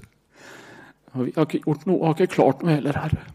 Og 1.13 1.25
vi 1.25 1.33
har 1.35 1.47
ikke 1.47 1.63
gjort 1.65 1.87
noe, 1.89 2.05
har 2.05 2.17
ikke 2.17 2.35
klart 2.37 2.63
noe 2.63 2.77
heller, 2.77 2.97
Herre. 2.97 3.25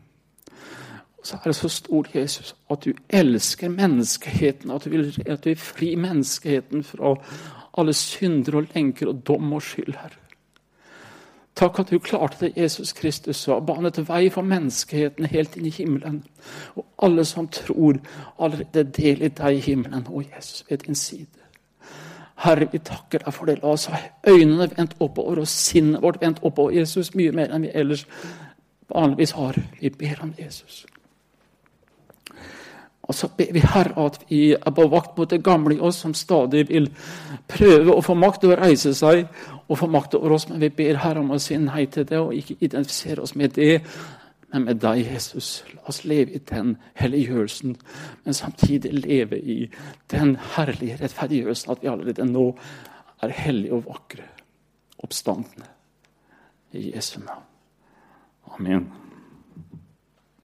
Og 1.18 1.27
så 1.27 1.39
er 1.39 1.51
det 1.51 1.57
så 1.57 1.70
stort, 1.70 2.14
Jesus, 2.14 2.55
at 2.70 2.85
du 2.85 2.93
elsker 3.09 3.70
menneskeheten, 3.70 4.70
at 4.70 4.85
du 4.85 4.91
vil, 4.91 5.11
at 5.27 5.45
du 5.45 5.51
vil 5.53 5.59
fri 5.59 5.95
menneskeheten 5.95 6.83
fra 6.87 7.14
alle 7.79 7.95
synder 7.95 8.59
og 8.59 8.75
lenker 8.75 9.11
og 9.11 9.23
dom 9.27 9.53
og 9.53 9.62
skyld, 9.62 9.95
Herre. 9.99 10.22
Takk 11.55 11.78
at 11.78 11.90
du 11.90 11.98
klarte 11.98 12.36
det, 12.40 12.57
Jesus 12.57 12.92
Kristus, 12.92 13.48
og 13.48 13.66
banet 13.66 13.98
vei 14.09 14.30
for 14.32 14.42
menneskeheten 14.42 15.28
helt 15.28 15.57
inn 15.57 15.66
i 15.68 15.74
himmelen. 15.74 16.22
Og 16.76 16.86
alle 17.03 17.24
som 17.28 17.48
tror, 17.53 18.00
allerede 18.38 18.84
del 18.84 19.22
i 19.22 19.28
deg 19.28 19.59
i 19.59 19.64
himmelen 19.66 20.07
og 20.09 20.24
Jesus 20.24 20.64
ved 20.70 20.86
din 20.86 20.94
side. 20.94 21.42
Herre, 22.42 22.66
vi 22.72 22.78
takker 22.78 23.22
deg 23.22 23.34
for 23.34 23.46
det. 23.46 23.59
La 23.61 23.74
oss 23.76 23.84
ha 23.92 24.00
øynene 24.26 24.70
vendt 24.76 24.96
oppover 25.00 25.42
og 25.44 25.48
sinnet 25.48 26.03
vårt 26.03 26.20
vendt 26.20 26.40
oppover 26.42 26.72
Jesus 26.74 27.12
mye 27.14 27.34
mer 27.36 27.53
enn 27.53 27.68
vi 27.68 27.74
ellers 27.74 28.07
vanligvis 28.90 29.36
har. 29.36 29.61
Vi 29.80 29.90
ber 29.90 30.24
om 30.24 30.34
Jesus. 30.38 30.86
Og 33.13 33.17
så 33.17 33.29
ber 33.37 33.51
vi 33.53 33.61
Herre 33.61 34.07
at 34.07 34.15
vi 34.31 34.55
er 34.57 34.73
på 34.73 34.87
vakt 34.89 35.19
mot 35.19 35.29
det 35.29 35.43
gamle 35.45 35.75
i 35.77 35.81
oss, 35.85 35.99
som 36.01 36.15
stadig 36.17 36.65
vil 36.71 36.89
prøve 37.51 37.93
å 37.93 38.01
få 38.01 38.15
makt 38.17 38.41
til 38.41 38.55
å 38.55 38.57
reise 38.57 38.95
seg 38.97 39.27
og 39.67 39.77
få 39.83 39.89
makt 39.93 40.17
over 40.17 40.33
oss. 40.33 40.47
Men 40.49 40.63
vi 40.63 40.71
ber 40.79 41.03
Herre 41.03 41.21
om 41.21 41.35
å 41.35 41.41
si 41.43 41.59
nei 41.61 41.85
til 41.93 42.07
det 42.09 42.21
og 42.23 42.33
ikke 42.33 42.57
identifisere 42.65 43.21
oss 43.21 43.35
med 43.37 43.53
det, 43.59 43.83
men 44.53 44.65
med 44.65 44.81
deg, 44.81 45.03
Jesus. 45.13 45.51
La 45.75 45.85
oss 45.93 46.03
leve 46.09 46.39
i 46.39 46.41
den 46.49 46.73
helliggjørelsen, 47.01 47.77
men 48.25 48.37
samtidig 48.41 48.95
leve 48.97 49.37
i 49.37 49.59
den 50.13 50.35
herlige 50.57 50.97
rettferdiggjørelsen 51.03 51.77
at 51.77 51.85
vi 51.85 51.93
allerede 51.93 52.29
nå 52.33 52.49
er 53.23 53.37
hellige 53.45 53.77
og 53.77 53.87
vakre, 53.91 54.25
oppstandende. 55.05 55.69
I 56.73 56.89
Jesu 56.95 57.19
navn. 57.21 57.45
Amen. 58.57 59.01